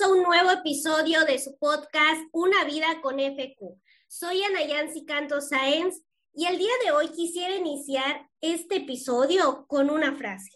a 0.00 0.08
un 0.08 0.24
nuevo 0.24 0.50
episodio 0.50 1.24
de 1.24 1.38
su 1.38 1.56
podcast 1.56 2.20
Una 2.32 2.64
vida 2.64 3.00
con 3.00 3.20
FQ. 3.20 3.80
Soy 4.08 4.42
Ana 4.42 4.64
Yancy 4.64 5.04
Canto 5.04 5.40
Sáenz 5.40 6.02
y 6.32 6.46
el 6.46 6.58
día 6.58 6.72
de 6.84 6.90
hoy 6.90 7.08
quisiera 7.10 7.54
iniciar 7.54 8.28
este 8.40 8.78
episodio 8.78 9.66
con 9.68 9.90
una 9.90 10.16
frase. 10.16 10.50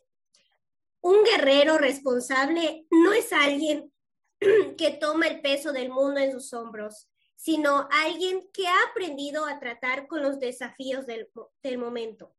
Un 1.01 1.23
guerrero 1.23 1.79
responsable 1.79 2.87
no 2.91 3.13
es 3.13 3.33
alguien 3.33 3.93
que 4.77 4.91
toma 5.01 5.29
el 5.29 5.41
peso 5.41 5.73
del 5.73 5.91
mundo 5.91 6.19
en 6.19 6.33
sus 6.33 6.53
hombros, 6.53 7.09
sino 7.37 7.87
alguien 7.93 8.51
que 8.53 8.67
ha 8.67 8.83
aprendido 8.91 9.47
a 9.47 9.61
tratar 9.61 10.09
con 10.09 10.21
los 10.21 10.41
desafíos 10.41 11.07
del, 11.07 11.29
del 11.63 11.79
momento. 11.79 12.35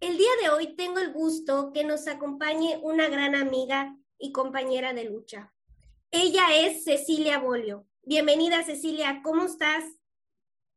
El 0.00 0.16
día 0.16 0.32
de 0.42 0.48
hoy 0.48 0.74
tengo 0.74 0.98
el 0.98 1.12
gusto 1.12 1.70
que 1.72 1.84
nos 1.84 2.08
acompañe 2.08 2.80
una 2.82 3.08
gran 3.08 3.36
amiga 3.36 3.96
y 4.18 4.32
compañera 4.32 4.92
de 4.92 5.04
lucha. 5.04 5.52
Ella 6.18 6.46
es 6.56 6.84
Cecilia 6.84 7.38
Bolio. 7.38 7.86
Bienvenida, 8.02 8.64
Cecilia, 8.64 9.20
¿cómo 9.22 9.44
estás? 9.44 9.84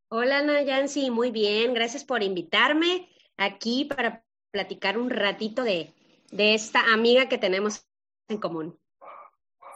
Hola, 0.09 0.41
Nayansi, 0.41 1.11
muy 1.11 1.31
bien. 1.31 1.73
Gracias 1.73 2.03
por 2.03 2.23
invitarme 2.23 3.07
aquí 3.37 3.85
para 3.85 4.25
platicar 4.51 4.97
un 4.97 5.09
ratito 5.09 5.63
de, 5.63 5.93
de 6.31 6.55
esta 6.55 6.91
amiga 6.91 7.29
que 7.29 7.37
tenemos 7.37 7.87
en 8.27 8.37
común. 8.39 8.77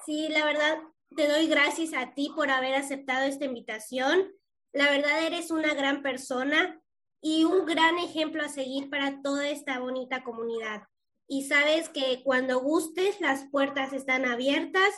Sí, 0.06 0.28
la 0.28 0.44
verdad, 0.44 0.80
te 1.16 1.30
doy 1.30 1.48
gracias 1.48 1.94
a 1.94 2.14
ti 2.14 2.30
por 2.36 2.52
haber 2.52 2.76
aceptado 2.76 3.24
esta 3.24 3.46
invitación. 3.46 4.34
La 4.74 4.90
verdad, 4.90 5.26
eres 5.26 5.50
una 5.50 5.74
gran 5.74 6.02
persona 6.02 6.84
y 7.22 7.46
un 7.46 7.66
gran 7.66 8.00
ejemplo 8.00 8.44
a 8.44 8.50
seguir 8.50 8.90
para 8.90 9.22
toda 9.22 9.48
esta 9.48 9.80
bonita 9.80 10.26
comunidad 10.26 10.84
y 11.26 11.44
sabes 11.44 11.88
que 11.88 12.22
cuando 12.24 12.60
gustes 12.60 13.22
las 13.22 13.46
puertas 13.50 13.94
están 13.94 14.26
abiertas 14.26 14.94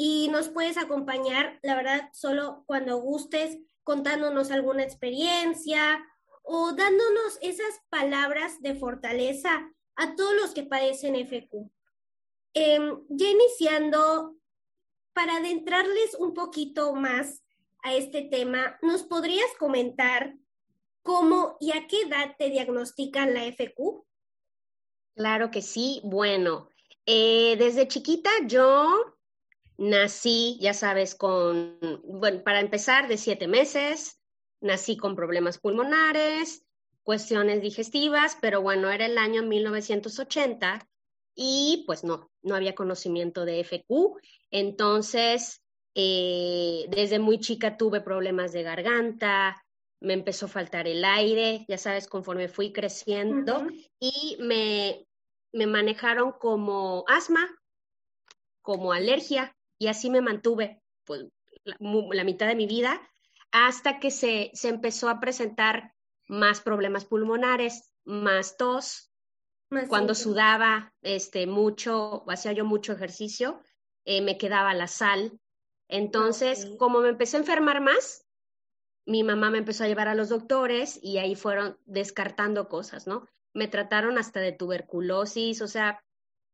y 0.00 0.28
nos 0.28 0.48
puedes 0.48 0.78
acompañar, 0.78 1.58
la 1.60 1.74
verdad, 1.74 2.08
solo 2.12 2.62
cuando 2.66 2.98
gustes 2.98 3.58
contándonos 3.82 4.52
alguna 4.52 4.84
experiencia 4.84 6.06
o 6.44 6.72
dándonos 6.72 7.36
esas 7.42 7.80
palabras 7.88 8.62
de 8.62 8.76
fortaleza 8.76 9.68
a 9.96 10.14
todos 10.14 10.34
los 10.36 10.54
que 10.54 10.62
padecen 10.62 11.16
FQ. 11.16 11.68
Em, 12.54 13.04
ya 13.08 13.28
iniciando, 13.28 14.36
para 15.12 15.38
adentrarles 15.38 16.14
un 16.14 16.32
poquito 16.32 16.94
más 16.94 17.42
a 17.82 17.92
este 17.94 18.22
tema, 18.22 18.78
¿nos 18.82 19.02
podrías 19.02 19.50
comentar 19.58 20.32
cómo 21.02 21.56
y 21.58 21.72
a 21.72 21.88
qué 21.88 22.02
edad 22.02 22.36
te 22.38 22.50
diagnostican 22.50 23.34
la 23.34 23.46
FQ? 23.46 24.04
Claro 25.16 25.50
que 25.50 25.60
sí. 25.60 26.00
Bueno, 26.04 26.68
eh, 27.04 27.56
desde 27.58 27.88
chiquita 27.88 28.30
yo 28.46 29.17
nací, 29.78 30.58
ya 30.60 30.74
sabes, 30.74 31.14
con, 31.14 31.78
bueno, 32.04 32.42
para 32.42 32.60
empezar, 32.60 33.08
de 33.08 33.16
siete 33.16 33.46
meses, 33.46 34.20
nací 34.60 34.96
con 34.96 35.14
problemas 35.14 35.58
pulmonares, 35.58 36.64
cuestiones 37.02 37.62
digestivas, 37.62 38.36
pero 38.40 38.60
bueno, 38.60 38.90
era 38.90 39.06
el 39.06 39.16
año 39.16 39.42
1980 39.42 40.86
y 41.34 41.84
pues 41.86 42.04
no, 42.04 42.30
no 42.42 42.56
había 42.56 42.74
conocimiento 42.74 43.44
de 43.44 43.60
FQ. 43.60 44.18
Entonces, 44.50 45.62
eh, 45.94 46.86
desde 46.90 47.18
muy 47.20 47.38
chica 47.38 47.76
tuve 47.76 48.00
problemas 48.00 48.52
de 48.52 48.64
garganta, 48.64 49.64
me 50.00 50.12
empezó 50.12 50.46
a 50.46 50.50
faltar 50.50 50.86
el 50.86 51.04
aire, 51.04 51.64
ya 51.68 51.78
sabes, 51.78 52.08
conforme 52.08 52.48
fui 52.48 52.72
creciendo 52.72 53.66
y 53.98 54.36
me, 54.40 55.06
me 55.52 55.66
manejaron 55.66 56.32
como 56.32 57.04
asma, 57.08 57.48
como 58.62 58.92
alergia, 58.92 59.56
y 59.78 59.88
así 59.88 60.10
me 60.10 60.20
mantuve 60.20 60.82
pues, 61.04 61.26
la, 61.64 62.24
mitad 62.24 62.46
de 62.46 62.54
mi 62.54 62.66
vida 62.66 63.00
hasta 63.50 63.98
que 63.98 64.10
se, 64.10 64.50
se, 64.54 64.68
empezó 64.68 65.08
a 65.08 65.20
presentar 65.20 65.94
más 66.26 66.60
problemas 66.60 67.04
pulmonares, 67.04 67.92
más 68.04 68.56
tos. 68.56 69.10
Cuando 69.88 70.14
sudaba 70.14 70.94
este, 71.02 71.46
mucho, 71.46 72.24
hacía 72.28 72.52
yo 72.52 72.64
mucho 72.64 72.92
ejercicio, 72.92 73.60
eh, 74.04 74.22
me 74.22 74.38
quedaba 74.38 74.72
la 74.72 74.86
sal. 74.86 75.38
Entonces, 75.88 76.70
como 76.78 77.00
me 77.00 77.10
empecé 77.10 77.36
a 77.36 77.40
enfermar 77.40 77.82
más, 77.82 78.26
mi 79.06 79.24
mamá 79.24 79.50
me 79.50 79.58
empezó 79.58 79.84
a 79.84 79.88
llevar 79.88 80.08
a 80.08 80.14
los 80.14 80.30
doctores 80.30 80.98
y 81.02 81.18
ahí 81.18 81.34
fueron 81.34 81.78
descartando 81.84 82.68
cosas, 82.68 83.06
¿no? 83.06 83.26
me 83.58 83.68
trataron 83.68 84.18
hasta 84.18 84.40
de 84.40 84.52
tuberculosis, 84.52 85.60
o 85.62 85.68
sea, 85.68 86.02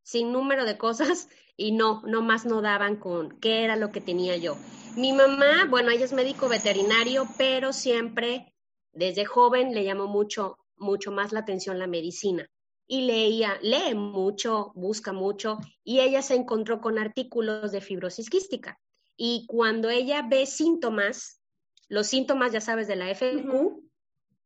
sin 0.04 0.32
número 0.32 0.64
de 0.64 0.78
cosas 0.78 1.28
y 1.56 1.72
no, 1.72 2.02
no 2.06 2.22
más 2.22 2.46
no 2.46 2.62
daban 2.62 2.96
con 2.96 3.40
qué 3.40 3.64
era 3.64 3.74
lo 3.74 3.90
que 3.90 4.00
tenía 4.00 4.36
yo. 4.36 4.56
Mi 4.96 5.12
mamá, 5.12 5.66
bueno, 5.68 5.90
ella 5.90 6.04
es 6.04 6.12
médico 6.12 6.48
veterinario, 6.48 7.26
pero 7.36 7.72
siempre 7.72 8.54
desde 8.92 9.24
joven 9.24 9.74
le 9.74 9.82
llamó 9.82 10.06
mucho, 10.06 10.58
mucho 10.76 11.10
más 11.10 11.32
la 11.32 11.40
atención 11.40 11.80
la 11.80 11.88
medicina 11.88 12.48
y 12.86 13.02
leía, 13.02 13.58
lee 13.62 13.94
mucho, 13.94 14.72
busca 14.74 15.12
mucho 15.12 15.58
y 15.82 16.00
ella 16.00 16.22
se 16.22 16.34
encontró 16.34 16.80
con 16.80 16.98
artículos 16.98 17.72
de 17.72 17.80
fibrosis 17.80 18.30
quística. 18.30 18.78
Y 19.16 19.46
cuando 19.46 19.90
ella 19.90 20.22
ve 20.28 20.46
síntomas, 20.46 21.40
los 21.88 22.06
síntomas, 22.06 22.52
ya 22.52 22.60
sabes, 22.60 22.88
de 22.88 22.96
la 22.96 23.08
FQ, 23.14 23.80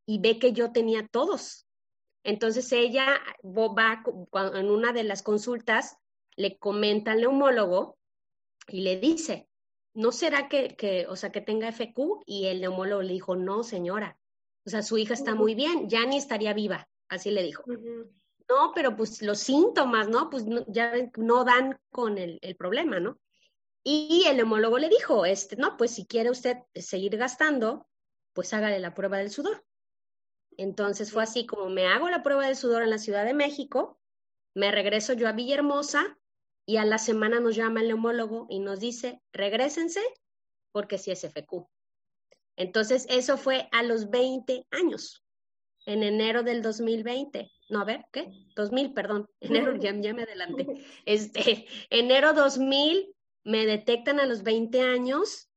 y 0.07 0.21
ve 0.21 0.39
que 0.39 0.53
yo 0.53 0.73
tenía 0.73 1.07
todos, 1.07 1.68
entonces 2.29 2.71
ella 2.73 3.23
va 3.43 4.03
en 4.55 4.71
una 4.71 4.93
de 4.93 5.03
las 5.03 5.23
consultas, 5.23 5.97
le 6.37 6.59
comenta 6.59 7.13
al 7.13 7.23
neumólogo 7.23 7.97
y 8.67 8.83
le 8.83 9.01
dice, 9.01 9.49
¿no 9.95 10.13
será 10.13 10.47
que, 10.47 11.07
o 11.09 11.17
sea, 11.17 11.33
que 11.33 11.41
tenga 11.41 11.73
FQ? 11.73 12.25
Y 12.27 12.49
el 12.49 12.61
neumólogo 12.61 13.01
le 13.01 13.15
dijo, 13.15 13.35
no, 13.35 13.63
señora, 13.63 14.19
o 14.67 14.69
sea, 14.69 14.83
su 14.83 14.99
hija 14.99 15.15
está 15.15 15.35
muy 15.35 15.55
bien, 15.55 15.89
ya 15.89 16.05
ni 16.05 16.19
estaría 16.19 16.53
viva, 16.53 16.87
así 17.09 17.31
le 17.31 17.43
dijo. 17.43 17.65
No, 17.67 18.73
pero 18.75 18.95
pues 18.95 19.23
los 19.23 19.39
síntomas, 19.39 20.11
¿no? 20.11 20.29
Pues 20.29 20.45
ya 20.67 20.93
no 21.17 21.45
dan 21.45 21.81
con 21.91 22.19
el, 22.19 22.39
el, 22.43 22.57
problema, 22.57 23.01
¿no? 23.01 23.19
Y 23.83 24.25
el 24.29 24.37
neumólogo 24.37 24.79
le 24.79 24.91
dijo, 24.91 25.25
este, 25.25 25.57
no, 25.57 25.79
pues 25.79 25.93
si 25.93 26.05
quiere 26.05 26.31
usted 26.31 26.59
seguir 26.75 27.17
gastando, 27.17 27.89
pues 28.35 28.53
hágale 28.53 28.81
la 28.81 28.93
prueba 28.93 29.17
del 29.17 29.31
sudor. 29.31 29.65
Entonces 30.59 31.13
fue 31.13 31.23
así 31.23 31.47
como 31.47 31.71
me 31.71 31.87
hago 31.87 32.11
la 32.11 32.23
prueba 32.23 32.47
de 32.47 32.57
sudor 32.57 32.83
en 32.83 32.91
la 32.91 32.99
Ciudad 32.99 33.25
de 33.25 33.33
México, 33.33 33.99
me 34.55 34.73
regreso 34.73 35.13
yo 35.13 35.29
a 35.29 35.33
Villahermosa 35.33 36.19
y 36.67 36.77
a 36.77 36.85
la 36.85 36.99
semana 36.99 37.41
nos 37.41 37.55
llama 37.55 37.81
el 37.81 37.89
neumólogo 37.89 38.47
y 38.51 38.59
nos 38.59 38.81
dice, 38.81 39.23
regrésense 39.33 40.01
porque 40.73 40.99
sí 40.99 41.13
es 41.13 41.25
FQ. 41.25 41.67
Entonces 42.57 43.07
eso 43.09 43.39
fue 43.39 43.69
a 43.71 43.85
los 43.85 44.11
20 44.11 44.67
años, 44.73 45.25
en 45.87 46.03
enero 46.03 46.43
del 46.43 46.61
2020. 46.61 47.51
No, 47.69 47.81
a 47.81 47.85
ver, 47.85 48.05
¿qué? 48.13 48.29
2000, 48.57 48.93
perdón, 48.95 49.29
enero, 49.41 49.77
ya, 49.77 49.93
me 49.93 50.25
adelanté. 50.25 50.67
Este, 51.07 51.67
enero 51.89 52.35
2000 52.35 53.15
me 53.45 53.65
detectan 53.65 54.19
a 54.19 54.27
los 54.27 54.43
20 54.43 54.83
años, 54.83 55.49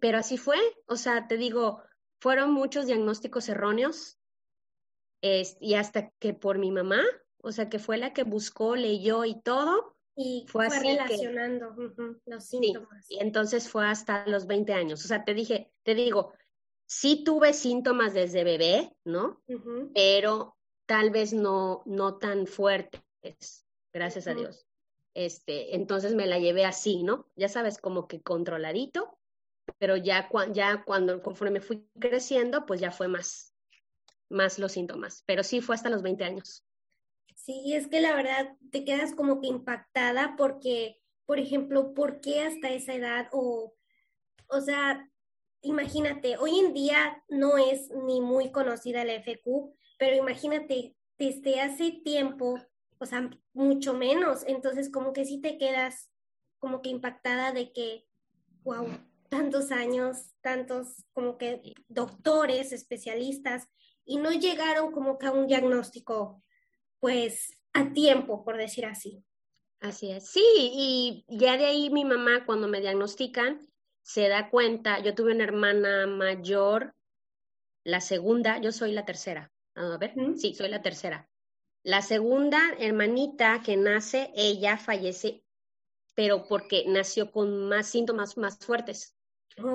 pero 0.00 0.18
así 0.18 0.38
fue. 0.38 0.58
O 0.86 0.96
sea, 0.96 1.28
te 1.28 1.36
digo, 1.36 1.82
fueron 2.18 2.52
muchos 2.52 2.86
diagnósticos 2.86 3.48
erróneos, 3.48 4.18
y 5.22 5.74
hasta 5.74 6.10
que 6.18 6.34
por 6.34 6.58
mi 6.58 6.70
mamá, 6.70 7.02
o 7.42 7.52
sea, 7.52 7.68
que 7.68 7.78
fue 7.78 7.96
la 7.96 8.12
que 8.12 8.24
buscó, 8.24 8.76
leyó 8.76 9.24
y 9.24 9.40
todo. 9.40 9.96
Y 10.14 10.44
fue, 10.48 10.66
así 10.66 10.78
relacionando 10.80 11.74
los 12.26 12.44
síntomas. 12.44 13.10
y 13.10 13.18
entonces 13.18 13.68
fue 13.68 13.86
hasta 13.86 14.26
los 14.26 14.46
20 14.46 14.74
años. 14.74 15.04
O 15.04 15.08
sea, 15.08 15.24
te 15.24 15.32
dije, 15.32 15.72
te 15.84 15.94
digo, 15.94 16.32
sí 16.86 17.24
tuve 17.24 17.54
síntomas 17.54 18.12
desde 18.12 18.44
bebé, 18.44 18.94
¿no? 19.04 19.42
Pero 19.94 20.56
tal 20.86 21.10
vez 21.10 21.32
no, 21.32 21.82
no 21.86 22.18
tan 22.18 22.46
fuertes, 22.46 23.66
gracias 23.94 24.26
a 24.26 24.34
Dios. 24.34 24.66
Este, 25.14 25.76
entonces 25.76 26.14
me 26.14 26.26
la 26.26 26.38
llevé 26.38 26.64
así, 26.64 27.02
¿no? 27.02 27.30
Ya 27.36 27.48
sabes, 27.48 27.78
como 27.78 28.08
que 28.08 28.20
controladito, 28.20 29.18
pero 29.78 29.96
ya, 29.96 30.28
ya 30.52 30.84
cuando, 30.84 31.22
conforme 31.22 31.60
fui 31.60 31.88
creciendo, 31.98 32.66
pues 32.66 32.80
ya 32.80 32.90
fue 32.90 33.08
más, 33.08 33.51
más 34.32 34.58
los 34.58 34.72
síntomas, 34.72 35.22
pero 35.26 35.42
sí 35.44 35.60
fue 35.60 35.74
hasta 35.74 35.90
los 35.90 36.02
20 36.02 36.24
años. 36.24 36.64
Sí, 37.36 37.74
es 37.74 37.88
que 37.88 38.00
la 38.00 38.14
verdad 38.14 38.56
te 38.70 38.84
quedas 38.84 39.14
como 39.14 39.40
que 39.40 39.48
impactada 39.48 40.34
porque, 40.36 41.00
por 41.26 41.38
ejemplo, 41.38 41.94
¿por 41.94 42.20
qué 42.20 42.42
hasta 42.42 42.70
esa 42.70 42.94
edad? 42.94 43.28
O, 43.32 43.74
o 44.48 44.60
sea, 44.60 45.10
imagínate, 45.60 46.36
hoy 46.38 46.58
en 46.58 46.72
día 46.72 47.24
no 47.28 47.58
es 47.58 47.90
ni 47.90 48.20
muy 48.20 48.50
conocida 48.50 49.04
la 49.04 49.14
FQ, 49.14 49.74
pero 49.98 50.16
imagínate, 50.16 50.96
desde 51.18 51.60
hace 51.60 51.92
tiempo, 52.04 52.58
o 52.98 53.06
sea, 53.06 53.30
mucho 53.52 53.94
menos, 53.94 54.44
entonces 54.46 54.90
como 54.90 55.12
que 55.12 55.24
sí 55.24 55.40
te 55.40 55.58
quedas 55.58 56.10
como 56.58 56.80
que 56.80 56.90
impactada 56.90 57.52
de 57.52 57.72
que, 57.72 58.06
wow, 58.62 58.86
tantos 59.28 59.72
años, 59.72 60.32
tantos 60.42 61.04
como 61.12 61.38
que 61.38 61.74
doctores, 61.88 62.72
especialistas, 62.72 63.66
y 64.04 64.16
no 64.18 64.32
llegaron 64.32 64.92
como 64.92 65.18
que 65.18 65.26
a 65.26 65.32
un 65.32 65.46
diagnóstico, 65.46 66.42
pues, 67.00 67.58
a 67.72 67.92
tiempo, 67.92 68.44
por 68.44 68.56
decir 68.56 68.86
así. 68.86 69.24
Así 69.80 70.12
es. 70.12 70.28
Sí, 70.28 70.42
y 70.54 71.24
ya 71.28 71.56
de 71.56 71.66
ahí 71.66 71.90
mi 71.90 72.04
mamá 72.04 72.44
cuando 72.46 72.68
me 72.68 72.80
diagnostican 72.80 73.60
se 74.02 74.28
da 74.28 74.50
cuenta, 74.50 75.00
yo 75.00 75.14
tuve 75.14 75.32
una 75.32 75.44
hermana 75.44 76.06
mayor, 76.06 76.94
la 77.84 78.00
segunda, 78.00 78.60
yo 78.60 78.72
soy 78.72 78.92
la 78.92 79.04
tercera. 79.04 79.52
A 79.74 79.96
ver, 79.96 80.14
sí, 80.36 80.54
soy 80.54 80.68
la 80.68 80.82
tercera. 80.82 81.28
La 81.82 82.02
segunda 82.02 82.60
hermanita 82.78 83.60
que 83.64 83.76
nace, 83.76 84.30
ella 84.36 84.76
fallece, 84.76 85.42
pero 86.14 86.46
porque 86.46 86.84
nació 86.86 87.32
con 87.32 87.68
más 87.68 87.88
síntomas 87.88 88.36
más 88.36 88.58
fuertes. 88.58 89.16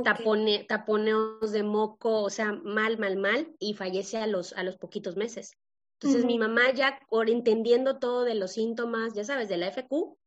Tapone, 0.04 0.64
taponeos 0.64 1.52
de 1.52 1.64
moco, 1.64 2.24
o 2.24 2.30
sea, 2.30 2.52
mal, 2.52 2.98
mal, 2.98 3.18
mal, 3.18 3.56
y 3.60 3.74
fallece 3.74 4.18
a 4.18 4.28
los, 4.28 4.54
a 4.54 4.64
los 4.64 4.78
poquitos 4.78 5.16
meses. 5.16 5.58
Entonces 6.00 6.26
mi 6.26 6.38
mamá 6.38 6.72
ya, 6.74 7.00
por 7.10 7.30
entendiendo 7.30 7.98
todo 7.98 8.24
de 8.24 8.36
los 8.36 8.52
síntomas, 8.52 9.14
ya 9.14 9.24
sabes, 9.24 9.50
de 9.50 9.58
la 9.58 9.68
FQ, 9.68 10.18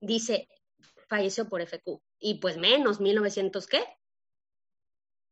dice, 0.00 0.48
falleció 1.08 1.48
por 1.48 1.62
FQ. 1.62 2.00
Y 2.18 2.34
pues 2.34 2.58
menos, 2.58 3.00
1900 3.00 3.66
qué? 3.66 3.82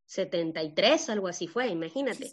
73, 0.07 1.11
algo 1.11 1.29
así 1.29 1.49
fue, 1.49 1.69
imagínate. 1.69 2.33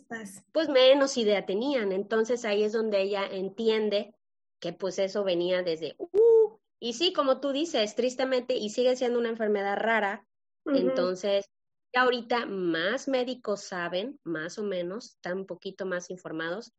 Pues 0.54 0.70
menos 0.70 1.18
idea 1.18 1.46
tenían. 1.46 1.92
Entonces 1.92 2.46
ahí 2.46 2.64
es 2.64 2.72
donde 2.72 3.02
ella 3.02 3.26
entiende 3.30 4.16
que 4.60 4.72
pues 4.72 4.98
eso 4.98 5.26
venía 5.26 5.62
desde, 5.62 5.96
uh, 5.98 6.58
y 6.80 6.94
sí, 6.94 7.14
como 7.14 7.40
tú 7.40 7.52
dices, 7.52 7.96
tristemente, 7.96 8.56
y 8.56 8.70
sigue 8.70 8.96
siendo 8.96 9.20
una 9.20 9.30
enfermedad 9.30 9.78
rara. 9.78 10.26
Entonces, 10.66 11.46
ya 11.94 12.02
ahorita 12.02 12.46
más 12.46 13.08
médicos 13.08 13.64
saben, 13.64 14.20
más 14.24 14.58
o 14.58 14.64
menos, 14.64 15.12
están 15.16 15.40
un 15.40 15.46
poquito 15.46 15.86
más 15.86 16.10
informados, 16.10 16.74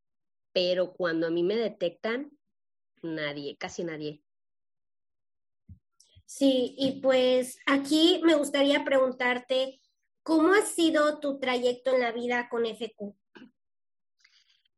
pero 0.53 0.93
cuando 0.93 1.27
a 1.27 1.31
mí 1.31 1.43
me 1.43 1.57
detectan, 1.57 2.31
nadie, 3.03 3.57
casi 3.57 3.85
nadie. 3.85 4.23
Sí, 6.27 6.75
y 6.77 7.01
pues 7.01 7.59
aquí 7.67 8.21
me 8.25 8.35
gustaría 8.35 8.85
preguntarte, 8.85 9.81
¿cómo 10.23 10.53
ha 10.53 10.63
sido 10.63 11.21
tu 11.21 11.39
trayecto 11.39 11.95
en 11.95 12.01
la 12.01 12.11
vida 12.11 12.49
con 12.49 12.67
FQ? 12.67 13.15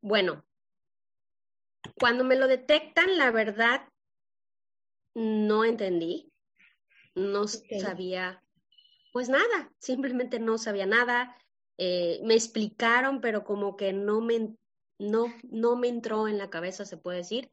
Bueno, 0.01 0.45
cuando 1.99 2.23
me 2.23 2.35
lo 2.35 2.47
detectan, 2.47 3.17
la 3.17 3.31
verdad, 3.31 3.89
no 5.15 5.65
entendí, 5.65 6.31
no 7.15 7.47
sabía, 7.47 8.43
pues 9.11 9.29
nada, 9.29 9.71
simplemente 9.79 10.39
no 10.39 10.57
sabía 10.57 10.85
nada. 10.85 11.35
Eh, 11.77 12.19
me 12.23 12.33
explicaron, 12.33 13.21
pero 13.21 13.43
como 13.43 13.77
que 13.77 13.93
no 13.93 14.21
me 14.21 14.55
no, 14.99 15.33
no 15.43 15.75
me 15.77 15.87
entró 15.87 16.27
en 16.27 16.37
la 16.37 16.49
cabeza, 16.49 16.85
se 16.85 16.97
puede 16.97 17.19
decir. 17.19 17.49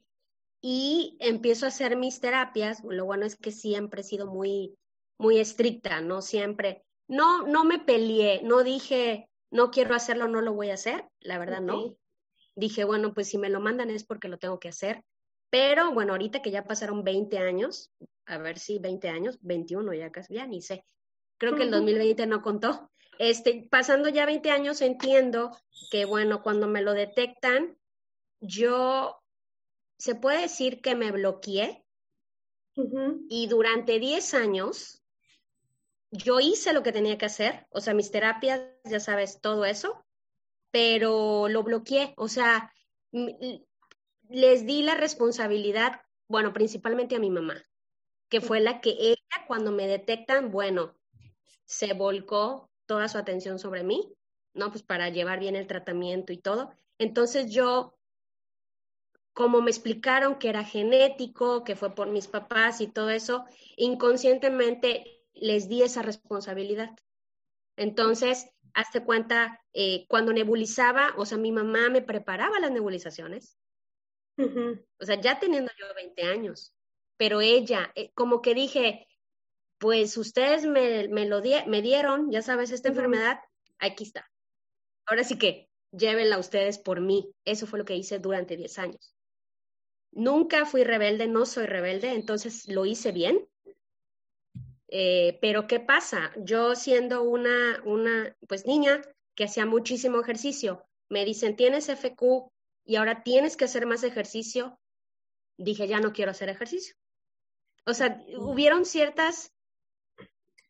Y 0.60 1.16
empiezo 1.20 1.64
a 1.64 1.68
hacer 1.68 1.96
mis 1.96 2.20
terapias. 2.20 2.82
Lo 2.84 3.04
bueno 3.04 3.24
es 3.24 3.36
que 3.36 3.52
siempre 3.52 4.00
he 4.00 4.04
sido 4.04 4.26
muy, 4.26 4.76
muy 5.18 5.38
estricta, 5.38 6.00
¿no? 6.00 6.22
Siempre. 6.22 6.84
No, 7.08 7.46
no 7.46 7.64
me 7.64 7.78
peleé, 7.78 8.42
no 8.42 8.64
dije, 8.64 9.28
no 9.52 9.70
quiero 9.70 9.94
hacerlo, 9.94 10.26
no 10.26 10.40
lo 10.40 10.54
voy 10.54 10.70
a 10.70 10.74
hacer. 10.74 11.08
La 11.20 11.38
verdad, 11.38 11.60
no. 11.60 11.96
Dije, 12.56 12.84
bueno, 12.84 13.14
pues 13.14 13.28
si 13.28 13.38
me 13.38 13.48
lo 13.48 13.60
mandan 13.60 13.90
es 13.90 14.04
porque 14.04 14.28
lo 14.28 14.38
tengo 14.38 14.58
que 14.58 14.68
hacer. 14.68 15.04
Pero 15.50 15.92
bueno, 15.92 16.12
ahorita 16.12 16.42
que 16.42 16.50
ya 16.50 16.64
pasaron 16.64 17.04
20 17.04 17.38
años, 17.38 17.92
a 18.26 18.38
ver 18.38 18.58
si 18.58 18.80
20 18.80 19.08
años, 19.08 19.38
21 19.42 19.94
ya 19.94 20.10
casi, 20.10 20.34
ya 20.34 20.46
ni 20.46 20.60
sé. 20.60 20.84
Creo 21.38 21.54
que 21.54 21.64
el 21.64 21.70
2020 21.70 22.26
no 22.26 22.42
contó. 22.42 22.90
Este, 23.18 23.66
pasando 23.70 24.08
ya 24.08 24.26
20 24.26 24.50
años, 24.50 24.80
entiendo 24.80 25.56
que, 25.90 26.04
bueno, 26.04 26.42
cuando 26.42 26.66
me 26.66 26.82
lo 26.82 26.92
detectan, 26.92 27.78
yo, 28.40 29.22
se 29.98 30.14
puede 30.14 30.42
decir 30.42 30.80
que 30.80 30.94
me 30.94 31.12
bloqueé 31.12 31.84
y 33.28 33.46
durante 33.48 33.98
10 33.98 34.34
años 34.34 35.02
yo 36.10 36.40
hice 36.40 36.72
lo 36.72 36.82
que 36.82 36.92
tenía 36.92 37.16
que 37.18 37.26
hacer, 37.26 37.66
o 37.70 37.80
sea, 37.80 37.94
mis 37.94 38.10
terapias, 38.10 38.60
ya 38.84 39.00
sabes, 39.00 39.40
todo 39.40 39.64
eso, 39.64 40.04
pero 40.70 41.48
lo 41.48 41.62
bloqueé, 41.62 42.12
o 42.16 42.28
sea, 42.28 42.72
les 44.28 44.66
di 44.66 44.82
la 44.82 44.94
responsabilidad, 44.94 46.02
bueno, 46.28 46.52
principalmente 46.52 47.16
a 47.16 47.20
mi 47.20 47.30
mamá, 47.30 47.62
que 48.28 48.40
fue 48.40 48.60
la 48.60 48.80
que 48.80 48.90
ella, 48.90 49.46
cuando 49.46 49.72
me 49.72 49.86
detectan, 49.86 50.50
bueno, 50.50 50.95
se 51.66 51.92
volcó 51.92 52.70
toda 52.86 53.08
su 53.08 53.18
atención 53.18 53.58
sobre 53.58 53.82
mí, 53.82 54.14
¿no? 54.54 54.70
Pues 54.70 54.82
para 54.82 55.10
llevar 55.10 55.40
bien 55.40 55.56
el 55.56 55.66
tratamiento 55.66 56.32
y 56.32 56.38
todo. 56.38 56.70
Entonces 56.98 57.52
yo, 57.52 57.98
como 59.32 59.60
me 59.60 59.70
explicaron 59.70 60.38
que 60.38 60.48
era 60.48 60.64
genético, 60.64 61.64
que 61.64 61.76
fue 61.76 61.94
por 61.94 62.08
mis 62.08 62.28
papás 62.28 62.80
y 62.80 62.86
todo 62.86 63.10
eso, 63.10 63.44
inconscientemente 63.76 65.24
les 65.34 65.68
di 65.68 65.82
esa 65.82 66.02
responsabilidad. 66.02 66.96
Entonces, 67.76 68.48
hazte 68.72 69.04
cuenta, 69.04 69.60
eh, 69.74 70.06
cuando 70.08 70.32
nebulizaba, 70.32 71.14
o 71.18 71.26
sea, 71.26 71.36
mi 71.36 71.52
mamá 71.52 71.90
me 71.90 72.00
preparaba 72.00 72.58
las 72.60 72.70
nebulizaciones. 72.70 73.58
O 74.38 75.04
sea, 75.04 75.20
ya 75.20 75.38
teniendo 75.38 75.72
yo 75.78 75.86
20 75.94 76.22
años, 76.24 76.74
pero 77.16 77.40
ella, 77.40 77.90
eh, 77.94 78.12
como 78.12 78.42
que 78.42 78.54
dije, 78.54 79.05
pues 79.78 80.16
ustedes 80.16 80.64
me, 80.64 81.08
me 81.08 81.26
lo 81.26 81.40
me 81.66 81.82
dieron, 81.82 82.30
ya 82.30 82.42
sabes, 82.42 82.70
esta 82.70 82.88
enfermedad, 82.88 83.40
aquí 83.78 84.04
está. 84.04 84.30
Ahora 85.06 85.24
sí 85.24 85.38
que 85.38 85.68
llévenla 85.92 86.38
ustedes 86.38 86.78
por 86.78 87.00
mí. 87.00 87.32
Eso 87.44 87.66
fue 87.66 87.78
lo 87.78 87.84
que 87.84 87.96
hice 87.96 88.18
durante 88.18 88.56
10 88.56 88.78
años. 88.78 89.14
Nunca 90.12 90.64
fui 90.66 90.84
rebelde, 90.84 91.26
no 91.26 91.46
soy 91.46 91.66
rebelde, 91.66 92.12
entonces 92.12 92.68
lo 92.68 92.86
hice 92.86 93.12
bien. 93.12 93.46
Eh, 94.88 95.38
pero 95.40 95.66
¿qué 95.66 95.80
pasa? 95.80 96.32
Yo 96.36 96.74
siendo 96.74 97.22
una, 97.22 97.82
una 97.84 98.34
pues 98.48 98.66
niña 98.66 99.02
que 99.34 99.44
hacía 99.44 99.66
muchísimo 99.66 100.20
ejercicio, 100.20 100.86
me 101.08 101.24
dicen, 101.24 101.56
tienes 101.56 101.88
FQ 101.88 102.50
y 102.84 102.96
ahora 102.96 103.22
tienes 103.22 103.56
que 103.56 103.66
hacer 103.66 103.86
más 103.86 104.04
ejercicio. 104.04 104.78
Dije, 105.58 105.86
ya 105.88 106.00
no 106.00 106.12
quiero 106.12 106.30
hacer 106.30 106.48
ejercicio. 106.48 106.94
O 107.84 107.94
sea, 107.94 108.24
hubieron 108.38 108.84
ciertas 108.84 109.52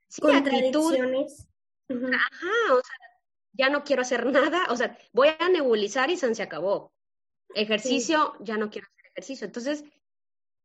sí, 0.09 0.21
contradicciones. 0.21 1.47
Ajá, 1.89 2.75
o 2.75 2.81
sea, 2.81 2.97
ya 3.53 3.71
no 3.71 3.85
quiero 3.85 4.03
hacer 4.03 4.27
nada, 4.27 4.67
o 4.71 4.77
sea, 4.77 4.97
voy 5.13 5.29
a 5.39 5.49
nebulizar 5.49 6.11
y 6.11 6.17
se 6.17 6.43
acabó. 6.43 6.93
Ejercicio, 7.55 8.35
ya 8.41 8.57
no 8.57 8.71
quiero 8.71 8.87
hacer 8.87 9.11
ejercicio. 9.13 9.47
Entonces, 9.47 9.85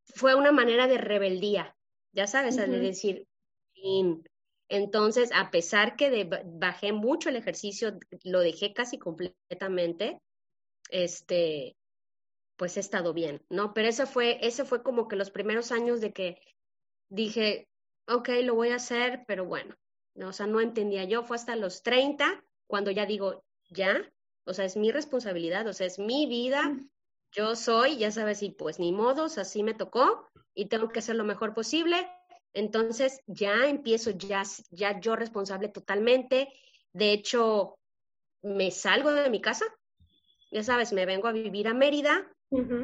fue 0.03 0.35
una 0.35 0.51
manera 0.51 0.87
de 0.87 0.97
rebeldía, 0.97 1.75
ya 2.11 2.27
sabes, 2.27 2.57
de 2.57 2.67
decir, 2.67 3.27
entonces, 4.67 5.31
a 5.33 5.51
pesar 5.51 5.95
que 5.95 6.29
bajé 6.45 6.93
mucho 6.93 7.29
el 7.29 7.35
ejercicio, 7.35 7.97
lo 8.23 8.39
dejé 8.39 8.73
casi 8.73 8.97
completamente, 8.97 10.21
este, 10.89 11.75
pues 12.57 12.77
he 12.77 12.79
estado 12.79 13.13
bien, 13.13 13.41
¿no? 13.49 13.73
Pero 13.73 13.87
eso 13.89 14.05
fue, 14.05 14.45
ese 14.45 14.65
fue 14.65 14.83
como 14.83 15.07
que 15.07 15.15
los 15.15 15.31
primeros 15.31 15.71
años 15.71 15.99
de 16.01 16.13
que 16.13 16.41
dije, 17.09 17.67
ok, 18.07 18.29
lo 18.43 18.55
voy 18.55 18.69
a 18.69 18.75
hacer, 18.75 19.23
pero 19.27 19.45
bueno, 19.45 19.75
¿no? 20.15 20.29
o 20.29 20.33
sea, 20.33 20.47
no 20.47 20.61
entendía 20.61 21.03
yo, 21.03 21.23
fue 21.23 21.35
hasta 21.35 21.55
los 21.55 21.83
30 21.83 22.43
cuando 22.67 22.91
ya 22.91 23.05
digo, 23.05 23.43
ya, 23.69 24.11
o 24.45 24.53
sea, 24.53 24.65
es 24.65 24.77
mi 24.77 24.91
responsabilidad, 24.91 25.67
o 25.67 25.73
sea, 25.73 25.87
es 25.87 25.99
mi 25.99 26.25
vida, 26.25 26.77
yo 27.31 27.55
soy, 27.55 27.97
ya 27.97 28.11
sabes, 28.11 28.43
y 28.43 28.51
pues 28.51 28.79
ni 28.79 28.91
modos, 28.91 29.37
así 29.37 29.63
me 29.63 29.73
tocó 29.73 30.29
y 30.53 30.65
tengo 30.67 30.89
que 30.89 30.99
hacer 30.99 31.15
lo 31.15 31.23
mejor 31.23 31.53
posible. 31.53 32.07
Entonces 32.53 33.21
ya 33.27 33.67
empiezo, 33.67 34.11
ya, 34.11 34.43
ya 34.69 34.99
yo 34.99 35.15
responsable 35.15 35.69
totalmente. 35.69 36.51
De 36.91 37.13
hecho, 37.13 37.77
me 38.41 38.71
salgo 38.71 39.13
de 39.13 39.29
mi 39.29 39.39
casa, 39.39 39.65
ya 40.51 40.63
sabes, 40.63 40.91
me 40.91 41.05
vengo 41.05 41.27
a 41.27 41.31
vivir 41.31 41.67
a 41.67 41.73
Mérida 41.73 42.29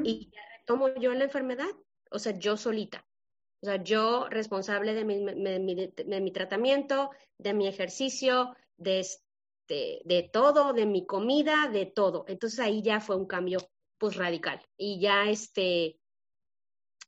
y 0.03 0.29
ya 0.31 0.41
retomo 0.59 0.87
yo 0.95 1.13
la 1.13 1.25
enfermedad, 1.25 1.67
o 2.11 2.19
sea, 2.19 2.37
yo 2.37 2.55
solita. 2.55 3.05
O 3.61 3.65
sea, 3.65 3.83
yo 3.83 4.27
responsable 4.29 4.93
de 4.93 5.03
mi, 5.03 5.23
de, 5.23 6.21
mi 6.21 6.31
tratamiento, 6.31 7.11
de 7.37 7.53
mi 7.53 7.67
ejercicio, 7.67 8.55
de, 8.77 8.99
este, 8.99 10.01
de 10.05 10.29
todo, 10.31 10.73
de 10.73 10.85
mi 10.85 11.05
comida, 11.05 11.67
de 11.67 11.85
todo. 11.87 12.25
Entonces 12.27 12.59
ahí 12.59 12.81
ya 12.81 12.99
fue 12.99 13.15
un 13.15 13.25
cambio 13.25 13.59
pues 13.97 14.15
radical. 14.15 14.61
Y 14.77 14.99
ya 14.99 15.27
este, 15.27 15.99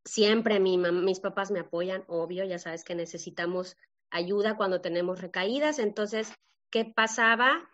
siempre 0.03 0.60
mi, 0.60 0.77
mis 0.77 1.20
papás 1.20 1.51
me 1.51 1.60
apoyan, 1.60 2.03
obvio, 2.08 2.44
ya 2.46 2.58
sabes 2.58 2.84
que 2.84 2.96
necesitamos 2.96 3.77
ayuda 4.10 4.58
cuando 4.58 4.82
tenemos 4.82 5.22
recaídas. 5.22 5.77
Entonces, 5.77 6.34
¿qué 6.72 6.86
pasaba? 6.86 7.70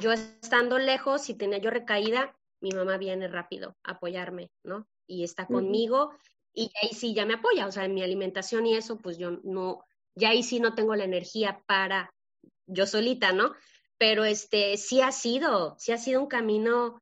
Yo 0.00 0.12
estando 0.12 0.78
lejos, 0.78 1.22
si 1.22 1.34
tenía 1.34 1.58
yo 1.58 1.70
recaída, 1.70 2.36
mi 2.60 2.70
mamá 2.70 2.98
viene 2.98 3.28
rápido 3.28 3.76
a 3.82 3.92
apoyarme, 3.92 4.50
¿no? 4.62 4.86
Y 5.06 5.24
está 5.24 5.46
conmigo 5.46 6.12
y 6.54 6.70
ahí 6.82 6.90
sí 6.94 7.14
ya 7.14 7.26
me 7.26 7.34
apoya, 7.34 7.66
o 7.66 7.72
sea, 7.72 7.84
en 7.84 7.94
mi 7.94 8.02
alimentación 8.02 8.66
y 8.66 8.76
eso, 8.76 8.98
pues 8.98 9.18
yo 9.18 9.32
no, 9.42 9.84
ya 10.14 10.30
ahí 10.30 10.42
sí 10.42 10.60
no 10.60 10.74
tengo 10.74 10.94
la 10.94 11.04
energía 11.04 11.62
para 11.66 12.14
yo 12.66 12.86
solita, 12.86 13.32
¿no? 13.32 13.52
Pero 13.98 14.24
este, 14.24 14.76
sí 14.76 15.00
ha 15.00 15.12
sido, 15.12 15.76
sí 15.78 15.92
ha 15.92 15.98
sido 15.98 16.20
un 16.20 16.28
camino, 16.28 17.00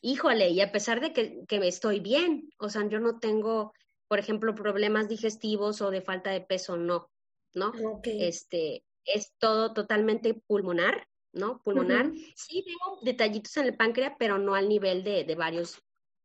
híjole, 0.00 0.50
y 0.50 0.60
a 0.60 0.72
pesar 0.72 1.00
de 1.00 1.12
que, 1.12 1.44
que 1.46 1.66
estoy 1.66 2.00
bien, 2.00 2.50
o 2.58 2.68
sea, 2.68 2.88
yo 2.88 3.00
no 3.00 3.18
tengo 3.18 3.72
por 4.08 4.18
ejemplo, 4.18 4.54
problemas 4.54 5.08
digestivos 5.08 5.80
o 5.80 5.90
de 5.90 6.02
falta 6.02 6.30
de 6.30 6.40
peso, 6.40 6.76
no, 6.76 7.10
¿no? 7.54 7.72
Este, 8.04 8.84
es 9.04 9.32
todo 9.38 9.72
totalmente 9.72 10.34
pulmonar, 10.34 11.08
¿no? 11.32 11.60
Pulmonar. 11.62 12.12
Sí, 12.36 12.64
tengo 12.64 13.00
detallitos 13.02 13.56
en 13.56 13.66
el 13.66 13.76
páncreas, 13.76 14.14
pero 14.18 14.38
no 14.38 14.54
al 14.54 14.68
nivel 14.68 15.02
de, 15.02 15.24
de 15.24 15.34
varios 15.34 15.82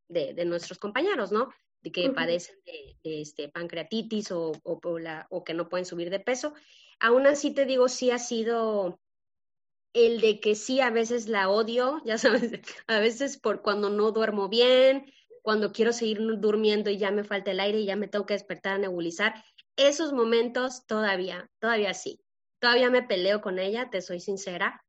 de, 0.08 0.34
de, 0.34 0.46
nuestros 0.46 0.78
compañeros, 0.78 1.32
¿no? 1.32 1.50
De 1.82 1.92
que 1.92 2.10
padecen 2.12 2.56
de, 2.66 3.22
este, 3.22 3.50
pancreatitis 3.50 4.32
o, 4.32 4.52
o, 4.64 5.00
la, 5.00 5.28
o 5.30 5.44
que 5.44 5.54
no 5.54 5.68
pueden 5.68 5.86
subir 5.86 6.10
de 6.10 6.20
peso. 6.20 6.54
Aún 7.00 7.26
así 7.26 7.54
te 7.54 7.66
digo, 7.66 7.90
sí 7.90 8.12
ha 8.12 8.20
sido 8.20 9.00
el 9.94 10.22
de 10.22 10.40
que 10.40 10.56
sí 10.56 10.80
a 10.80 10.90
veces 10.90 11.28
la 11.28 11.50
odio, 11.50 12.02
ya 12.06 12.18
sabes, 12.18 12.52
a 12.88 13.00
veces 13.00 13.38
por 13.38 13.62
cuando 13.62 13.90
no 13.90 14.12
duermo 14.12 14.48
bien, 14.48 15.12
cuando 15.42 15.72
quiero 15.72 15.92
seguir 15.92 16.20
durmiendo 16.40 16.90
y 16.90 16.98
ya 16.98 17.12
me 17.12 17.24
falta 17.24 17.52
el 17.52 17.60
aire 17.60 17.80
y 17.80 17.86
ya 17.86 17.96
me 17.96 18.08
tengo 18.08 18.26
que 18.26 18.36
despertar 18.36 18.76
a 18.76 18.78
nebulizar, 18.78 19.44
esos 19.76 20.14
momentos 20.14 20.86
todavía, 20.86 21.50
todavía 21.60 21.94
sí. 21.94 22.20
Todavía 22.60 22.92
me 22.92 23.02
peleo 23.02 23.42
con 23.42 23.58
ella, 23.58 23.90
te 23.90 24.02
soy 24.02 24.20
sincera. 24.20 24.84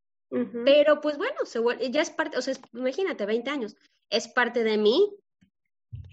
Pero 0.64 1.02
pues 1.02 1.18
bueno, 1.18 1.44
se 1.44 1.60
ya 1.90 2.00
es 2.00 2.10
parte, 2.10 2.38
o 2.38 2.42
sea, 2.42 2.54
imagínate, 2.72 3.26
20 3.26 3.50
años, 3.50 3.76
es 4.08 4.28
parte 4.28 4.64
de 4.64 4.78
mí, 4.78 5.14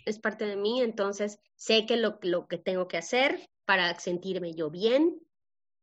es 0.06 0.20
parte 0.20 0.46
de 0.46 0.56
mí, 0.56 0.82
entonces 0.82 1.40
sé 1.56 1.86
que 1.86 1.98
lo, 1.98 2.20
lo 2.22 2.48
que 2.48 2.58
tengo 2.58 2.88
que 2.88 2.98
hacer 2.98 3.50
para 3.66 3.98
sentirme 4.00 4.54
yo 4.54 4.70
bien, 4.70 5.22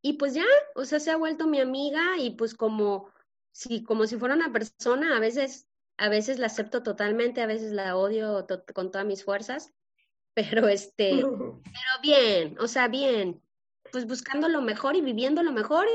y 0.06 0.12
pues 0.12 0.34
ya, 0.34 0.44
o 0.76 0.84
sea, 0.84 1.00
se 1.00 1.10
ha 1.10 1.16
vuelto 1.16 1.48
mi 1.48 1.58
amiga 1.58 2.16
y 2.16 2.30
pues 2.30 2.54
como 2.54 3.10
si, 3.50 3.82
como 3.82 4.06
si 4.06 4.16
fuera 4.16 4.36
una 4.36 4.52
persona, 4.52 5.16
a 5.16 5.18
veces, 5.18 5.66
a 5.96 6.08
veces 6.08 6.38
la 6.38 6.46
acepto 6.46 6.84
totalmente, 6.84 7.42
a 7.42 7.46
veces 7.46 7.72
la 7.72 7.96
odio 7.96 8.46
con 8.72 8.92
todas 8.92 9.04
mis 9.04 9.24
fuerzas, 9.24 9.72
pero 10.34 10.68
este, 10.68 11.10
pero 11.20 12.00
bien, 12.02 12.56
o 12.60 12.68
sea, 12.68 12.86
bien, 12.86 13.42
pues 13.90 14.06
buscando 14.06 14.48
lo 14.48 14.62
mejor 14.62 14.94
y 14.94 15.00
viviendo 15.00 15.42
lo 15.42 15.50
mejor 15.50 15.88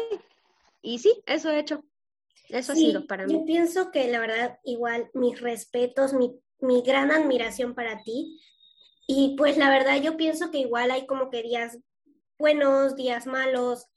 y, 0.82 1.00
sí, 1.00 1.24
eso 1.26 1.50
he 1.50 1.60
hecho. 1.60 1.86
Eso 2.50 2.74
ha 2.74 2.76
sido 2.76 3.08
para 3.08 3.26
mí. 3.26 3.32
Yo 3.32 3.46
pienso 3.46 3.92
que 3.92 4.12
la 4.12 4.20
verdad, 4.20 4.60
igual, 4.66 5.10
mis 5.14 5.40
respetos, 5.40 6.12
mi, 6.12 6.38
mi 6.62 6.82
gran 6.82 7.12
admiración 7.12 7.76
para 7.76 8.02
ti. 8.04 8.40
Y 9.08 9.36
pues 9.38 9.58
la 9.58 9.70
verdad, 9.70 10.02
yo 10.02 10.16
pienso 10.16 10.52
que 10.52 10.60
igual 10.60 10.92
hay 10.92 11.06
como 11.06 11.30
que 11.30 11.44
días 11.44 11.80
buenos, 12.38 12.96
días 12.96 13.28
malos, 13.28 13.88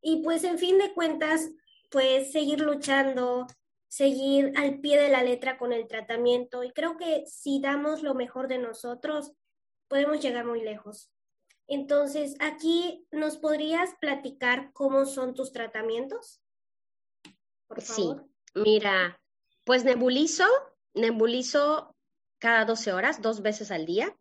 y 0.00 0.22
pues 0.22 0.44
en 0.44 0.58
fin 0.58 0.78
de 0.78 0.94
cuentas, 0.94 1.50
pues 1.90 2.30
seguir 2.30 2.60
luchando, 2.60 3.46
seguir 3.88 4.52
al 4.56 4.80
pie 4.80 5.00
de 5.00 5.08
la 5.08 5.24
letra 5.24 5.58
con 5.58 5.72
el 5.72 5.88
tratamiento 5.88 6.62
y 6.62 6.72
creo 6.72 6.96
que 6.96 7.24
si 7.26 7.60
damos 7.60 8.02
lo 8.04 8.14
mejor 8.14 8.46
de 8.46 8.58
nosotros, 8.58 9.32
podemos 9.88 10.20
llegar 10.20 10.44
muy 10.44 10.62
lejos. 10.62 11.10
Entonces, 11.66 12.36
aquí 12.38 13.04
nos 13.10 13.38
podrías 13.38 13.94
platicar 14.00 14.70
cómo 14.72 15.06
son 15.06 15.34
tus 15.34 15.52
tratamientos? 15.52 16.40
Por 17.66 17.82
favor. 17.82 18.28
Sí, 18.28 18.60
mira, 18.60 19.20
pues 19.64 19.84
nebulizo, 19.84 20.44
nebulizo 20.94 21.95
cada 22.46 22.64
12 22.64 22.92
horas, 22.92 23.22
dos 23.22 23.42
veces 23.42 23.72
al 23.72 23.86
día. 23.86 24.16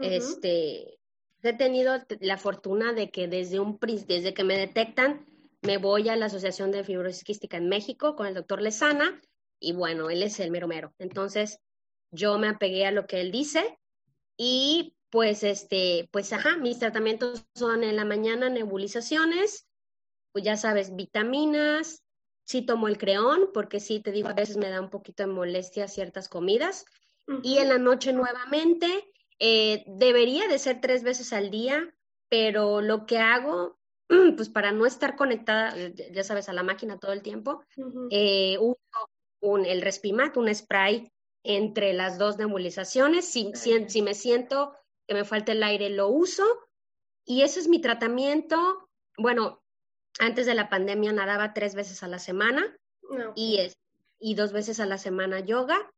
Este, 0.00 0.98
he 1.44 1.52
tenido 1.52 1.94
la 2.18 2.36
fortuna 2.36 2.92
de 2.92 3.12
que 3.12 3.28
desde, 3.28 3.60
un, 3.60 3.78
desde 4.08 4.34
que 4.34 4.42
me 4.42 4.58
detectan, 4.58 5.24
me 5.60 5.76
voy 5.76 6.08
a 6.08 6.16
la 6.16 6.26
Asociación 6.26 6.72
de 6.72 6.82
Fibrosis 6.82 7.22
Quística 7.22 7.56
en 7.56 7.68
México 7.68 8.16
con 8.16 8.26
el 8.26 8.34
doctor 8.34 8.60
Lezana 8.60 9.22
y 9.60 9.74
bueno, 9.74 10.10
él 10.10 10.24
es 10.24 10.40
el 10.40 10.50
mero 10.50 10.66
mero. 10.66 10.92
Entonces, 10.98 11.60
yo 12.10 12.36
me 12.36 12.48
apegué 12.48 12.84
a 12.84 12.90
lo 12.90 13.06
que 13.06 13.20
él 13.20 13.30
dice 13.30 13.78
y 14.36 14.96
pues 15.08 15.44
este, 15.44 16.08
pues 16.10 16.32
ajá, 16.32 16.56
mis 16.56 16.80
tratamientos 16.80 17.44
son 17.54 17.84
en 17.84 17.94
la 17.94 18.04
mañana 18.04 18.50
nebulizaciones, 18.50 19.68
pues 20.32 20.44
ya 20.44 20.56
sabes, 20.56 20.96
vitaminas, 20.96 22.02
sí 22.42 22.62
tomo 22.62 22.88
el 22.88 22.98
creón, 22.98 23.50
porque 23.54 23.78
sí, 23.78 24.00
te 24.00 24.10
digo, 24.10 24.30
a 24.30 24.34
veces 24.34 24.56
me 24.56 24.68
da 24.68 24.80
un 24.80 24.90
poquito 24.90 25.22
de 25.22 25.32
molestia 25.32 25.86
ciertas 25.86 26.28
comidas, 26.28 26.86
y 27.42 27.58
en 27.58 27.68
la 27.68 27.78
noche 27.78 28.12
nuevamente 28.12 29.12
eh, 29.38 29.84
debería 29.86 30.48
de 30.48 30.58
ser 30.58 30.80
tres 30.80 31.02
veces 31.02 31.32
al 31.32 31.50
día, 31.50 31.94
pero 32.28 32.80
lo 32.80 33.06
que 33.06 33.18
hago, 33.18 33.78
pues 34.36 34.48
para 34.48 34.72
no 34.72 34.86
estar 34.86 35.16
conectada, 35.16 35.74
ya 36.12 36.24
sabes, 36.24 36.48
a 36.48 36.52
la 36.52 36.62
máquina 36.62 36.98
todo 36.98 37.12
el 37.12 37.22
tiempo, 37.22 37.64
eh, 38.10 38.56
uso 38.58 38.78
un, 39.40 39.66
el 39.66 39.82
Respimat, 39.82 40.36
un 40.36 40.54
spray 40.54 41.12
entre 41.44 41.92
las 41.92 42.18
dos 42.18 42.38
nebulizaciones. 42.38 43.26
Si, 43.26 43.50
si, 43.54 44.02
me 44.02 44.14
siento 44.14 44.74
que 45.06 45.14
me 45.14 45.24
falta 45.24 45.52
el 45.52 45.62
aire, 45.62 45.90
lo 45.90 46.08
uso. 46.08 46.44
Y 47.24 47.42
ese 47.42 47.60
es 47.60 47.68
mi 47.68 47.80
tratamiento. 47.80 48.88
Bueno, 49.18 49.60
antes 50.20 50.46
de 50.46 50.54
la 50.54 50.68
pandemia 50.68 51.12
nadaba 51.12 51.52
tres 51.52 51.74
veces 51.74 52.02
a 52.02 52.08
la 52.08 52.18
semana 52.18 52.76
y, 53.34 53.58
es, 53.58 53.76
y 54.20 54.34
dos 54.34 54.52
veces 54.52 54.78
a 54.78 54.86
la 54.86 54.98
semana 54.98 55.40
yoga 55.40 55.90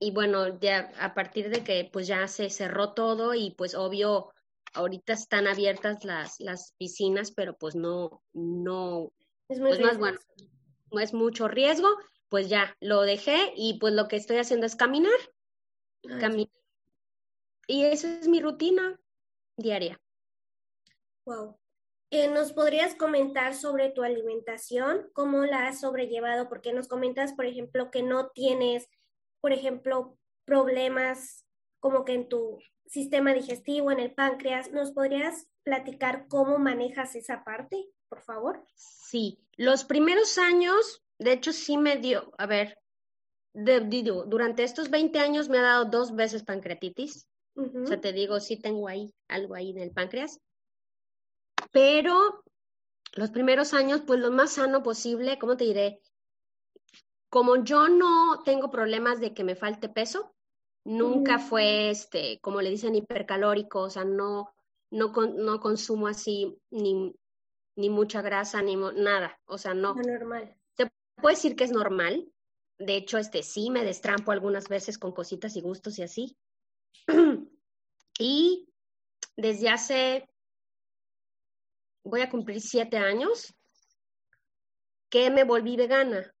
y 0.00 0.10
bueno, 0.12 0.58
ya 0.60 0.92
a 1.00 1.14
partir 1.14 1.50
de 1.50 1.64
que 1.64 1.88
pues 1.92 2.06
ya 2.06 2.26
se 2.28 2.50
cerró 2.50 2.92
todo 2.94 3.34
y 3.34 3.52
pues 3.52 3.74
obvio 3.74 4.32
ahorita 4.74 5.12
están 5.12 5.46
abiertas 5.46 6.04
las, 6.04 6.40
las 6.40 6.74
piscinas, 6.78 7.32
pero 7.32 7.56
pues 7.56 7.74
no, 7.74 8.22
no, 8.32 9.12
es 9.48 9.58
pues 9.58 9.80
no 9.80 9.88
es 9.88 9.98
bueno, 9.98 10.18
no 10.92 11.00
es 11.00 11.14
mucho 11.14 11.48
riesgo, 11.48 11.88
pues 12.28 12.48
ya 12.48 12.76
lo 12.80 13.02
dejé 13.02 13.52
y 13.56 13.78
pues 13.78 13.94
lo 13.94 14.08
que 14.08 14.16
estoy 14.16 14.38
haciendo 14.38 14.66
es 14.66 14.76
caminar, 14.76 15.18
caminar. 16.20 16.52
Y 17.66 17.84
esa 17.84 18.18
es 18.18 18.28
mi 18.28 18.40
rutina 18.40 18.98
diaria. 19.56 20.00
Wow. 21.26 21.58
Eh, 22.10 22.28
¿Nos 22.28 22.54
podrías 22.54 22.94
comentar 22.94 23.54
sobre 23.54 23.90
tu 23.90 24.02
alimentación? 24.02 25.10
¿Cómo 25.12 25.44
la 25.44 25.68
has 25.68 25.80
sobrellevado? 25.80 26.48
Porque 26.48 26.72
nos 26.72 26.88
comentas, 26.88 27.34
por 27.34 27.44
ejemplo, 27.44 27.90
que 27.90 28.02
no 28.02 28.30
tienes 28.30 28.88
por 29.40 29.52
ejemplo, 29.52 30.18
problemas 30.44 31.44
como 31.80 32.04
que 32.04 32.14
en 32.14 32.28
tu 32.28 32.58
sistema 32.86 33.32
digestivo, 33.34 33.90
en 33.90 34.00
el 34.00 34.14
páncreas. 34.14 34.72
¿Nos 34.72 34.92
podrías 34.92 35.46
platicar 35.62 36.26
cómo 36.28 36.58
manejas 36.58 37.14
esa 37.14 37.44
parte, 37.44 37.86
por 38.08 38.22
favor? 38.22 38.64
Sí, 38.74 39.38
los 39.56 39.84
primeros 39.84 40.38
años, 40.38 41.02
de 41.18 41.32
hecho, 41.32 41.52
sí 41.52 41.76
me 41.76 41.96
dio, 41.96 42.32
a 42.38 42.46
ver, 42.46 42.78
digo, 43.52 44.24
durante 44.24 44.64
estos 44.64 44.90
20 44.90 45.18
años 45.18 45.48
me 45.48 45.58
ha 45.58 45.62
dado 45.62 45.84
dos 45.86 46.14
veces 46.14 46.44
pancreatitis. 46.44 47.28
O 47.54 47.86
sea, 47.86 48.00
te 48.00 48.12
digo, 48.12 48.38
sí 48.38 48.56
tengo 48.60 48.86
ahí 48.86 49.12
algo 49.26 49.56
ahí 49.56 49.70
en 49.70 49.78
el 49.78 49.90
páncreas. 49.90 50.40
Pero 51.72 52.44
los 53.14 53.30
primeros 53.30 53.74
años, 53.74 54.02
pues 54.06 54.20
lo 54.20 54.30
más 54.30 54.52
sano 54.52 54.84
posible, 54.84 55.40
¿cómo 55.40 55.56
te 55.56 55.64
diré? 55.64 56.00
Como 57.30 57.56
yo 57.56 57.88
no 57.88 58.42
tengo 58.44 58.70
problemas 58.70 59.20
de 59.20 59.34
que 59.34 59.44
me 59.44 59.56
falte 59.56 59.88
peso, 59.88 60.34
nunca 60.84 61.38
fue, 61.38 61.90
este, 61.90 62.40
como 62.40 62.62
le 62.62 62.70
dicen, 62.70 62.94
hipercalórico, 62.94 63.82
o 63.82 63.90
sea, 63.90 64.04
no, 64.04 64.54
no, 64.90 65.12
no 65.12 65.60
consumo 65.60 66.08
así 66.08 66.58
ni, 66.70 67.14
ni 67.76 67.90
mucha 67.90 68.22
grasa, 68.22 68.62
ni 68.62 68.76
nada, 68.76 69.38
o 69.46 69.58
sea, 69.58 69.74
no. 69.74 69.94
normal. 69.94 70.56
Te 70.74 70.90
puedo 71.16 71.34
decir 71.34 71.56
que 71.56 71.64
es 71.64 71.72
normal, 71.72 72.30
de 72.78 72.96
hecho, 72.96 73.18
este, 73.18 73.42
sí 73.42 73.70
me 73.70 73.84
destrampo 73.84 74.32
algunas 74.32 74.68
veces 74.68 74.98
con 74.98 75.12
cositas 75.12 75.56
y 75.56 75.60
gustos 75.60 75.98
y 75.98 76.02
así. 76.02 76.36
y 78.18 78.68
desde 79.36 79.68
hace, 79.68 80.28
voy 82.04 82.22
a 82.22 82.30
cumplir 82.30 82.60
siete 82.60 82.96
años, 82.96 83.54
que 85.10 85.30
me 85.30 85.44
volví 85.44 85.76
vegana. 85.76 86.32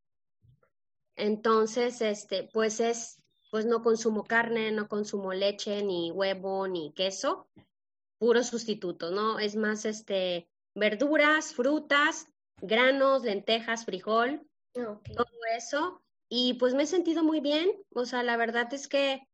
Entonces, 1.18 2.00
este, 2.00 2.44
pues 2.44 2.78
es, 2.80 3.20
pues 3.50 3.66
no 3.66 3.82
consumo 3.82 4.24
carne, 4.24 4.70
no 4.70 4.88
consumo 4.88 5.32
leche, 5.32 5.82
ni 5.82 6.12
huevo, 6.12 6.68
ni 6.68 6.92
queso, 6.92 7.48
puro 8.18 8.42
sustituto, 8.44 9.10
¿no? 9.10 9.38
Es 9.38 9.56
más, 9.56 9.84
este, 9.84 10.48
verduras, 10.74 11.54
frutas, 11.54 12.28
granos, 12.60 13.24
lentejas, 13.24 13.84
frijol, 13.84 14.46
todo 14.72 15.26
eso. 15.56 16.00
Y 16.28 16.54
pues 16.54 16.74
me 16.74 16.84
he 16.84 16.86
sentido 16.86 17.24
muy 17.24 17.40
bien, 17.40 17.70
o 17.94 18.04
sea, 18.04 18.22
la 18.22 18.36
verdad 18.36 18.72
es 18.72 18.86
que 18.86 19.26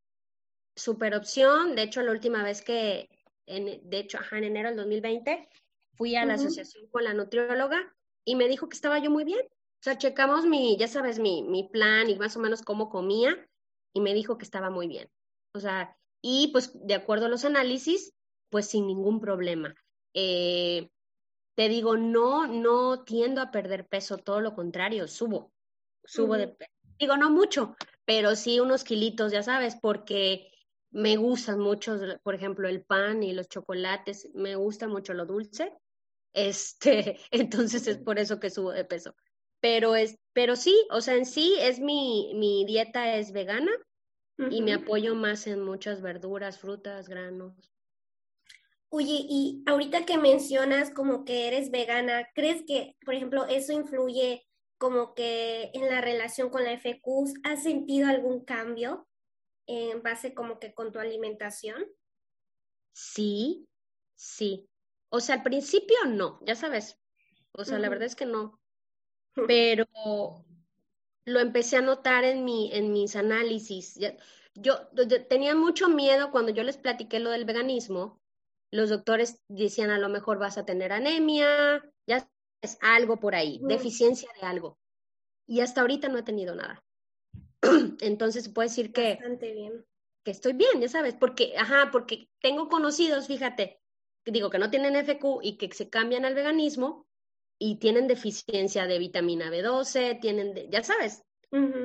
super 0.74 1.14
opción. 1.14 1.74
De 1.74 1.82
hecho, 1.82 2.02
la 2.02 2.12
última 2.12 2.42
vez 2.42 2.62
que, 2.62 3.10
en, 3.46 3.88
de 3.88 3.98
hecho, 3.98 4.18
ajá, 4.18 4.38
en 4.38 4.44
enero 4.44 4.68
del 4.68 4.78
2020, 4.78 5.48
fui 5.96 6.16
a 6.16 6.24
la 6.24 6.34
asociación 6.34 6.86
con 6.88 7.04
la 7.04 7.12
nutrióloga 7.12 7.94
y 8.24 8.36
me 8.36 8.48
dijo 8.48 8.68
que 8.68 8.74
estaba 8.74 8.98
yo 8.98 9.10
muy 9.10 9.24
bien, 9.24 9.46
sea, 9.84 9.98
checamos 9.98 10.46
mi, 10.46 10.78
ya 10.78 10.88
sabes, 10.88 11.18
mi, 11.18 11.42
mi 11.42 11.68
plan 11.68 12.08
y 12.08 12.16
más 12.16 12.34
o 12.36 12.40
menos 12.40 12.62
cómo 12.62 12.88
comía 12.88 13.36
y 13.92 14.00
me 14.00 14.14
dijo 14.14 14.38
que 14.38 14.44
estaba 14.44 14.70
muy 14.70 14.88
bien. 14.88 15.10
O 15.52 15.60
sea, 15.60 15.94
y 16.22 16.48
pues 16.52 16.72
de 16.74 16.94
acuerdo 16.94 17.26
a 17.26 17.28
los 17.28 17.44
análisis, 17.44 18.14
pues 18.48 18.66
sin 18.66 18.86
ningún 18.86 19.20
problema. 19.20 19.74
Eh, 20.14 20.88
te 21.54 21.68
digo, 21.68 21.98
no, 21.98 22.46
no 22.46 23.04
tiendo 23.04 23.42
a 23.42 23.50
perder 23.50 23.86
peso, 23.86 24.16
todo 24.16 24.40
lo 24.40 24.54
contrario, 24.54 25.06
subo, 25.06 25.52
subo 26.02 26.38
de 26.38 26.48
peso. 26.48 26.70
Digo, 26.98 27.18
no 27.18 27.28
mucho, 27.28 27.76
pero 28.06 28.36
sí 28.36 28.60
unos 28.60 28.84
kilitos, 28.84 29.32
ya 29.32 29.42
sabes, 29.42 29.76
porque 29.76 30.50
me 30.92 31.16
gustan 31.16 31.58
mucho, 31.58 31.98
por 32.22 32.34
ejemplo, 32.34 32.68
el 32.68 32.82
pan 32.82 33.22
y 33.22 33.34
los 33.34 33.48
chocolates, 33.48 34.30
me 34.32 34.56
gusta 34.56 34.88
mucho 34.88 35.12
lo 35.12 35.26
dulce. 35.26 35.76
Este, 36.32 37.18
entonces 37.30 37.86
es 37.86 37.98
por 37.98 38.18
eso 38.18 38.40
que 38.40 38.48
subo 38.48 38.72
de 38.72 38.86
peso. 38.86 39.14
Pero 39.64 39.96
es, 39.96 40.18
pero 40.34 40.56
sí, 40.56 40.76
o 40.90 41.00
sea, 41.00 41.14
en 41.14 41.24
sí 41.24 41.56
es 41.58 41.80
mi, 41.80 42.34
mi 42.34 42.66
dieta 42.66 43.16
es 43.16 43.32
vegana 43.32 43.72
y 44.50 44.60
me 44.60 44.74
apoyo 44.74 45.14
más 45.14 45.46
en 45.46 45.62
muchas 45.62 46.02
verduras, 46.02 46.58
frutas, 46.58 47.08
granos. 47.08 47.54
Oye, 48.90 49.24
y 49.26 49.62
ahorita 49.64 50.04
que 50.04 50.18
mencionas 50.18 50.90
como 50.90 51.24
que 51.24 51.48
eres 51.48 51.70
vegana, 51.70 52.28
¿crees 52.34 52.62
que, 52.66 52.98
por 53.06 53.14
ejemplo, 53.14 53.46
eso 53.46 53.72
influye 53.72 54.46
como 54.76 55.14
que 55.14 55.70
en 55.72 55.88
la 55.88 56.02
relación 56.02 56.50
con 56.50 56.62
la 56.64 56.72
FQ? 56.72 57.32
¿Has 57.44 57.62
sentido 57.62 58.08
algún 58.08 58.44
cambio 58.44 59.08
en 59.66 60.02
base 60.02 60.34
como 60.34 60.58
que 60.58 60.74
con 60.74 60.92
tu 60.92 60.98
alimentación? 60.98 61.86
Sí, 62.92 63.66
sí. 64.14 64.68
O 65.08 65.20
sea, 65.20 65.36
al 65.36 65.42
principio 65.42 65.96
no, 66.06 66.38
ya 66.44 66.54
sabes. 66.54 67.00
O 67.52 67.64
sea, 67.64 67.78
la 67.78 67.88
verdad 67.88 68.04
es 68.04 68.14
que 68.14 68.26
no. 68.26 68.60
Pero 69.46 69.86
lo 71.26 71.40
empecé 71.40 71.76
a 71.76 71.82
notar 71.82 72.24
en, 72.24 72.44
mi, 72.44 72.70
en 72.72 72.92
mis 72.92 73.16
análisis. 73.16 73.98
Yo, 74.54 74.88
tenía 75.28 75.54
mucho 75.54 75.88
miedo 75.88 76.30
cuando 76.30 76.52
yo 76.52 76.62
les 76.62 76.76
platiqué 76.76 77.18
lo 77.18 77.30
del 77.30 77.44
veganismo. 77.44 78.20
Los 78.70 78.90
doctores 78.90 79.40
decían 79.48 79.90
a 79.90 79.98
lo 79.98 80.08
mejor 80.08 80.38
vas 80.38 80.58
a 80.58 80.64
tener 80.64 80.92
anemia, 80.92 81.82
ya 82.06 82.28
es 82.60 82.78
algo 82.80 83.20
por 83.20 83.34
ahí, 83.34 83.60
deficiencia 83.62 84.28
de 84.40 84.46
algo. 84.46 84.78
Y 85.46 85.60
hasta 85.60 85.80
ahorita 85.80 86.08
no 86.08 86.18
he 86.18 86.22
tenido 86.22 86.54
nada. 86.54 86.84
Entonces 88.00 88.48
puedo 88.48 88.68
decir 88.68 88.92
que, 88.92 89.18
bien. 89.40 89.84
que 90.24 90.30
estoy 90.30 90.54
bien, 90.54 90.80
ya 90.80 90.88
sabes, 90.88 91.14
porque, 91.14 91.54
ajá, 91.56 91.90
porque 91.92 92.28
tengo 92.40 92.68
conocidos, 92.68 93.26
fíjate, 93.26 93.80
digo 94.24 94.50
que 94.50 94.58
no 94.58 94.70
tienen 94.70 94.96
FQ 94.96 95.40
y 95.42 95.56
que 95.56 95.72
se 95.72 95.88
cambian 95.88 96.24
al 96.24 96.34
veganismo 96.34 97.06
y 97.58 97.76
tienen 97.76 98.06
deficiencia 98.06 98.86
de 98.86 98.98
vitamina 98.98 99.50
B12, 99.50 100.20
tienen, 100.20 100.54
ya 100.70 100.82
sabes, 100.82 101.22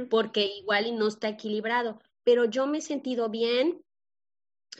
porque 0.10 0.46
igual 0.46 0.88
y 0.88 0.92
no 0.92 1.08
está 1.08 1.30
equilibrado. 1.30 2.00
Pero 2.24 2.46
yo 2.46 2.68
me 2.68 2.80
he 2.80 2.82
sentido 2.82 3.30
bien, 3.30 3.84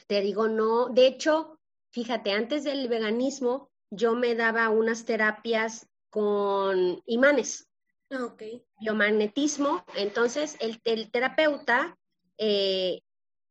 te 0.08 0.22
digo, 0.22 0.48
no, 0.48 0.90
de 0.90 1.08
hecho, 1.08 1.60
fíjate, 1.92 2.32
antes 2.32 2.64
del 2.64 2.88
veganismo 2.88 3.70
yo 3.92 4.16
me 4.16 4.36
daba 4.36 4.70
unas 4.70 5.06
terapias 5.06 5.88
con 6.10 7.02
imanes. 7.06 7.68
Ok. 8.12 8.44
Biomagnetismo. 8.80 9.84
Entonces, 9.96 10.58
el, 10.60 10.80
el 10.84 11.12
terapeuta, 11.12 11.98
eh, 12.38 13.02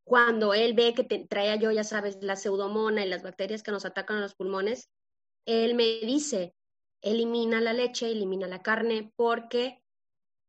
cuando 0.04 0.54
él 0.54 0.75
ve 0.75 0.95
que 0.95 1.04
te, 1.04 1.26
traía 1.26 1.57
yo, 1.57 1.71
ya 1.71 1.85
sabes, 1.85 2.18
la 2.23 2.37
pseudomona 2.37 3.04
y 3.04 3.09
las 3.09 3.23
bacterias 3.23 3.62
que 3.62 3.71
nos 3.71 3.85
atacan 3.85 4.16
a 4.16 4.21
los 4.21 4.35
pulmones, 4.35 4.88
él 5.47 5.75
me 5.75 5.85
dice, 5.85 6.54
elimina 7.02 7.61
la 7.61 7.73
leche, 7.73 8.11
elimina 8.11 8.47
la 8.47 8.62
carne, 8.62 9.12
porque 9.17 9.83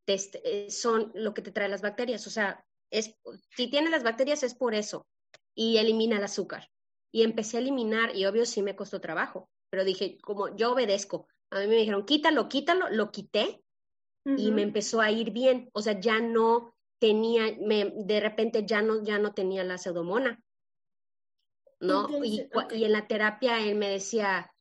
te, 0.05 0.17
eh, 0.43 0.71
son 0.71 1.11
lo 1.13 1.33
que 1.33 1.41
te 1.41 1.51
trae 1.51 1.69
las 1.69 1.81
bacterias. 1.81 2.25
O 2.27 2.29
sea, 2.29 2.65
es, 2.91 3.15
si 3.55 3.69
tiene 3.69 3.89
las 3.89 4.03
bacterias 4.03 4.43
es 4.43 4.55
por 4.55 4.73
eso. 4.73 5.07
Y 5.55 5.77
elimina 5.77 6.17
el 6.17 6.23
azúcar. 6.23 6.69
Y 7.11 7.23
empecé 7.23 7.57
a 7.57 7.61
eliminar, 7.61 8.15
y 8.15 8.25
obvio 8.25 8.45
sí 8.45 8.61
me 8.61 8.75
costó 8.75 9.01
trabajo, 9.01 9.49
pero 9.69 9.83
dije, 9.83 10.17
como 10.21 10.55
yo 10.55 10.73
obedezco. 10.73 11.27
A 11.51 11.59
mí 11.59 11.67
me 11.67 11.75
dijeron, 11.75 12.05
quítalo, 12.05 12.47
quítalo, 12.47 12.89
lo 12.89 13.11
quité 13.11 13.63
y 14.25 14.51
me 14.51 14.61
empezó 14.61 15.01
a 15.01 15.09
ir 15.09 15.31
bien. 15.31 15.69
O 15.73 15.81
sea, 15.81 15.99
ya 15.99 16.19
no 16.19 16.75
tenía, 16.99 17.57
me, 17.59 17.91
de 17.95 18.19
repente 18.19 18.65
ya 18.65 18.83
no, 18.83 19.03
ya 19.03 19.17
no 19.17 19.33
tenía 19.33 19.63
la 19.63 19.79
pseudomona. 19.79 20.39
¿No? 21.81 22.09
y, 22.23 22.47
y 22.71 22.83
en 22.83 22.91
la 22.91 23.07
terapia 23.07 23.65
él 23.65 23.75
me 23.75 23.89
decía, 23.89 24.51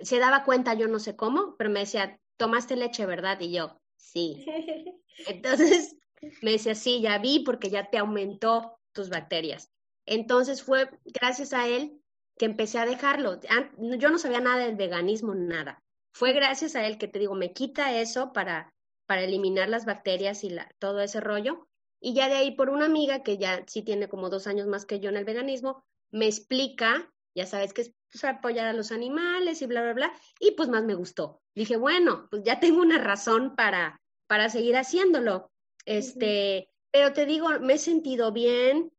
se 0.00 0.18
daba 0.18 0.44
cuenta, 0.44 0.74
yo 0.74 0.88
no 0.88 0.98
sé 0.98 1.16
cómo, 1.16 1.56
pero 1.56 1.70
me 1.70 1.80
decía, 1.80 2.20
tomaste 2.36 2.76
leche, 2.76 3.06
¿verdad? 3.06 3.40
Y 3.40 3.52
yo, 3.52 3.80
sí. 3.96 4.44
Entonces 5.26 5.96
me 6.42 6.52
decía, 6.52 6.74
sí, 6.74 7.00
ya 7.00 7.18
vi 7.18 7.40
porque 7.40 7.70
ya 7.70 7.90
te 7.90 7.98
aumentó 7.98 8.78
tus 8.92 9.08
bacterias. 9.10 9.70
Entonces 10.06 10.62
fue 10.62 10.90
gracias 11.04 11.52
a 11.52 11.66
él 11.66 12.00
que 12.36 12.46
empecé 12.46 12.78
a 12.78 12.86
dejarlo. 12.86 13.40
Yo 13.78 14.10
no 14.10 14.18
sabía 14.18 14.40
nada 14.40 14.64
del 14.64 14.76
veganismo, 14.76 15.34
nada. 15.34 15.82
Fue 16.12 16.32
gracias 16.32 16.76
a 16.76 16.86
él 16.86 16.98
que 16.98 17.08
te 17.08 17.18
digo, 17.18 17.34
me 17.34 17.52
quita 17.52 17.98
eso 17.98 18.32
para, 18.32 18.72
para 19.06 19.22
eliminar 19.22 19.68
las 19.68 19.84
bacterias 19.84 20.44
y 20.44 20.50
la, 20.50 20.68
todo 20.78 21.00
ese 21.00 21.20
rollo. 21.20 21.68
Y 22.00 22.14
ya 22.14 22.28
de 22.28 22.34
ahí 22.34 22.50
por 22.50 22.70
una 22.70 22.86
amiga 22.86 23.22
que 23.22 23.38
ya 23.38 23.64
sí 23.66 23.82
tiene 23.82 24.08
como 24.08 24.30
dos 24.30 24.46
años 24.46 24.66
más 24.66 24.84
que 24.84 25.00
yo 25.00 25.10
en 25.10 25.16
el 25.16 25.24
veganismo, 25.24 25.84
me 26.10 26.26
explica, 26.26 27.10
ya 27.34 27.46
sabes 27.46 27.72
que 27.72 27.82
es 27.82 27.94
pues, 28.14 28.22
apoyar 28.22 28.66
a 28.66 28.72
los 28.72 28.92
animales 28.92 29.60
y 29.60 29.66
bla, 29.66 29.82
bla, 29.82 29.92
bla, 29.92 30.12
y 30.38 30.52
pues 30.52 30.68
más 30.68 30.84
me 30.84 30.94
gustó. 30.94 31.42
Dije, 31.52 31.76
bueno, 31.76 32.28
pues 32.30 32.44
ya 32.44 32.60
tengo 32.60 32.80
una 32.80 32.98
razón 32.98 33.56
para, 33.56 34.00
para 34.28 34.48
seguir 34.48 34.76
haciéndolo. 34.76 35.50
Este, 35.84 36.70
pero 36.92 37.12
te 37.12 37.26
digo, 37.26 37.48
me 37.60 37.74
he 37.74 37.78
sentido 37.78 38.30
bien. 38.30 38.92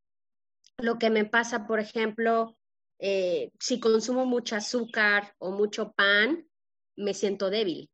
Lo 0.79 0.99
que 0.99 1.09
me 1.09 1.23
pasa, 1.23 1.65
por 1.65 1.79
ejemplo, 1.79 2.57
eh, 2.99 3.51
si 3.57 3.79
consumo 3.79 4.25
mucho 4.25 4.57
azúcar 4.57 5.33
o 5.37 5.51
mucho 5.51 5.93
pan, 5.93 6.45
me 6.97 7.13
siento 7.13 7.49
débil. 7.49 7.89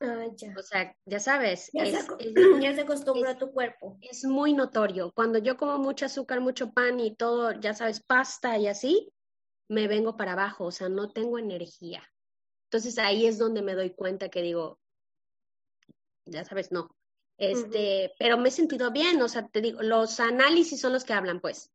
Ah, 0.00 0.26
ya. 0.36 0.52
O 0.58 0.62
sea, 0.62 0.96
ya 1.04 1.20
sabes. 1.20 1.70
Ya, 1.72 1.86
se, 1.86 1.94
ya 2.60 2.74
se 2.74 2.80
acostumbra 2.80 3.30
a 3.30 3.38
tu 3.38 3.52
cuerpo. 3.52 3.98
Es 4.00 4.24
muy 4.24 4.52
notorio. 4.52 5.12
Cuando 5.14 5.38
yo 5.38 5.56
como 5.56 5.78
mucho 5.78 6.06
azúcar, 6.06 6.40
mucho 6.40 6.72
pan 6.72 6.98
y 6.98 7.14
todo, 7.14 7.52
ya 7.60 7.72
sabes, 7.72 8.00
pasta 8.00 8.58
y 8.58 8.66
así, 8.66 9.12
me 9.70 9.86
vengo 9.86 10.16
para 10.16 10.32
abajo, 10.32 10.64
o 10.64 10.72
sea, 10.72 10.88
no 10.88 11.12
tengo 11.12 11.38
energía. 11.38 12.02
Entonces 12.64 12.98
ahí 12.98 13.26
es 13.26 13.38
donde 13.38 13.62
me 13.62 13.74
doy 13.74 13.90
cuenta 13.90 14.28
que 14.28 14.42
digo, 14.42 14.80
ya 16.26 16.44
sabes, 16.44 16.72
no. 16.72 16.96
Este, 17.38 18.12
pero 18.18 18.36
me 18.36 18.48
he 18.48 18.52
sentido 18.52 18.90
bien, 18.90 19.22
o 19.22 19.28
sea, 19.28 19.46
te 19.46 19.60
digo, 19.60 19.80
los 19.82 20.18
análisis 20.18 20.80
son 20.80 20.92
los 20.92 21.04
que 21.04 21.12
hablan, 21.12 21.40
pues. 21.40 21.70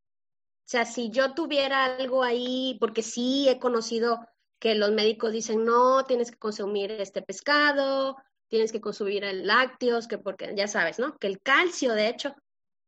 O 0.65 0.67
sea, 0.67 0.85
si 0.85 1.09
yo 1.09 1.33
tuviera 1.33 1.85
algo 1.85 2.21
ahí, 2.21 2.77
porque 2.81 3.01
sí 3.01 3.47
he 3.47 3.59
conocido 3.59 4.19
que 4.59 4.75
los 4.75 4.91
médicos 4.91 5.31
dicen, 5.31 5.63
no, 5.63 6.03
tienes 6.03 6.31
que 6.31 6.37
consumir 6.37 6.91
este 6.91 7.21
pescado, 7.21 8.17
tienes 8.49 8.73
que 8.73 8.81
consumir 8.81 9.23
el 9.23 9.47
lácteos, 9.47 10.09
que 10.09 10.17
porque, 10.17 10.53
ya 10.53 10.67
sabes, 10.67 10.99
¿no? 10.99 11.17
Que 11.17 11.27
el 11.27 11.41
calcio, 11.41 11.93
de 11.93 12.09
hecho, 12.09 12.35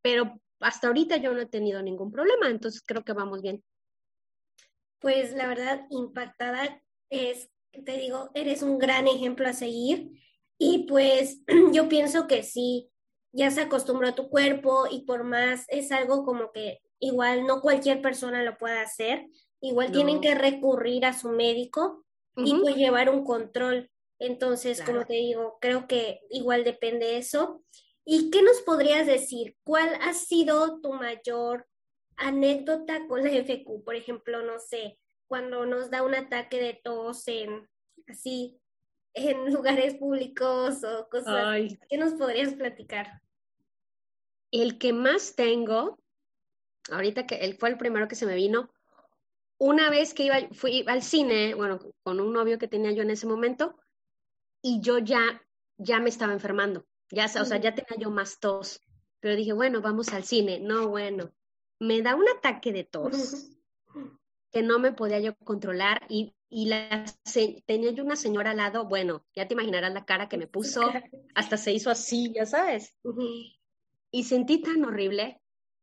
pero 0.02 0.38
hasta 0.60 0.88
ahorita 0.88 1.16
yo 1.16 1.34
no 1.34 1.40
he 1.40 1.46
tenido 1.46 1.82
ningún 1.82 2.12
problema, 2.12 2.50
entonces 2.50 2.84
creo 2.86 3.04
que 3.06 3.14
vamos 3.14 3.42
bien 3.42 3.64
pues 5.00 5.34
la 5.34 5.48
verdad 5.48 5.86
impactada 5.90 6.82
es, 7.10 7.50
te 7.86 7.98
digo, 7.98 8.30
eres 8.34 8.62
un 8.62 8.78
gran 8.80 9.08
ejemplo 9.08 9.48
a 9.48 9.54
seguir 9.54 10.12
y 10.58 10.86
pues 10.88 11.42
yo 11.74 11.90
pienso 11.90 12.28
que 12.28 12.44
sí, 12.44 12.90
ya 13.32 13.52
se 13.52 13.62
acostumbró 13.62 14.08
a 14.08 14.16
tu 14.16 14.30
cuerpo 14.30 14.88
y 14.90 15.02
por 15.02 15.24
más 15.24 15.66
es 15.68 15.92
algo 15.92 16.24
como 16.26 16.52
que 16.52 16.82
igual 17.00 17.46
no 17.46 17.62
cualquier 17.62 18.02
persona 18.02 18.44
lo 18.44 18.58
puede 18.58 18.80
hacer, 18.80 19.28
igual 19.62 19.92
tienen 19.92 20.22
que 20.22 20.36
recurrir 20.36 21.06
a 21.06 21.14
su 21.14 21.30
médico 21.30 22.04
y 22.36 22.56
pues 22.60 22.76
llevar 22.76 23.10
un 23.10 23.24
control. 23.24 23.90
Entonces, 24.20 24.82
como 24.82 25.06
te 25.06 25.16
digo, 25.16 25.58
creo 25.60 25.88
que 25.88 26.22
igual 26.30 26.64
depende 26.64 27.18
eso. 27.18 27.64
¿Y 28.06 28.30
qué 28.30 28.42
nos 28.42 28.62
podrías 28.62 29.06
decir? 29.06 29.56
¿Cuál 29.64 29.90
ha 30.02 30.14
sido 30.14 30.80
tu 30.82 30.94
mayor 30.94 31.68
anécdota 32.18 33.08
con 33.08 33.24
la 33.24 33.30
FQ, 33.30 33.84
por 33.84 33.96
ejemplo, 33.96 34.42
no 34.44 34.60
sé, 34.60 35.00
cuando 35.28 35.66
nos 35.66 35.90
da 35.90 36.04
un 36.04 36.16
ataque 36.16 36.60
de 36.62 36.74
tos 36.84 37.28
en 37.28 37.70
así 38.08 38.60
en 39.14 39.46
lugares 39.54 39.96
públicos 39.96 40.84
o 40.84 41.08
cosas. 41.10 41.78
¿Qué 41.90 41.98
nos 41.98 42.14
podrías 42.14 42.54
platicar? 42.54 43.22
El 44.52 44.78
que 44.78 44.94
más 44.94 45.36
tengo, 45.36 46.00
ahorita 46.90 47.26
que 47.26 47.36
él 47.36 47.56
fue 47.58 47.70
el 47.70 47.78
primero 47.78 48.08
que 48.08 48.16
se 48.16 48.26
me 48.26 48.36
vino, 48.36 48.72
una 49.60 49.90
vez 49.90 50.14
que 50.14 50.24
iba, 50.24 50.38
fui 50.52 50.86
al 50.88 51.02
cine, 51.02 51.56
bueno, 51.56 51.80
con 52.04 52.20
un 52.20 52.32
novio 52.32 52.60
que 52.60 52.68
tenía 52.68 52.92
yo 52.92 53.02
en 53.02 53.10
ese 53.10 53.26
momento, 53.26 53.76
y 54.62 54.82
yo 54.82 55.00
ya, 55.00 55.44
ya 55.78 56.00
me 56.00 56.10
estaba 56.10 56.34
enfermando, 56.34 56.86
ya, 57.10 57.26
o 57.26 57.46
sea, 57.46 57.58
ya 57.58 57.74
tenía 57.74 57.98
yo 57.98 58.12
más 58.12 58.40
tos, 58.40 58.82
pero 59.20 59.36
dije, 59.36 59.54
bueno, 59.54 59.82
vamos 59.82 60.14
al 60.14 60.24
cine, 60.24 60.60
no, 60.60 60.90
bueno, 60.90 61.34
me 61.80 62.02
da 62.02 62.16
un 62.16 62.28
ataque 62.30 62.72
de 62.72 62.84
tos 62.84 63.50
que 64.52 64.62
no 64.64 64.80
me 64.80 64.92
podía 64.92 65.20
yo 65.20 65.36
controlar 65.38 66.06
y, 66.10 66.34
y 66.50 66.68
la, 66.68 67.06
tenía 67.66 67.92
yo 67.92 68.04
una 68.04 68.16
señora 68.16 68.52
al 68.52 68.58
lado, 68.58 68.86
bueno, 68.88 69.26
ya 69.36 69.48
te 69.48 69.54
imaginarás 69.54 69.94
la 69.94 70.06
cara 70.06 70.30
que 70.30 70.38
me 70.38 70.48
puso, 70.48 70.82
hasta 71.36 71.58
se 71.58 71.74
hizo 71.74 71.90
así, 71.90 72.32
ya 72.34 72.46
sabes. 72.46 72.96
Y 74.12 74.24
sentí 74.24 74.62
tan 74.62 74.84
horrible, 74.86 75.42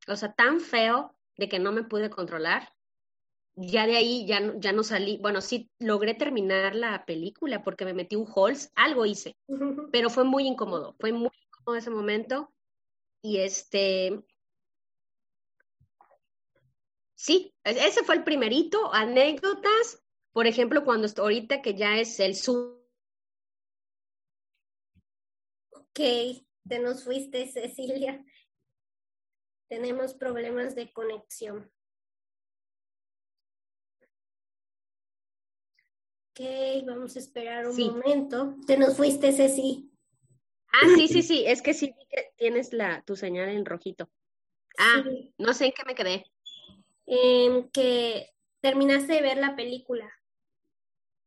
o 0.08 0.16
sea, 0.16 0.32
tan 0.32 0.60
feo 0.60 1.14
de 1.36 1.48
que 1.48 1.58
no 1.58 1.72
me 1.72 1.84
pude 1.84 2.10
controlar. 2.10 2.70
Ya 3.56 3.86
de 3.86 3.96
ahí 3.96 4.26
ya 4.26 4.40
no, 4.40 4.58
ya 4.58 4.72
no 4.72 4.82
salí, 4.82 5.18
bueno, 5.18 5.40
sí 5.40 5.70
logré 5.78 6.14
terminar 6.14 6.74
la 6.74 7.04
película 7.04 7.62
porque 7.62 7.84
me 7.84 7.94
metí 7.94 8.16
un 8.16 8.26
holz, 8.34 8.72
algo 8.74 9.06
hice, 9.06 9.36
pero 9.92 10.10
fue 10.10 10.24
muy 10.24 10.46
incómodo, 10.46 10.96
fue 10.98 11.12
muy 11.12 11.30
incómodo 11.46 11.76
ese 11.76 11.90
momento. 11.90 12.50
Y 13.22 13.38
este, 13.38 14.24
sí, 17.14 17.54
e-, 17.64 17.86
ese 17.86 18.04
fue 18.04 18.16
el 18.16 18.24
primerito, 18.24 18.92
anécdotas, 18.92 20.02
por 20.32 20.46
ejemplo, 20.46 20.84
cuando 20.84 21.08
ahorita 21.16 21.62
que 21.62 21.74
ya 21.74 21.98
es 21.98 22.18
el 22.20 22.34
Zoom. 22.34 22.78
Ok, 25.70 26.00
te 26.68 26.78
nos 26.80 27.04
fuiste, 27.04 27.46
Cecilia. 27.52 28.24
Tenemos 29.68 30.14
problemas 30.14 30.74
de 30.74 30.92
conexión. 30.92 31.70
Ok, 36.30 36.40
vamos 36.84 37.14
a 37.14 37.18
esperar 37.20 37.68
un 37.68 37.76
momento. 37.76 38.56
Te 38.66 38.76
nos 38.76 38.96
fuiste, 38.96 39.32
Ceci. 39.32 39.88
Ah, 40.66 40.88
sí, 40.96 41.06
sí, 41.06 41.22
sí, 41.22 41.44
es 41.46 41.62
que 41.62 41.72
sí 41.72 41.94
que 42.10 42.32
tienes 42.36 42.72
la, 42.72 43.02
tu 43.02 43.14
señal 43.14 43.50
en 43.50 43.64
rojito. 43.64 44.10
Ah, 44.76 45.04
no 45.38 45.54
sé 45.54 45.66
en 45.66 45.72
qué 45.72 45.84
me 45.86 45.94
quedé. 45.94 46.24
En 47.06 47.68
que 47.70 48.32
terminaste 48.60 49.14
de 49.14 49.22
ver 49.22 49.38
la 49.38 49.56
película. 49.56 50.10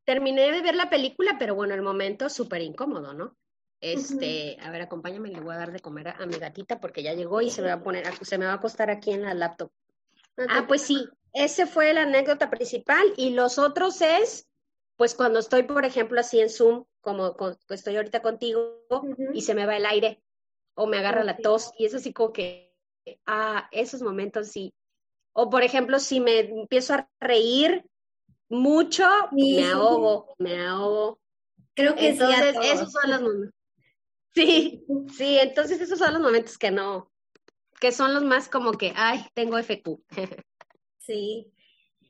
Terminé 0.06 0.52
de 0.52 0.62
ver 0.62 0.76
la 0.76 0.90
película, 0.90 1.36
pero 1.38 1.56
bueno, 1.56 1.74
el 1.74 1.82
momento 1.82 2.30
súper 2.30 2.62
incómodo, 2.62 3.13
¿no? 3.13 3.38
Este, 3.80 4.58
a 4.62 4.72
ver, 4.72 4.82
acompáñame, 4.82 5.30
le 5.30 5.40
voy 5.40 5.54
a 5.54 5.60
dar 5.60 5.72
de 5.72 5.82
comer 5.82 6.08
a, 6.08 6.26
mi 6.26 6.38
gatita 6.38 6.80
porque 6.80 7.04
ya 7.04 7.13
llegó 7.13 7.42
y 7.42 7.52
se 7.52 7.62
me 7.62 7.68
va 7.68 7.76
a 7.76 7.84
poner, 7.84 8.06
se 8.26 8.38
me 8.40 8.46
va 8.46 8.54
a 8.54 8.56
acostar 8.56 8.90
aquí 8.90 9.12
en 9.12 9.22
la 9.22 9.36
laptop. 9.36 9.72
ah, 10.50 10.66
pues 10.68 10.82
sí, 10.82 11.08
ese 11.34 11.68
fue 11.68 11.94
la 11.94 12.04
anécdota 12.04 12.50
principal 12.50 13.13
y 13.18 13.32
los 13.32 13.60
otros 13.60 14.02
es 14.02 14.48
pues 14.98 15.13
cuando 15.13 15.40
estoy, 15.40 15.63
por 15.63 15.86
ejemplo, 15.86 16.20
así 16.20 16.40
en 16.40 16.50
Zoom, 16.50 16.86
como 17.02 17.36
estoy 17.70 17.96
ahorita 17.96 18.22
contigo, 18.24 18.84
y 19.32 19.42
se 19.42 19.54
me 19.54 19.66
va 19.66 19.78
el 19.78 19.86
aire, 19.86 20.22
o 20.74 20.88
me 20.88 20.98
agarra 20.98 21.24
la 21.24 21.38
tos, 21.38 21.72
y 21.78 21.86
eso 21.86 22.00
sí 22.00 22.12
como 22.12 22.34
que, 22.34 22.76
ah, 23.28 23.70
esos 23.72 24.02
momentos 24.02 24.50
sí. 24.50 24.74
O 25.39 25.52
por 25.52 25.62
ejemplo, 25.62 26.00
si 26.00 26.19
me 26.19 26.39
empiezo 26.39 26.95
a 26.95 27.08
reír 27.19 27.86
mucho, 28.50 29.08
me 29.32 29.63
ahogo, 29.65 30.34
me 30.39 30.65
ahogo. 30.65 31.19
Creo 31.76 31.93
que 31.93 32.10
entonces, 32.10 32.56
esos 32.63 32.91
son 32.91 33.12
los 33.12 33.21
momentos. 33.21 33.54
Sí, 34.34 34.84
sí, 35.15 35.38
entonces 35.38 35.80
esos 35.80 36.00
son 36.00 36.13
los 36.13 36.23
momentos 36.23 36.58
que 36.58 36.71
no, 36.71 37.12
que 37.80 37.91
son 37.91 38.15
los 38.15 38.23
más 38.23 38.50
como 38.50 38.71
que, 38.71 38.93
ay, 38.95 39.28
tengo 39.36 39.60
FQ. 39.60 40.02
Sí, 41.00 41.54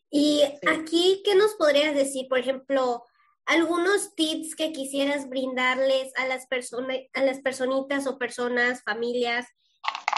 y 0.10 0.42
aquí, 0.66 1.22
¿qué 1.24 1.36
nos 1.36 1.54
podrías 1.54 1.94
decir? 1.94 2.28
Por 2.28 2.40
ejemplo, 2.40 3.04
algunos 3.46 4.16
tips 4.16 4.56
que 4.56 4.72
quisieras 4.72 5.30
brindarles 5.30 6.12
a 6.16 6.26
las 6.26 6.48
personas, 6.48 6.98
a 7.14 7.22
las 7.22 7.42
personitas 7.42 8.08
o 8.08 8.18
personas, 8.18 8.82
familias 8.84 9.46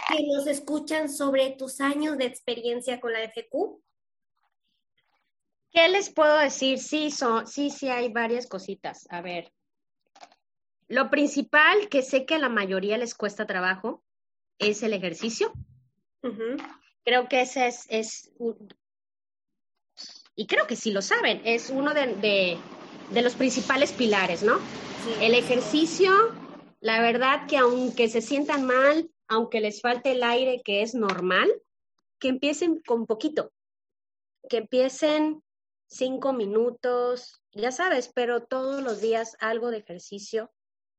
que 0.10 0.24
nos 0.24 0.48
escuchan 0.48 1.10
sobre 1.10 1.52
tus 1.52 1.82
años 1.82 2.18
de 2.18 2.26
experiencia 2.26 3.00
con 3.00 3.14
la 3.14 3.20
FQ. 3.24 3.82
¿Qué 5.72 5.88
les 5.88 6.12
puedo 6.12 6.38
decir? 6.38 6.80
Sí, 6.80 7.12
son, 7.12 7.46
sí, 7.46 7.70
sí 7.70 7.90
hay 7.90 8.12
varias 8.12 8.48
cositas. 8.48 9.08
A 9.12 9.22
ver, 9.22 9.54
lo 10.88 11.10
principal 11.10 11.90
que 11.90 12.02
sé 12.02 12.26
que 12.26 12.36
a 12.36 12.40
la 12.40 12.50
mayoría 12.50 12.98
les 12.98 13.14
cuesta 13.14 13.46
trabajo 13.46 14.04
es 14.58 14.82
el 14.82 14.94
ejercicio. 14.94 15.54
Creo 17.04 17.28
que 17.30 17.42
ese 17.42 17.68
es, 17.68 17.86
es 17.90 18.34
y 20.40 20.48
creo 20.48 20.68
que 20.68 20.78
sí 20.78 20.92
lo 20.92 21.02
saben, 21.02 21.42
es 21.44 21.70
uno 21.70 21.94
de, 21.94 22.58
los 23.12 23.36
principales 23.36 23.92
pilares, 23.92 24.42
¿no? 24.42 24.58
El 25.20 25.34
ejercicio, 25.34 26.34
la 26.80 27.02
verdad 27.02 27.46
que 27.46 27.58
aunque 27.58 28.08
se 28.08 28.22
sientan 28.22 28.66
mal, 28.66 29.10
aunque 29.30 29.62
les 29.62 29.82
falte 29.82 30.12
el 30.12 30.24
aire, 30.24 30.62
que 30.64 30.82
es 30.82 30.94
normal, 30.94 31.50
que 32.20 32.28
empiecen 32.28 32.82
con 32.82 33.06
poquito, 33.06 33.52
que 34.50 34.58
empiecen 34.58 35.42
cinco 35.88 36.34
minutos, 36.34 37.42
ya 37.52 37.72
sabes, 37.72 38.12
pero 38.14 38.44
todos 38.44 38.84
los 38.84 39.02
días 39.02 39.38
algo 39.40 39.72
de 39.72 39.78
ejercicio, 39.78 40.52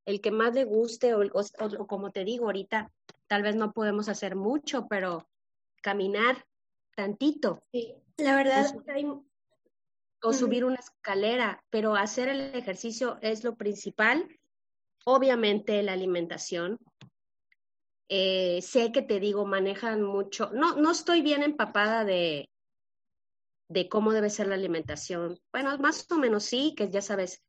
el 0.07 0.21
que 0.21 0.31
más 0.31 0.55
le 0.55 0.65
guste 0.65 1.15
o, 1.15 1.21
o 1.21 1.87
como 1.87 2.11
te 2.11 2.25
digo 2.25 2.47
ahorita, 2.47 2.91
tal 3.27 3.43
vez 3.43 3.57
no 3.57 3.73
podemos 3.73 4.09
hacer 4.09 4.35
mucho, 4.35 4.87
pero 4.89 5.29
caminar 5.83 6.45
tantito. 6.97 7.63
Sí, 7.73 7.95
la 8.17 8.37
verdad, 8.37 8.75
o 10.23 10.33
subir 10.33 10.65
una 10.65 10.77
escalera, 10.77 11.65
pero 11.71 11.95
hacer 11.97 12.29
el 12.29 12.55
ejercicio 12.55 13.19
es 13.23 13.43
lo 13.43 13.57
principal. 13.57 14.29
Obviamente 15.05 15.83
la 15.83 15.93
alimentación. 15.93 16.79
Eh, 18.13 18.61
sé 18.61 18.91
que 18.91 19.03
te 19.03 19.21
digo, 19.21 19.47
manejan 19.47 20.03
mucho. 20.03 20.51
No, 20.53 20.75
no 20.75 20.91
estoy 20.91 21.23
bien 21.23 21.45
empapada 21.45 22.05
de, 22.05 22.51
de 23.69 23.89
cómo 23.89 24.13
debe 24.13 24.31
ser 24.31 24.49
la 24.49 24.57
alimentación. 24.57 25.39
Bueno, 25.53 25.79
más 25.79 26.11
o 26.11 26.17
menos 26.17 26.43
sí, 26.43 26.75
que 26.77 26.91
ya 26.91 27.03
sabes 27.03 27.41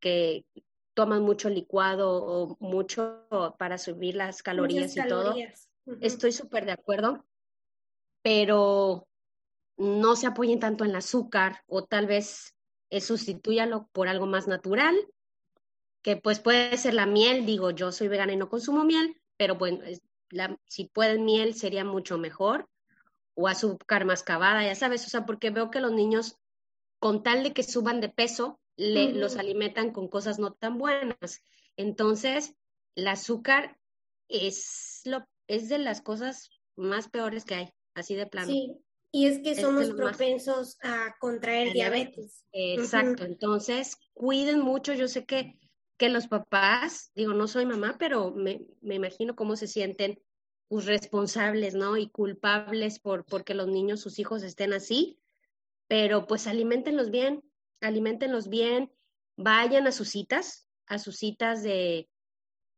que 0.00 0.46
toman 0.94 1.22
mucho 1.22 1.50
licuado 1.50 2.24
o 2.24 2.56
mucho 2.58 3.26
para 3.58 3.76
subir 3.76 4.16
las 4.16 4.42
calorías 4.42 4.96
y 4.96 5.06
todo. 5.06 5.34
Estoy 6.00 6.32
súper 6.32 6.64
de 6.64 6.72
acuerdo, 6.72 7.26
pero 8.22 9.06
no 9.76 10.16
se 10.16 10.26
apoyen 10.26 10.58
tanto 10.58 10.84
en 10.84 10.90
el 10.90 10.96
azúcar 10.96 11.62
o 11.66 11.84
tal 11.84 12.06
vez 12.06 12.56
eh, 12.88 13.02
sustituyanlo 13.02 13.90
por 13.92 14.08
algo 14.08 14.26
más 14.26 14.48
natural, 14.48 14.96
que 16.02 16.16
pues 16.16 16.40
puede 16.40 16.74
ser 16.78 16.94
la 16.94 17.04
miel, 17.04 17.44
digo, 17.44 17.70
yo 17.72 17.92
soy 17.92 18.08
vegana 18.08 18.32
y 18.32 18.36
no 18.38 18.48
consumo 18.48 18.84
miel, 18.84 19.20
pero 19.38 19.54
bueno, 19.54 19.82
si 20.66 20.84
pueden 20.84 21.24
miel 21.24 21.54
sería 21.54 21.84
mucho 21.84 22.18
mejor, 22.18 22.68
o 23.34 23.46
azúcar 23.48 24.04
mascabada, 24.04 24.64
ya 24.64 24.74
sabes, 24.74 25.06
o 25.06 25.08
sea, 25.08 25.24
porque 25.24 25.50
veo 25.50 25.70
que 25.70 25.80
los 25.80 25.92
niños, 25.92 26.36
con 26.98 27.22
tal 27.22 27.44
de 27.44 27.52
que 27.52 27.62
suban 27.62 28.00
de 28.00 28.08
peso, 28.08 28.60
le, 28.76 29.12
los 29.12 29.36
alimentan 29.36 29.92
con 29.92 30.08
cosas 30.08 30.38
no 30.38 30.52
tan 30.52 30.76
buenas. 30.76 31.42
Entonces, 31.76 32.54
el 32.96 33.06
azúcar 33.06 33.78
es, 34.28 35.02
lo, 35.04 35.24
es 35.46 35.68
de 35.68 35.78
las 35.78 36.02
cosas 36.02 36.50
más 36.76 37.08
peores 37.08 37.44
que 37.44 37.54
hay, 37.54 37.72
así 37.94 38.16
de 38.16 38.26
plano. 38.26 38.48
Sí, 38.48 38.76
y 39.12 39.26
es 39.26 39.38
que 39.38 39.54
somos 39.54 39.90
propensos 39.90 40.76
a 40.82 41.14
contraer 41.20 41.72
diabetes. 41.72 42.44
Exacto, 42.52 43.24
entonces 43.24 43.96
cuiden 44.14 44.60
mucho. 44.60 44.94
Yo 44.94 45.06
sé 45.06 45.24
que, 45.24 45.58
que 45.98 46.08
los 46.08 46.28
papás, 46.28 47.10
digo, 47.14 47.34
no 47.34 47.48
soy 47.48 47.66
mamá, 47.66 47.96
pero 47.98 48.30
me, 48.30 48.66
me 48.80 48.94
imagino 48.94 49.34
cómo 49.34 49.56
se 49.56 49.66
sienten 49.66 50.22
pues, 50.68 50.86
responsables, 50.86 51.74
¿no? 51.74 51.96
Y 51.96 52.08
culpables 52.08 53.00
por 53.00 53.24
porque 53.24 53.52
los 53.54 53.66
niños, 53.66 54.00
sus 54.00 54.18
hijos 54.18 54.42
estén 54.42 54.72
así, 54.72 55.18
pero 55.88 56.26
pues 56.26 56.46
alimentenlos 56.46 57.10
bien, 57.10 57.42
alimentenlos 57.80 58.48
bien, 58.48 58.92
vayan 59.36 59.86
a 59.88 59.92
sus 59.92 60.08
citas, 60.08 60.68
a 60.86 60.98
sus 60.98 61.16
citas 61.16 61.62
de, 61.62 62.08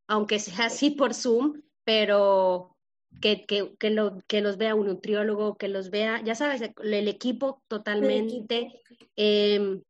aunque 0.06 0.38
sea 0.38 0.66
así 0.66 0.90
por 0.90 1.14
Zoom, 1.14 1.62
pero 1.84 2.76
que, 3.20 3.44
que, 3.44 3.76
que, 3.78 3.90
lo, 3.90 4.18
que 4.28 4.40
los 4.40 4.56
vea 4.56 4.74
un 4.74 4.86
nutriólogo, 4.86 5.56
que 5.56 5.68
los 5.68 5.90
vea, 5.90 6.22
ya 6.22 6.34
sabes, 6.34 6.62
el, 6.62 7.08
equipo 7.08 7.62
totalmente. 7.68 8.82
Em, 9.16 9.82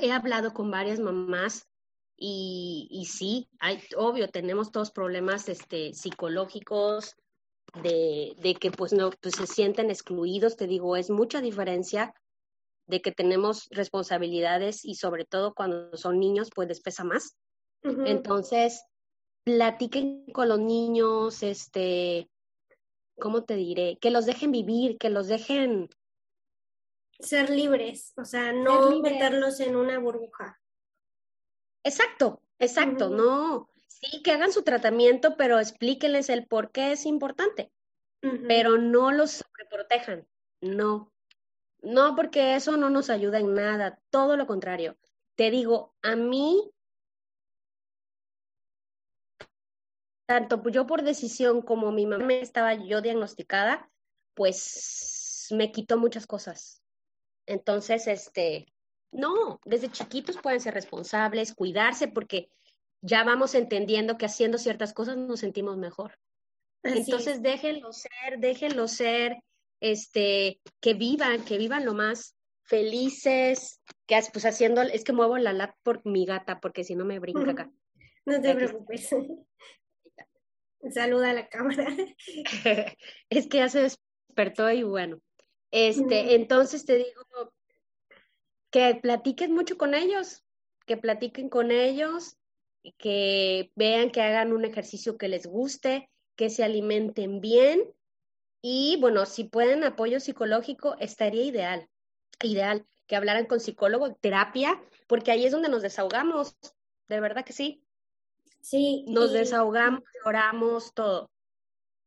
he 0.00 0.12
hablado 0.12 0.54
con 0.54 0.70
varias 0.70 1.00
mamás 1.00 1.68
y, 2.16 2.88
y 2.90 3.06
sí, 3.06 3.48
hay, 3.58 3.82
obvio, 3.96 4.28
tenemos 4.28 4.70
todos 4.70 4.90
problemas 4.90 5.48
este, 5.48 5.92
psicológicos, 5.94 7.16
de, 7.82 8.36
de, 8.38 8.54
que 8.54 8.70
pues 8.70 8.92
no 8.92 9.10
pues 9.10 9.34
se 9.34 9.46
sienten 9.46 9.90
excluidos, 9.90 10.56
te 10.56 10.66
digo, 10.66 10.96
es 10.96 11.10
mucha 11.10 11.40
diferencia 11.40 12.14
de 12.86 13.00
que 13.00 13.12
tenemos 13.12 13.68
responsabilidades 13.70 14.84
y 14.84 14.94
sobre 14.94 15.24
todo 15.24 15.54
cuando 15.54 15.96
son 15.96 16.20
niños, 16.20 16.50
pues 16.54 16.68
les 16.68 16.80
pesa 16.80 17.04
más. 17.04 17.36
Entonces, 17.82 18.82
platiquen 19.44 20.24
con 20.32 20.48
los 20.48 20.58
niños, 20.58 21.42
este, 21.42 22.30
¿cómo 23.18 23.44
te 23.44 23.56
diré? 23.56 23.98
Que 24.00 24.10
los 24.10 24.24
dejen 24.24 24.52
vivir, 24.52 24.96
que 24.96 25.10
los 25.10 25.28
dejen 25.28 25.90
ser 27.18 27.50
libres, 27.50 28.12
o 28.16 28.24
sea, 28.24 28.52
no 28.52 29.00
meterlos 29.00 29.60
en 29.60 29.76
una 29.76 29.98
burbuja. 29.98 30.60
Exacto, 31.84 32.42
exacto, 32.58 33.10
no. 33.10 33.68
Sí, 33.86 34.22
que 34.22 34.32
hagan 34.32 34.52
su 34.52 34.62
tratamiento, 34.62 35.36
pero 35.36 35.60
explíquenles 35.60 36.28
el 36.28 36.46
por 36.46 36.72
qué 36.72 36.92
es 36.92 37.06
importante, 37.06 37.70
pero 38.48 38.78
no 38.78 39.12
los 39.12 39.30
sobreprotejan, 39.30 40.26
no. 40.60 41.12
No, 41.80 42.16
porque 42.16 42.54
eso 42.54 42.78
no 42.78 42.88
nos 42.88 43.10
ayuda 43.10 43.38
en 43.38 43.54
nada, 43.54 44.00
todo 44.10 44.36
lo 44.36 44.46
contrario. 44.46 44.96
Te 45.36 45.50
digo, 45.50 45.94
a 46.02 46.16
mí 46.16 46.72
tanto 50.26 50.62
yo 50.70 50.86
por 50.86 51.02
decisión 51.02 51.62
como 51.62 51.92
mi 51.92 52.06
mamá 52.06 52.32
estaba 52.34 52.74
yo 52.74 53.02
diagnosticada, 53.02 53.90
pues 54.34 55.48
me 55.50 55.70
quitó 55.70 55.98
muchas 55.98 56.26
cosas. 56.26 56.82
Entonces, 57.46 58.06
este, 58.06 58.73
no, 59.14 59.60
desde 59.64 59.90
chiquitos 59.90 60.38
pueden 60.38 60.60
ser 60.60 60.74
responsables, 60.74 61.54
cuidarse, 61.54 62.08
porque 62.08 62.48
ya 63.00 63.22
vamos 63.24 63.54
entendiendo 63.54 64.18
que 64.18 64.26
haciendo 64.26 64.58
ciertas 64.58 64.92
cosas 64.92 65.16
nos 65.16 65.40
sentimos 65.40 65.76
mejor. 65.76 66.18
Entonces, 66.82 67.40
déjenlo 67.40 67.92
ser, 67.92 68.38
déjenlo 68.38 68.88
ser, 68.88 69.38
este, 69.80 70.60
que 70.80 70.94
vivan, 70.94 71.44
que 71.44 71.58
vivan 71.58 71.84
lo 71.84 71.94
más 71.94 72.34
felices, 72.62 73.80
que 74.06 74.20
pues 74.32 74.44
haciendo, 74.44 74.82
es 74.82 75.04
que 75.04 75.12
muevo 75.12 75.38
la 75.38 75.52
lap 75.52 75.74
por 75.82 76.04
mi 76.06 76.26
gata, 76.26 76.60
porque 76.60 76.84
si 76.84 76.94
no 76.94 77.04
me 77.04 77.18
brinca 77.18 77.50
acá. 77.50 77.70
No 78.26 78.40
te 78.40 78.54
preocupes. 78.54 79.10
Saluda 80.90 81.30
a 81.30 81.34
la 81.34 81.48
cámara. 81.48 81.86
es 83.30 83.46
que 83.46 83.58
ya 83.58 83.68
se 83.68 83.80
despertó 83.80 84.70
y 84.70 84.82
bueno. 84.82 85.20
Este, 85.70 86.34
entonces 86.34 86.84
te 86.84 86.96
digo 86.96 87.22
que 88.74 88.92
platiques 88.96 89.48
mucho 89.50 89.78
con 89.78 89.94
ellos, 89.94 90.42
que 90.84 90.96
platiquen 90.96 91.48
con 91.48 91.70
ellos, 91.70 92.38
que 92.98 93.70
vean 93.76 94.10
que 94.10 94.20
hagan 94.20 94.52
un 94.52 94.64
ejercicio 94.64 95.16
que 95.16 95.28
les 95.28 95.46
guste, 95.46 96.10
que 96.34 96.50
se 96.50 96.64
alimenten 96.64 97.40
bien 97.40 97.94
y 98.60 98.98
bueno, 99.00 99.26
si 99.26 99.44
pueden 99.44 99.84
apoyo 99.84 100.18
psicológico, 100.18 100.96
estaría 100.98 101.44
ideal, 101.44 101.88
ideal 102.42 102.84
que 103.06 103.14
hablaran 103.14 103.46
con 103.46 103.60
psicólogo, 103.60 104.16
terapia, 104.16 104.82
porque 105.06 105.30
ahí 105.30 105.46
es 105.46 105.52
donde 105.52 105.68
nos 105.68 105.82
desahogamos, 105.82 106.56
de 107.06 107.20
verdad 107.20 107.44
que 107.44 107.52
sí. 107.52 107.84
Sí. 108.60 109.04
Nos 109.06 109.32
desahogamos, 109.32 110.02
lloramos, 110.24 110.94
todo. 110.94 111.30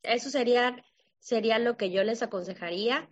Eso 0.03 0.29
sería, 0.29 0.75
sería 1.19 1.59
lo 1.59 1.77
que 1.77 1.91
yo 1.91 2.03
les 2.03 2.23
aconsejaría, 2.23 3.07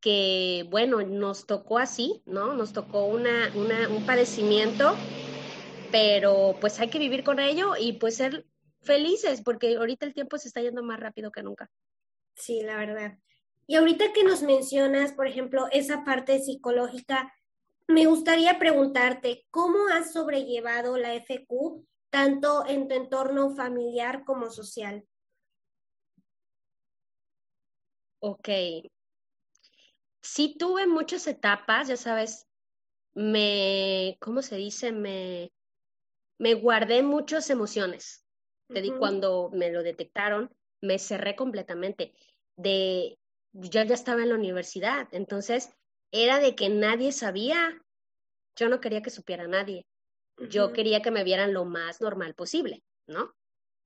que 0.00 0.66
bueno, 0.70 1.02
nos 1.02 1.46
tocó 1.46 1.78
así, 1.78 2.22
¿no? 2.26 2.54
Nos 2.54 2.72
tocó 2.72 3.04
una, 3.04 3.52
una, 3.54 3.88
un 3.88 4.04
padecimiento, 4.06 4.94
pero 5.92 6.56
pues 6.60 6.80
hay 6.80 6.88
que 6.88 6.98
vivir 6.98 7.22
con 7.24 7.38
ello 7.38 7.72
y 7.78 7.94
pues 7.94 8.16
ser 8.16 8.46
felices, 8.82 9.42
porque 9.42 9.76
ahorita 9.76 10.06
el 10.06 10.14
tiempo 10.14 10.38
se 10.38 10.48
está 10.48 10.62
yendo 10.62 10.82
más 10.82 10.98
rápido 10.98 11.30
que 11.30 11.42
nunca. 11.42 11.70
Sí, 12.34 12.62
la 12.62 12.76
verdad. 12.76 13.18
Y 13.66 13.76
ahorita 13.76 14.12
que 14.12 14.24
nos 14.24 14.42
mencionas, 14.42 15.12
por 15.12 15.26
ejemplo, 15.26 15.68
esa 15.70 16.02
parte 16.04 16.40
psicológica, 16.40 17.32
me 17.86 18.06
gustaría 18.06 18.58
preguntarte, 18.58 19.46
¿cómo 19.50 19.88
has 19.92 20.12
sobrellevado 20.12 20.96
la 20.96 21.14
FQ 21.14 21.84
tanto 22.08 22.66
en 22.66 22.88
tu 22.88 22.94
entorno 22.94 23.54
familiar 23.54 24.24
como 24.24 24.50
social? 24.50 25.04
Ok. 28.20 28.48
Sí 30.22 30.56
tuve 30.58 30.86
muchas 30.86 31.26
etapas, 31.26 31.88
ya 31.88 31.96
sabes, 31.96 32.46
me, 33.14 34.16
¿cómo 34.20 34.42
se 34.42 34.56
dice? 34.56 34.92
Me, 34.92 35.52
me 36.38 36.54
guardé 36.54 37.02
muchas 37.02 37.50
emociones. 37.50 38.24
Te 38.68 38.82
di 38.82 38.92
cuando 38.92 39.50
me 39.52 39.70
lo 39.72 39.82
detectaron, 39.82 40.54
me 40.80 40.98
cerré 40.98 41.34
completamente. 41.34 42.12
De, 42.56 43.18
yo 43.52 43.82
ya 43.82 43.94
estaba 43.94 44.22
en 44.22 44.28
la 44.28 44.36
universidad, 44.36 45.08
entonces 45.10 45.70
era 46.12 46.38
de 46.38 46.54
que 46.54 46.68
nadie 46.68 47.10
sabía. 47.10 47.82
Yo 48.56 48.68
no 48.68 48.80
quería 48.80 49.02
que 49.02 49.10
supiera 49.10 49.48
nadie. 49.48 49.86
Yo 50.48 50.72
quería 50.72 51.02
que 51.02 51.10
me 51.10 51.24
vieran 51.24 51.52
lo 51.52 51.64
más 51.64 52.00
normal 52.00 52.34
posible, 52.34 52.82
¿no? 53.06 53.34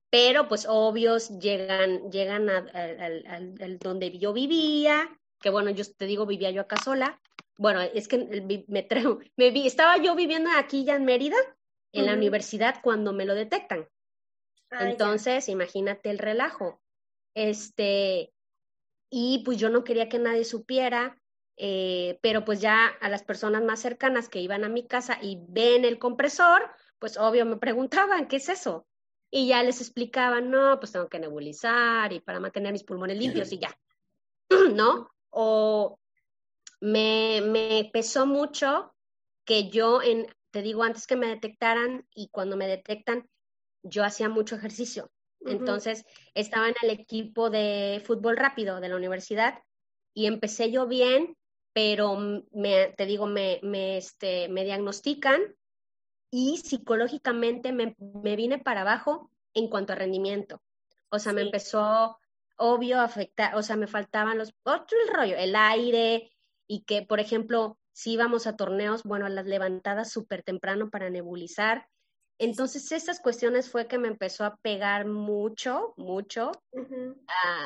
Pero 0.09 0.47
pues 0.47 0.65
obvios 0.69 1.37
llegan, 1.39 2.09
llegan 2.11 2.49
al 2.49 3.79
donde 3.79 4.17
yo 4.17 4.31
vivía, 4.31 5.09
que 5.45 5.51
bueno, 5.51 5.69
yo 5.69 5.83
te 5.85 6.07
digo, 6.07 6.25
vivía 6.25 6.49
yo 6.49 6.61
acá 6.61 6.75
sola. 6.77 7.21
Bueno, 7.59 7.79
es 7.79 8.07
que 8.07 8.65
me, 8.67 8.81
traigo, 8.81 9.19
me 9.37 9.51
vi, 9.51 9.67
estaba 9.67 9.95
yo 9.97 10.15
viviendo 10.15 10.49
aquí 10.57 10.85
ya 10.85 10.95
en 10.95 11.05
Mérida, 11.05 11.37
en 11.91 12.07
la 12.07 12.13
universidad, 12.13 12.81
cuando 12.81 13.13
me 13.13 13.25
lo 13.25 13.35
detectan. 13.35 13.87
Ah, 14.71 14.89
entonces, 14.89 15.47
imagínate 15.47 16.09
el 16.09 16.17
relajo. 16.17 16.81
Este, 17.35 18.33
y 19.11 19.43
pues 19.45 19.59
yo 19.59 19.69
no 19.69 19.83
quería 19.83 20.09
que 20.09 20.17
nadie 20.17 20.45
supiera, 20.45 21.21
eh, 21.57 22.17
pero 22.23 22.43
pues 22.43 22.59
ya 22.59 22.87
a 22.87 23.07
las 23.07 23.21
personas 23.21 23.61
más 23.61 23.79
cercanas 23.79 24.29
que 24.29 24.41
iban 24.41 24.63
a 24.63 24.69
mi 24.69 24.87
casa 24.87 25.19
y 25.21 25.37
ven 25.47 25.85
el 25.85 25.99
compresor, 25.99 26.71
pues 26.97 27.17
obvio 27.17 27.45
me 27.45 27.57
preguntaban, 27.59 28.27
¿qué 28.27 28.37
es 28.37 28.49
eso? 28.49 28.87
Y 29.29 29.49
ya 29.49 29.61
les 29.61 29.79
explicaban, 29.79 30.49
no, 30.49 30.79
pues 30.79 30.91
tengo 30.91 31.07
que 31.07 31.19
nebulizar 31.19 32.11
y 32.11 32.19
para 32.19 32.39
mantener 32.39 32.71
mis 32.71 32.83
pulmones 32.83 33.19
limpios 33.19 33.51
y 33.51 33.59
ya, 33.59 33.77
¿no? 34.73 35.11
O 35.37 35.99
me, 36.79 37.41
me 37.41 37.89
pesó 37.91 38.25
mucho 38.25 38.95
que 39.43 39.69
yo, 39.69 40.01
en, 40.01 40.27
te 40.51 40.61
digo, 40.61 40.83
antes 40.83 41.07
que 41.07 41.17
me 41.17 41.27
detectaran 41.27 42.07
y 42.13 42.29
cuando 42.29 42.55
me 42.55 42.67
detectan, 42.67 43.29
yo 43.83 44.03
hacía 44.03 44.29
mucho 44.29 44.55
ejercicio. 44.55 45.11
Entonces, 45.41 46.05
estaba 46.33 46.69
en 46.69 46.75
el 46.81 46.89
equipo 46.89 47.49
de 47.49 48.01
fútbol 48.03 48.37
rápido 48.37 48.79
de 48.79 48.89
la 48.89 48.95
universidad 48.95 49.59
y 50.13 50.25
empecé 50.25 50.71
yo 50.71 50.87
bien, 50.87 51.35
pero 51.73 52.17
me, 52.51 52.93
te 52.97 53.05
digo, 53.05 53.27
me, 53.27 53.59
me, 53.61 53.97
este, 53.97 54.47
me 54.47 54.63
diagnostican 54.63 55.41
y 56.31 56.57
psicológicamente 56.57 57.73
me, 57.73 57.95
me, 57.99 58.35
vine 58.35 58.59
para 58.59 58.81
abajo 58.81 59.29
en 59.53 59.69
cuanto 59.69 59.93
a 59.93 59.97
rendimiento. 59.97 60.61
O 61.09 61.19
sea, 61.19 61.33
me 61.33 61.41
empezó, 61.41 62.17
obvio, 62.57 63.01
afectar, 63.01 63.55
o 63.55 63.63
sea, 63.63 63.75
me 63.75 63.87
faltaban 63.87 64.37
los, 64.37 64.53
otro 64.63 64.97
el 65.07 65.13
rollo, 65.13 65.37
el 65.37 65.55
aire 65.55 66.31
y 66.67 66.83
que, 66.83 67.01
por 67.01 67.19
ejemplo, 67.19 67.77
si 67.93 68.13
íbamos 68.13 68.47
a 68.47 68.55
torneos, 68.55 69.03
bueno, 69.03 69.25
a 69.25 69.29
las 69.29 69.45
levantadas 69.45 70.11
súper 70.11 70.43
temprano 70.43 70.89
para 70.89 71.09
nebulizar, 71.09 71.87
entonces, 72.37 72.91
estas 72.91 73.21
cuestiones 73.21 73.69
fue 73.69 73.87
que 73.87 73.97
me 73.97 74.09
empezó 74.09 74.43
a 74.43 74.57
pegar 74.57 75.05
mucho, 75.05 75.93
mucho, 75.95 76.51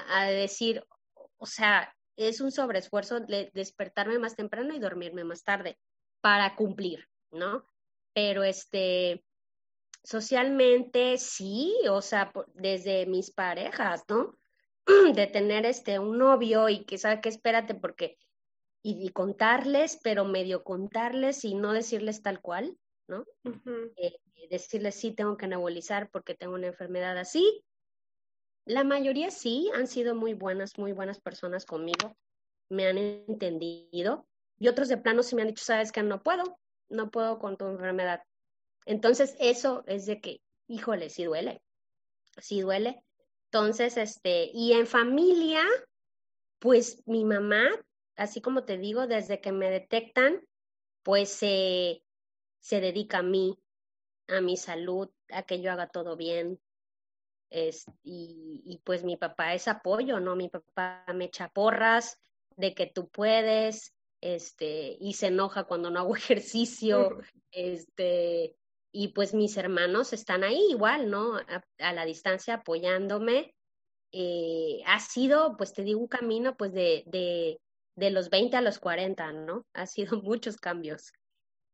a, 0.07 0.25
decir, 0.25 0.85
o 1.37 1.45
sea, 1.45 1.93
es 2.15 2.39
un 2.39 2.51
sobreesfuerzo 2.51 3.19
de 3.21 3.49
despertarme 3.53 4.19
más 4.19 4.35
temprano 4.35 4.75
y 4.75 4.79
dormirme 4.79 5.23
más 5.23 5.43
tarde 5.43 5.79
para 6.21 6.55
cumplir, 6.55 7.07
¿no? 7.31 7.65
Pero 8.13 8.43
este, 8.43 9.23
socialmente 10.03 11.17
sí, 11.17 11.73
o 11.89 12.01
sea, 12.01 12.31
desde 12.53 13.07
mis 13.07 13.31
parejas, 13.31 14.03
¿no? 14.07 14.37
De 15.15 15.27
tener 15.27 15.65
este 15.65 15.99
un 15.99 16.17
novio 16.17 16.69
y 16.69 16.85
que 16.85 16.97
sabe 16.97 17.21
que 17.21 17.29
espérate 17.29 17.75
porque 17.75 18.17
y, 18.81 19.09
contarles, 19.09 19.99
pero 20.01 20.25
medio 20.25 20.63
contarles 20.63 21.43
y 21.43 21.53
no 21.53 21.73
decirles 21.73 22.21
tal 22.21 22.41
cual, 22.41 22.77
¿no? 23.07 23.25
decirles 24.49 24.95
sí, 24.95 25.11
tengo 25.11 25.37
que 25.37 25.47
nebulizar 25.47 26.09
porque 26.09 26.33
tengo 26.33 26.55
una 26.55 26.67
enfermedad 26.67 27.17
así. 27.17 27.63
La 28.65 28.83
mayoría 28.83 29.31
sí, 29.31 29.69
han 29.75 29.87
sido 29.87 30.15
muy 30.15 30.33
buenas, 30.33 30.77
muy 30.77 30.91
buenas 30.91 31.19
personas 31.19 31.65
conmigo, 31.65 32.15
me 32.69 32.87
han 32.87 32.97
entendido 32.97 34.27
y 34.57 34.67
otros 34.67 34.87
de 34.89 34.97
plano 34.97 35.23
sí 35.23 35.35
me 35.35 35.41
han 35.41 35.49
dicho, 35.49 35.63
sabes 35.63 35.91
que 35.91 36.03
no 36.03 36.21
puedo, 36.21 36.57
no 36.89 37.11
puedo 37.11 37.39
con 37.39 37.57
tu 37.57 37.65
enfermedad. 37.67 38.23
Entonces 38.85 39.35
eso 39.39 39.83
es 39.87 40.05
de 40.05 40.19
que, 40.19 40.41
híjole, 40.67 41.09
sí 41.09 41.25
duele, 41.25 41.61
sí 42.37 42.61
duele. 42.61 43.03
Entonces, 43.51 43.97
este, 43.97 44.51
y 44.53 44.73
en 44.73 44.85
familia, 44.85 45.63
pues 46.59 47.01
mi 47.07 47.25
mamá, 47.25 47.67
así 48.15 48.41
como 48.41 48.63
te 48.63 48.77
digo, 48.77 49.07
desde 49.07 49.41
que 49.41 49.51
me 49.51 49.71
detectan, 49.71 50.41
pues 51.01 51.29
se 51.31 52.01
dedica 52.69 53.19
a 53.19 53.23
mí, 53.23 53.57
a 54.27 54.41
mi 54.41 54.55
salud, 54.55 55.09
a 55.31 55.43
que 55.43 55.61
yo 55.61 55.71
haga 55.71 55.87
todo 55.87 56.15
bien. 56.15 56.59
Es, 57.49 57.85
y, 58.03 58.79
pues 58.83 59.03
mi 59.03 59.17
papá 59.17 59.55
es 59.55 59.67
apoyo, 59.67 60.19
¿no? 60.19 60.35
Mi 60.35 60.49
papá 60.49 61.03
me 61.15 61.25
echa 61.25 61.49
porras 61.49 62.19
de 62.55 62.75
que 62.75 62.85
tú 62.85 63.09
puedes, 63.09 63.95
este, 64.21 64.95
y 64.99 65.13
se 65.13 65.27
enoja 65.27 65.63
cuando 65.63 65.89
no 65.89 65.99
hago 65.99 66.15
ejercicio, 66.15 67.17
este, 67.51 68.55
y 68.91 69.09
pues 69.09 69.33
mis 69.33 69.57
hermanos 69.57 70.13
están 70.13 70.43
ahí 70.43 70.61
igual, 70.69 71.09
¿no? 71.09 71.37
A, 71.37 71.93
la 71.93 72.05
distancia 72.05 72.55
apoyándome. 72.55 73.53
Eh, 74.11 74.81
ha 74.87 74.99
sido, 74.99 75.55
pues 75.57 75.73
te 75.73 75.83
digo, 75.83 75.99
un 75.99 76.07
camino 76.07 76.57
pues 76.57 76.73
de, 76.73 77.03
de, 77.05 77.59
de 77.95 78.09
los 78.11 78.29
20 78.29 78.57
a 78.57 78.61
los 78.61 78.79
40, 78.79 79.31
¿no? 79.33 79.65
Ha 79.73 79.85
sido 79.85 80.21
muchos 80.23 80.57
cambios 80.57 81.11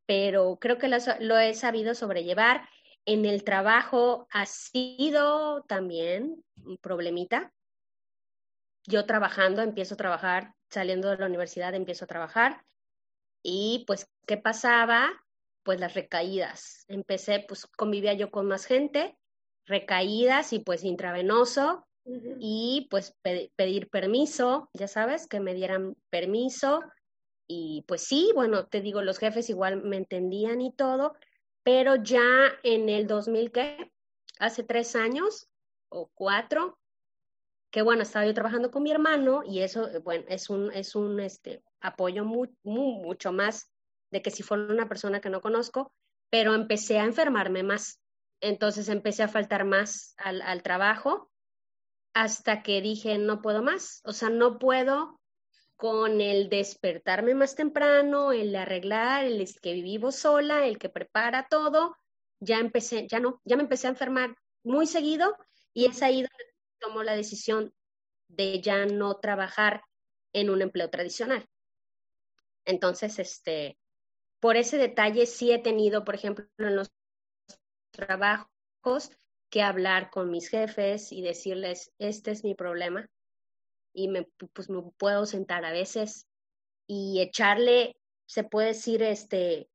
pero 0.06 0.58
creo 0.60 0.78
que 0.78 0.88
lo, 0.88 1.40
he 1.40 1.54
sabido 1.54 1.96
sobrellevar. 1.96 2.68
En 3.06 3.26
el 3.26 3.44
trabajo 3.44 4.28
ha 4.32 4.46
sido 4.46 5.64
también 5.64 6.44
un 6.64 6.78
problemita. 6.78 7.52
Yo 8.88 9.06
trabajando, 9.06 9.62
empiezo 9.62 9.96
a 9.96 9.98
trabajar, 9.98 10.54
saliendo 10.70 11.10
de 11.10 11.18
la 11.18 11.26
universidad, 11.26 11.74
empiezo 11.74 12.06
a 12.06 12.08
trabajar. 12.08 12.64
Y 13.44 13.84
pues, 13.88 14.08
¿qué 14.26 14.38
pasaba? 14.38 15.12
Pues 15.66 15.82
las 15.82 15.96
recaídas. 15.96 16.86
Empecé, 16.88 17.44
pues 17.46 17.66
convivía 17.66 18.14
yo 18.14 18.32
con 18.32 18.48
más 18.48 18.66
gente, 18.66 19.18
recaídas 19.66 20.54
y 20.54 20.60
pues 20.60 20.86
intravenoso. 20.86 21.86
Y 22.40 22.88
pues 22.92 23.16
pedir 23.56 23.90
permiso, 23.90 24.70
ya 24.76 24.88
sabes, 24.88 25.26
que 25.26 25.40
me 25.40 25.56
dieran 25.56 25.96
permiso 26.12 26.82
y 27.48 27.84
pues 27.88 28.02
sí, 28.02 28.32
bueno, 28.34 28.68
te 28.68 28.82
digo, 28.82 29.02
los 29.02 29.20
jefes 29.20 29.50
igual 29.50 29.84
me 29.84 29.98
entendían 29.98 30.62
y 30.62 30.72
todo, 30.72 31.16
pero 31.64 31.96
ya 31.96 32.24
en 32.64 32.90
el 32.90 33.08
2000, 33.08 33.52
¿qué? 33.52 33.92
Hace 34.40 34.64
tres 34.64 34.96
años 34.96 35.48
o 35.90 36.10
cuatro, 36.14 36.80
que 37.72 37.82
bueno, 37.82 38.04
estaba 38.04 38.26
yo 38.26 38.34
trabajando 38.34 38.72
con 38.72 38.84
mi 38.84 38.92
hermano 38.92 39.42
y 39.44 39.60
eso, 39.60 39.90
bueno, 40.04 40.26
es 40.28 40.50
un, 40.50 40.72
es 40.72 40.96
un 40.96 41.20
este, 41.20 41.64
apoyo 41.82 42.26
mucho 42.26 43.32
más 43.32 43.72
de 44.12 44.22
que 44.22 44.32
si 44.32 44.44
fuera 44.44 44.64
una 44.66 44.88
persona 44.88 45.22
que 45.22 45.30
no 45.30 45.42
conozco, 45.42 45.94
pero 46.30 46.54
empecé 46.54 47.00
a 47.00 47.06
enfermarme 47.06 47.64
más. 47.64 48.02
Entonces 48.42 48.90
empecé 48.90 49.24
a 49.24 49.28
faltar 49.28 49.66
más 49.66 50.16
al, 50.18 50.62
trabajo 50.64 51.32
hasta 52.14 52.64
que 52.64 52.82
dije, 52.82 53.18
no 53.18 53.42
puedo 53.42 53.62
más, 53.62 54.02
o 54.06 54.14
sea, 54.14 54.30
no 54.30 54.58
puedo 54.60 55.20
con 55.76 56.22
el 56.22 56.50
despertarme 56.50 57.36
más 57.36 57.56
temprano, 57.56 58.32
el 58.32 58.56
arreglar, 58.56 59.26
el 59.26 59.46
que 59.62 59.74
vivo 59.74 60.12
sola, 60.12 60.66
el 60.66 60.78
que 60.78 60.88
prepara 60.88 61.48
todo, 61.50 61.98
ya 62.40 62.60
empecé, 62.60 63.08
ya 63.08 63.20
no, 63.20 63.42
ya 63.44 63.58
me 63.58 63.64
empecé 63.64 63.88
a 63.88 63.92
enfermar 63.92 64.36
muy 64.64 64.88
seguido 64.88 65.36
y 65.74 65.86
es 65.86 66.02
ahí 66.02 66.22
donde 66.22 66.54
tomo 66.80 67.04
la 67.04 67.16
decisión 67.16 67.74
de 68.30 68.62
ya 68.62 68.86
no 68.86 69.16
trabajar 69.20 69.84
en 70.34 70.50
un 70.50 70.62
empleo 70.62 70.90
tradicional. 70.90 71.48
Entonces, 72.66 73.20
este, 73.20 73.78
por 74.46 74.58
ese 74.58 74.78
detalle 74.78 75.26
sí 75.26 75.52
he 75.52 75.58
tenido, 75.58 76.06
por 76.06 76.14
ejemplo, 76.14 76.46
en 76.60 76.76
los 76.76 76.92
trabajos 77.90 79.10
que 79.50 79.64
hablar 79.64 80.12
con 80.12 80.30
mis 80.30 80.50
jefes 80.50 81.12
y 81.12 81.24
decirles, 81.24 81.92
este 81.98 82.30
es 82.30 82.44
mi 82.44 82.54
problema, 82.54 83.10
y 83.92 84.08
me, 84.08 84.28
pues 84.54 84.70
me 84.70 84.84
puedo 85.00 85.26
sentar 85.26 85.66
a 85.66 85.72
veces 85.72 86.28
y 86.86 87.22
echarle, 87.22 87.96
se 88.28 88.44
puede 88.44 88.68
decir, 88.68 89.02
este, 89.02 89.68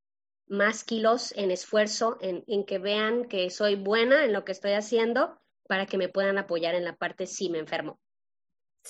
más 0.47 0.85
kilos 0.85 1.33
en 1.33 1.51
esfuerzo, 1.51 2.17
en, 2.21 2.45
en, 2.47 2.65
que 2.65 2.79
vean 2.79 3.25
que 3.25 3.51
soy 3.51 3.75
buena 3.75 4.25
en 4.25 4.33
lo 4.33 4.45
que 4.45 4.53
estoy 4.53 4.75
haciendo 4.75 5.37
para 5.67 5.87
que 5.87 5.99
me 5.99 6.09
puedan 6.09 6.39
apoyar 6.39 6.77
en 6.77 6.85
la 6.85 6.95
parte 6.95 7.27
si 7.27 7.51
me 7.51 7.59
enfermo. 7.59 7.99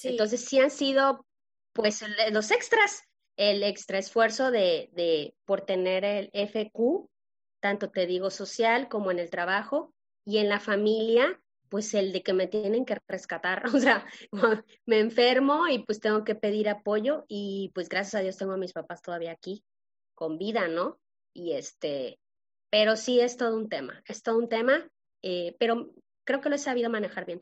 Entonces 0.03 0.45
sí 0.45 0.61
han 0.61 0.71
sido, 0.71 1.25
pues, 1.73 2.05
los 2.33 2.51
extras, 2.51 3.03
el 3.40 3.62
extra 3.62 3.96
esfuerzo 3.96 4.50
de, 4.50 4.90
de, 4.92 5.35
por 5.46 5.62
tener 5.62 6.05
el 6.05 6.31
FQ, 6.35 7.09
tanto 7.59 7.90
te 7.90 8.05
digo 8.07 8.29
social 8.29 8.90
como 8.90 9.11
en 9.11 9.18
el 9.18 9.31
trabajo 9.31 9.94
y 10.26 10.37
en 10.37 10.50
la 10.50 10.61
familia, 10.61 11.40
pues 11.70 11.94
el 11.94 12.12
de 12.12 12.22
que 12.22 12.35
me 12.35 12.48
tienen 12.48 12.85
que 12.85 12.98
rescatar, 13.09 13.64
o 13.74 13.79
sea, 13.79 14.05
me 14.85 14.98
enfermo 14.98 15.68
y 15.68 15.79
pues 15.87 16.00
tengo 16.00 16.22
que 16.22 16.35
pedir 16.35 16.68
apoyo 16.68 17.24
y 17.29 17.70
pues 17.74 17.88
gracias 17.88 18.16
a 18.16 18.22
Dios 18.22 18.37
tengo 18.37 18.53
a 18.53 18.59
mis 18.59 18.74
papás 18.74 19.00
todavía 19.00 19.33
aquí 19.33 19.64
con 20.14 20.37
vida, 20.37 20.68
¿no? 20.68 21.00
Y 21.33 21.53
este, 21.53 22.18
pero 22.68 22.94
sí 22.94 23.20
es 23.20 23.38
todo 23.38 23.57
un 23.57 23.70
tema, 23.70 24.03
es 24.05 24.22
todo 24.22 24.37
un 24.37 24.50
tema, 24.50 24.87
eh, 25.22 25.57
pero 25.59 25.94
creo 26.26 26.42
que 26.42 26.50
lo 26.50 26.57
he 26.57 26.59
sabido 26.59 26.90
manejar 26.90 27.24
bien. 27.24 27.40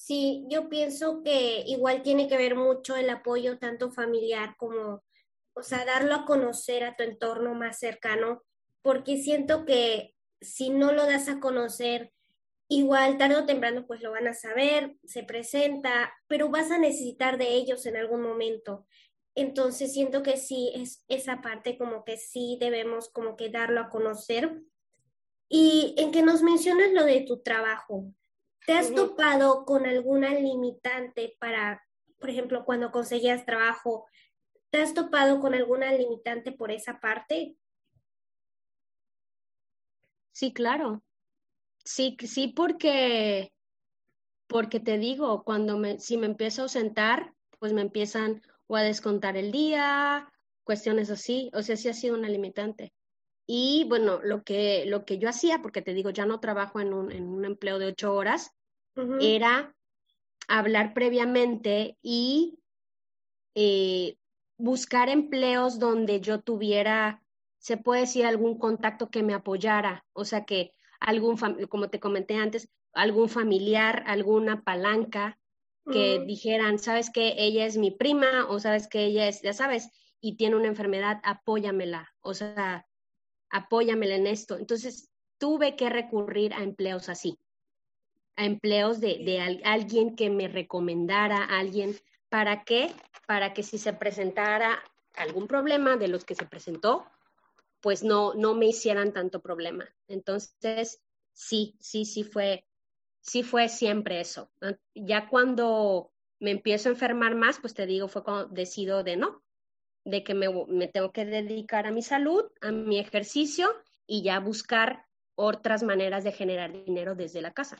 Sí, 0.00 0.46
yo 0.48 0.68
pienso 0.68 1.22
que 1.24 1.64
igual 1.66 2.02
tiene 2.02 2.28
que 2.28 2.38
ver 2.38 2.54
mucho 2.54 2.96
el 2.96 3.10
apoyo 3.10 3.58
tanto 3.58 3.90
familiar 3.90 4.54
como, 4.56 5.02
o 5.54 5.62
sea, 5.62 5.84
darlo 5.84 6.14
a 6.14 6.24
conocer 6.24 6.84
a 6.84 6.94
tu 6.94 7.02
entorno 7.02 7.52
más 7.54 7.80
cercano, 7.80 8.44
porque 8.80 9.18
siento 9.18 9.66
que 9.66 10.14
si 10.40 10.70
no 10.70 10.92
lo 10.92 11.04
das 11.04 11.28
a 11.28 11.40
conocer, 11.40 12.12
igual 12.68 13.18
tarde 13.18 13.36
o 13.36 13.44
temprano 13.44 13.86
pues 13.88 14.00
lo 14.00 14.12
van 14.12 14.28
a 14.28 14.34
saber, 14.34 14.96
se 15.04 15.24
presenta, 15.24 16.14
pero 16.28 16.48
vas 16.48 16.70
a 16.70 16.78
necesitar 16.78 17.36
de 17.36 17.54
ellos 17.54 17.84
en 17.84 17.96
algún 17.96 18.22
momento. 18.22 18.86
Entonces 19.34 19.92
siento 19.92 20.22
que 20.22 20.36
sí, 20.36 20.70
es 20.76 21.04
esa 21.08 21.42
parte 21.42 21.76
como 21.76 22.04
que 22.04 22.16
sí 22.18 22.56
debemos 22.60 23.10
como 23.10 23.36
que 23.36 23.50
darlo 23.50 23.80
a 23.80 23.90
conocer. 23.90 24.62
Y 25.48 25.96
en 25.98 26.12
que 26.12 26.22
nos 26.22 26.42
mencionas 26.42 26.92
lo 26.92 27.04
de 27.04 27.22
tu 27.22 27.42
trabajo, 27.42 28.14
¿te 28.68 28.74
has 28.74 28.94
topado 28.94 29.64
con 29.64 29.86
alguna 29.86 30.34
limitante 30.34 31.34
para, 31.40 31.82
por 32.20 32.28
ejemplo, 32.28 32.66
cuando 32.66 32.92
conseguías 32.92 33.46
trabajo, 33.46 34.06
¿te 34.68 34.82
has 34.82 34.92
topado 34.92 35.40
con 35.40 35.54
alguna 35.54 35.90
limitante 35.94 36.52
por 36.52 36.70
esa 36.70 37.00
parte? 37.00 37.56
Sí, 40.32 40.52
claro. 40.52 41.02
Sí, 41.82 42.18
sí, 42.26 42.48
porque, 42.48 43.54
porque 44.46 44.80
te 44.80 44.98
digo, 44.98 45.44
cuando 45.44 45.78
me, 45.78 45.98
si 45.98 46.18
me 46.18 46.26
empiezo 46.26 46.64
a 46.64 46.68
sentar, 46.68 47.32
pues 47.58 47.72
me 47.72 47.80
empiezan 47.80 48.42
o 48.66 48.76
a 48.76 48.82
descontar 48.82 49.38
el 49.38 49.50
día, 49.50 50.30
cuestiones 50.62 51.08
así, 51.08 51.50
o 51.54 51.62
sea, 51.62 51.78
sí 51.78 51.88
ha 51.88 51.94
sido 51.94 52.16
una 52.16 52.28
limitante. 52.28 52.92
Y 53.46 53.86
bueno, 53.88 54.20
lo 54.22 54.44
que, 54.44 54.84
lo 54.84 55.06
que 55.06 55.16
yo 55.16 55.30
hacía, 55.30 55.62
porque 55.62 55.80
te 55.80 55.94
digo, 55.94 56.10
ya 56.10 56.26
no 56.26 56.38
trabajo 56.38 56.80
en 56.80 56.92
un, 56.92 57.10
en 57.10 57.26
un 57.26 57.46
empleo 57.46 57.78
de 57.78 57.86
ocho 57.86 58.14
horas, 58.14 58.52
era 59.20 59.74
hablar 60.48 60.94
previamente 60.94 61.98
y 62.02 62.58
eh, 63.54 64.16
buscar 64.56 65.08
empleos 65.08 65.78
donde 65.78 66.20
yo 66.20 66.40
tuviera, 66.40 67.22
se 67.58 67.76
puede 67.76 68.02
decir, 68.02 68.26
algún 68.26 68.58
contacto 68.58 69.10
que 69.10 69.22
me 69.22 69.34
apoyara, 69.34 70.04
o 70.12 70.24
sea, 70.24 70.44
que 70.44 70.72
algún, 71.00 71.36
como 71.68 71.90
te 71.90 72.00
comenté 72.00 72.36
antes, 72.36 72.68
algún 72.92 73.28
familiar, 73.28 74.02
alguna 74.06 74.62
palanca 74.62 75.38
que 75.90 76.18
dijeran, 76.26 76.78
sabes 76.78 77.08
que 77.08 77.34
ella 77.38 77.64
es 77.64 77.78
mi 77.78 77.90
prima 77.90 78.46
o 78.50 78.60
sabes 78.60 78.88
que 78.88 79.06
ella 79.06 79.26
es, 79.26 79.40
ya 79.40 79.54
sabes, 79.54 79.88
y 80.20 80.36
tiene 80.36 80.56
una 80.56 80.66
enfermedad, 80.66 81.18
apóyamela, 81.24 82.12
o 82.20 82.34
sea, 82.34 82.86
apóyamela 83.48 84.16
en 84.16 84.26
esto. 84.26 84.58
Entonces, 84.58 85.08
tuve 85.38 85.76
que 85.76 85.88
recurrir 85.88 86.52
a 86.52 86.62
empleos 86.62 87.08
así, 87.08 87.38
a 88.38 88.44
empleos 88.44 89.00
de, 89.00 89.18
de 89.18 89.60
alguien 89.64 90.14
que 90.14 90.30
me 90.30 90.46
recomendara, 90.46 91.44
alguien, 91.44 91.96
¿para 92.28 92.62
qué? 92.62 92.92
Para 93.26 93.52
que 93.52 93.64
si 93.64 93.78
se 93.78 93.92
presentara 93.92 94.78
algún 95.16 95.48
problema 95.48 95.96
de 95.96 96.06
los 96.06 96.24
que 96.24 96.36
se 96.36 96.46
presentó, 96.46 97.04
pues 97.80 98.04
no, 98.04 98.34
no 98.34 98.54
me 98.54 98.66
hicieran 98.66 99.12
tanto 99.12 99.40
problema. 99.40 99.92
Entonces, 100.06 101.02
sí, 101.32 101.76
sí, 101.80 102.04
sí 102.04 102.22
fue, 102.22 102.64
sí 103.20 103.42
fue 103.42 103.68
siempre 103.68 104.20
eso. 104.20 104.52
Ya 104.94 105.28
cuando 105.28 106.12
me 106.38 106.52
empiezo 106.52 106.88
a 106.88 106.92
enfermar 106.92 107.34
más, 107.34 107.58
pues 107.58 107.74
te 107.74 107.86
digo, 107.86 108.06
fue 108.06 108.22
cuando 108.22 108.46
decido 108.54 109.02
de 109.02 109.16
no, 109.16 109.42
de 110.04 110.22
que 110.22 110.34
me, 110.34 110.46
me 110.68 110.86
tengo 110.86 111.10
que 111.10 111.24
dedicar 111.24 111.88
a 111.88 111.90
mi 111.90 112.02
salud, 112.02 112.44
a 112.60 112.70
mi 112.70 113.00
ejercicio 113.00 113.68
y 114.06 114.22
ya 114.22 114.38
buscar 114.38 115.06
otras 115.34 115.82
maneras 115.82 116.22
de 116.22 116.30
generar 116.30 116.72
dinero 116.72 117.16
desde 117.16 117.42
la 117.42 117.52
casa. 117.52 117.78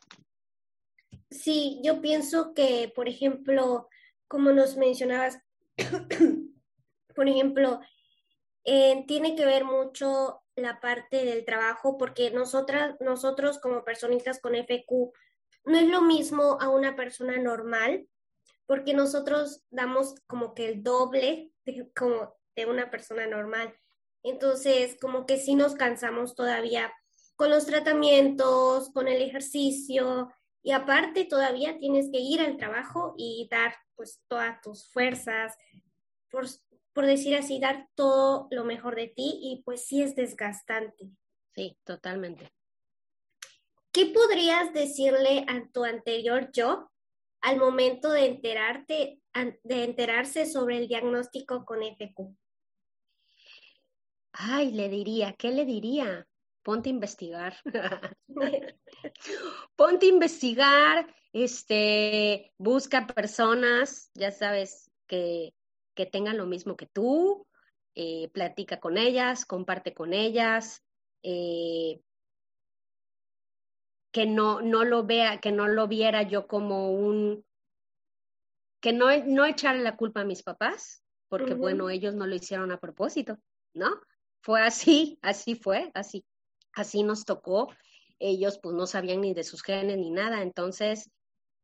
Sí, 1.31 1.81
yo 1.83 2.01
pienso 2.01 2.55
que, 2.55 2.93
por 2.95 3.09
ejemplo, 3.09 3.89
como 4.29 4.53
nos 4.53 4.77
mencionabas, 4.77 5.39
por 7.15 7.29
ejemplo, 7.29 7.81
eh, 8.65 9.05
tiene 9.07 9.37
que 9.37 9.45
ver 9.45 9.65
mucho 9.65 10.43
la 10.57 10.81
parte 10.81 11.25
del 11.25 11.45
trabajo 11.45 11.99
porque 11.99 12.31
nosotras, 12.31 12.97
nosotros 13.01 13.59
como 13.59 13.85
personitas 13.85 14.41
con 14.41 14.55
FQ 14.55 15.13
no 15.65 15.79
es 15.79 15.89
lo 15.89 16.03
mismo 16.03 16.59
a 16.61 16.69
una 16.69 16.97
persona 16.97 17.37
normal 17.39 18.09
porque 18.67 18.93
nosotros 18.93 19.63
damos 19.71 20.15
como 20.27 20.55
que 20.55 20.69
el 20.69 20.83
doble 20.83 21.53
de, 21.65 21.91
como 21.97 22.35
de 22.55 22.67
una 22.67 22.91
persona 22.91 23.27
normal. 23.27 23.75
Entonces, 24.23 24.99
como 25.01 25.25
que 25.25 25.39
sí 25.39 25.55
nos 25.55 25.75
cansamos 25.75 26.35
todavía 26.35 26.93
con 27.37 27.51
los 27.51 27.67
tratamientos, 27.67 28.91
con 28.93 29.09
el 29.09 29.23
ejercicio 29.23 30.31
y 30.69 30.73
aparte 30.73 31.25
todavía 31.25 31.79
tienes 31.79 32.11
que 32.13 32.19
ir 32.21 32.43
al 32.43 32.59
trabajo 32.59 33.15
y 33.17 33.49
dar 33.51 33.75
pues 33.97 34.21
todas 34.29 34.61
tus 34.61 34.87
fuerzas, 34.93 35.57
por, 36.31 36.45
por 36.93 37.07
decir 37.07 37.35
así, 37.37 37.59
dar 37.59 37.89
todo 37.95 38.49
lo 38.51 38.65
mejor 38.65 38.95
de 38.95 39.07
ti 39.07 39.39
y 39.41 39.63
pues 39.65 39.87
sí 39.87 40.03
es 40.03 40.15
desgastante. 40.15 41.09
Sí, 41.55 41.79
totalmente. 41.85 42.53
¿Qué 43.93 44.13
podrías 44.13 44.75
decirle 44.75 45.47
a 45.49 45.67
tu 45.73 45.85
anterior 45.85 46.51
yo 46.53 46.91
al 47.41 47.57
momento 47.57 48.13
de 48.13 48.27
enterarte, 48.27 49.23
de 49.65 49.85
enterarse 49.85 50.45
sobre 50.45 50.77
el 50.77 50.87
diagnóstico 50.87 51.65
con 51.65 51.79
FQ? 51.83 52.37
Ay, 54.33 54.73
le 54.73 54.91
diría, 54.91 55.33
¿qué 55.33 55.51
le 55.51 55.65
diría? 55.65 56.28
Ponte 56.69 56.91
a 56.91 56.93
investigar. 56.93 57.55
Ponte 59.75 60.05
a 60.05 60.09
investigar, 60.11 61.15
este, 61.33 62.53
busca 62.59 63.07
personas, 63.07 64.11
ya 64.13 64.31
sabes, 64.31 64.91
que, 65.07 65.55
que 65.95 66.05
tengan 66.05 66.37
lo 66.37 66.45
mismo 66.45 66.77
que 66.77 66.85
tú, 66.85 67.47
eh, 67.95 68.29
platica 68.35 68.81
con 68.81 68.99
ellas, 68.99 69.47
comparte 69.47 69.95
con 69.95 70.13
ellas, 70.13 70.85
eh, 71.23 72.03
que 74.13 74.27
no, 74.27 74.61
no 74.61 74.85
lo 74.85 75.07
vea, 75.07 75.41
que 75.41 75.53
no 75.53 75.69
lo 75.69 75.89
viera 75.89 76.21
yo 76.21 76.47
como 76.47 76.93
un, 76.93 77.47
que 78.83 78.93
no, 78.93 79.07
no 79.25 79.47
echarle 79.47 79.83
la 79.83 79.97
culpa 79.97 80.21
a 80.21 80.27
mis 80.27 80.43
papás, 80.43 81.03
porque 81.31 81.55
bueno, 81.55 81.89
ellos 81.89 82.15
no 82.15 82.27
lo 82.27 82.35
hicieron 82.35 82.73
a 82.73 82.79
propósito, 82.79 83.39
¿no? 83.73 83.89
Fue 84.43 84.61
así, 84.61 85.19
así 85.23 85.55
fue, 85.55 85.91
así, 85.95 86.27
así 86.79 87.03
nos 87.03 87.25
tocó. 87.25 87.69
Ellos 88.19 88.59
pues 88.63 88.75
no 88.75 88.87
sabían 88.87 89.21
ni 89.21 89.35
de 89.35 89.45
sus 89.45 89.63
genes 89.63 89.99
ni 89.99 90.11
nada, 90.11 90.43
entonces 90.43 91.11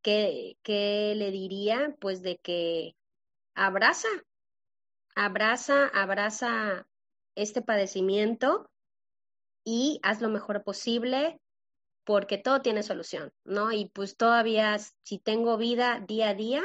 ¿qué, 0.02 0.56
¿qué 0.62 1.14
le 1.16 1.30
diría? 1.30 1.96
Pues 2.00 2.22
de 2.22 2.38
que 2.38 2.94
abraza, 3.54 4.08
abraza, 5.16 5.88
abraza 5.88 6.86
este 7.34 7.62
padecimiento 7.62 8.70
y 9.64 9.98
haz 10.02 10.20
lo 10.20 10.28
mejor 10.28 10.62
posible 10.62 11.40
porque 12.04 12.36
todo 12.36 12.60
tiene 12.60 12.82
solución, 12.82 13.32
¿no? 13.44 13.72
Y 13.72 13.86
pues 13.86 14.16
todavía, 14.16 14.78
si 15.02 15.18
tengo 15.18 15.56
vida 15.56 16.04
día 16.06 16.30
a 16.30 16.34
día, 16.34 16.62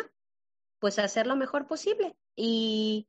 pues 0.79 0.99
hacer 0.99 1.25
lo 1.27 1.35
mejor 1.35 1.65
posible 1.65 2.15
y 2.35 3.07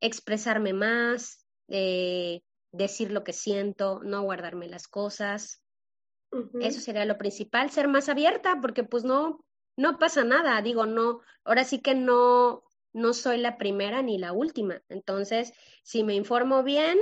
expresarme 0.00 0.72
más, 0.72 1.46
eh, 1.68 2.42
decir 2.74 3.12
lo 3.12 3.24
que 3.24 3.32
siento, 3.32 4.00
no 4.02 4.22
guardarme 4.22 4.68
las 4.68 4.88
cosas. 4.88 5.62
Eso 6.60 6.80
sería 6.80 7.04
lo 7.04 7.16
principal, 7.16 7.70
ser 7.70 7.86
más 7.86 8.08
abierta, 8.08 8.58
porque 8.60 8.82
pues 8.82 9.04
no, 9.04 9.44
no 9.76 9.98
pasa 9.98 10.24
nada, 10.24 10.60
digo, 10.62 10.84
no, 10.84 11.20
ahora 11.44 11.62
sí 11.62 11.80
que 11.80 11.94
no, 11.94 12.64
no 12.92 13.14
soy 13.14 13.38
la 13.38 13.56
primera 13.56 14.02
ni 14.02 14.18
la 14.18 14.32
última. 14.32 14.82
Entonces, 14.88 15.52
si 15.84 16.02
me 16.02 16.14
informo 16.14 16.64
bien, 16.64 16.98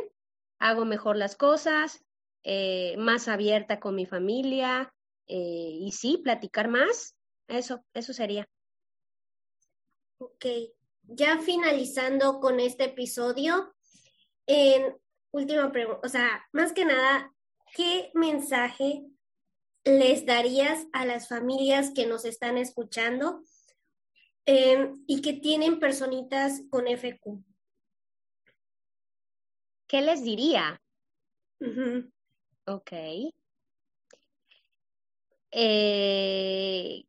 hago 0.59 0.85
mejor 0.85 1.16
las 1.16 1.35
cosas, 1.35 2.05
eh, 2.43 2.95
más 2.99 3.27
abierta 3.27 3.81
con 3.81 3.95
mi 3.95 4.05
familia 4.05 4.93
eh, 5.27 5.79
y 5.81 5.93
sí, 5.93 6.20
platicar 6.23 6.68
más, 6.68 7.16
eso, 7.49 7.83
eso 7.95 8.12
sería. 8.12 8.47
Ok, 10.18 10.45
ya 11.05 11.39
finalizando 11.39 12.39
con 12.39 12.61
este 12.61 12.85
episodio, 12.85 13.75
en 14.47 15.01
última 15.33 15.72
pregunta, 15.72 16.01
o 16.07 16.09
sea, 16.09 16.47
más 16.53 16.72
que 16.72 16.85
nada, 16.85 17.35
¿qué 17.74 18.11
mensaje 18.14 19.05
les 19.85 20.24
darías 20.24 20.87
a 20.93 21.05
las 21.05 21.28
familias 21.28 21.91
que 21.95 22.07
nos 22.07 22.24
están 22.24 22.57
escuchando 22.57 23.43
em, 24.45 25.03
y 25.07 25.22
que 25.22 25.33
tienen 25.33 25.80
personitas 25.80 26.62
con 26.70 26.87
FQ? 26.87 27.43
¿Qué 29.89 30.01
les 30.03 30.22
diría? 30.22 30.80
Ok. 32.66 32.93
Eh, 35.51 37.05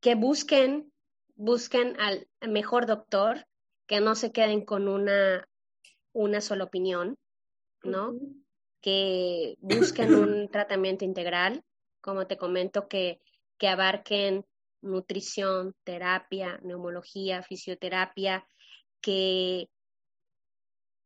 que 0.00 0.14
busquen, 0.14 0.92
busquen 1.36 1.98
al 2.00 2.28
mejor 2.40 2.86
doctor, 2.86 3.46
que 3.86 4.00
no 4.00 4.14
se 4.14 4.32
queden 4.32 4.64
con 4.64 4.88
una, 4.88 5.48
una 6.12 6.40
sola 6.40 6.64
opinión, 6.64 7.16
¿no? 7.82 8.14
Que 8.80 9.56
busquen 9.60 10.14
un 10.14 10.48
tratamiento 10.50 11.04
integral, 11.04 11.62
como 12.00 12.26
te 12.26 12.36
comento, 12.36 12.88
que, 12.88 13.20
que 13.58 13.68
abarquen 13.68 14.44
nutrición, 14.80 15.74
terapia, 15.84 16.58
neumología, 16.62 17.42
fisioterapia, 17.42 18.46
que 19.00 19.68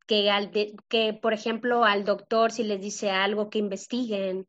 que, 0.06 0.30
al 0.30 0.50
que, 0.50 1.12
por 1.20 1.32
ejemplo, 1.32 1.84
al 1.84 2.04
doctor 2.04 2.52
si 2.52 2.62
les 2.62 2.80
dice 2.80 3.10
algo, 3.10 3.50
que 3.50 3.58
investiguen, 3.58 4.46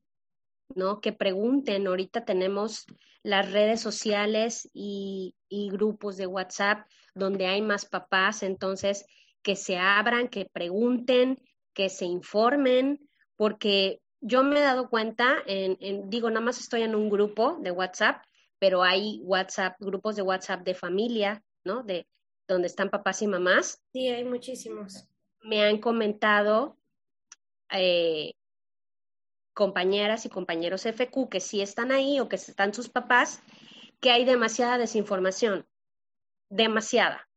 ¿no? 0.76 1.02
Que 1.02 1.14
pregunten. 1.14 1.88
Ahorita 1.88 2.26
tenemos 2.26 2.86
las 3.24 3.52
redes 3.52 3.82
sociales 3.82 4.70
y, 4.74 5.36
y 5.50 5.70
grupos 5.70 6.18
de 6.18 6.28
WhatsApp 6.28 6.88
donde 7.14 7.48
hay 7.48 7.62
más 7.62 7.86
papás, 7.86 8.44
entonces 8.44 9.06
que 9.42 9.56
se 9.56 9.78
abran, 9.78 10.28
que 10.28 10.46
pregunten, 10.46 11.38
que 11.74 11.90
se 11.90 12.06
informen, 12.06 13.08
porque 13.36 14.02
yo 14.22 14.44
me 14.44 14.60
he 14.60 14.62
dado 14.62 14.90
cuenta, 14.90 15.38
en, 15.46 15.78
en, 15.80 16.10
digo, 16.10 16.30
nada 16.30 16.46
más 16.46 16.60
estoy 16.60 16.82
en 16.82 16.96
un 16.96 17.10
grupo 17.10 17.58
de 17.62 17.72
WhatsApp, 17.72 18.24
pero 18.60 18.84
hay 18.84 19.22
WhatsApp, 19.24 19.76
grupos 19.80 20.16
de 20.16 20.24
WhatsApp 20.24 20.64
de 20.64 20.74
familia, 20.74 21.44
¿no? 21.64 21.84
De 21.84 22.08
donde 22.48 22.68
están 22.68 22.90
papás 22.90 23.22
y 23.22 23.28
mamás. 23.28 23.82
Sí, 23.94 24.08
hay 24.08 24.24
muchísimos 24.24 25.08
me 25.48 25.64
han 25.64 25.80
comentado 25.80 26.78
eh, 27.72 28.34
compañeras 29.54 30.26
y 30.26 30.30
compañeros 30.30 30.86
FQ 30.86 31.30
que 31.30 31.40
sí 31.40 31.62
están 31.62 31.92
ahí 31.92 32.20
o 32.20 32.30
que 32.30 32.36
están 32.36 32.74
sus 32.74 32.90
papás, 32.90 33.42
que 34.00 34.12
hay 34.12 34.26
demasiada 34.26 34.78
desinformación, 34.78 35.66
demasiada. 36.50 37.28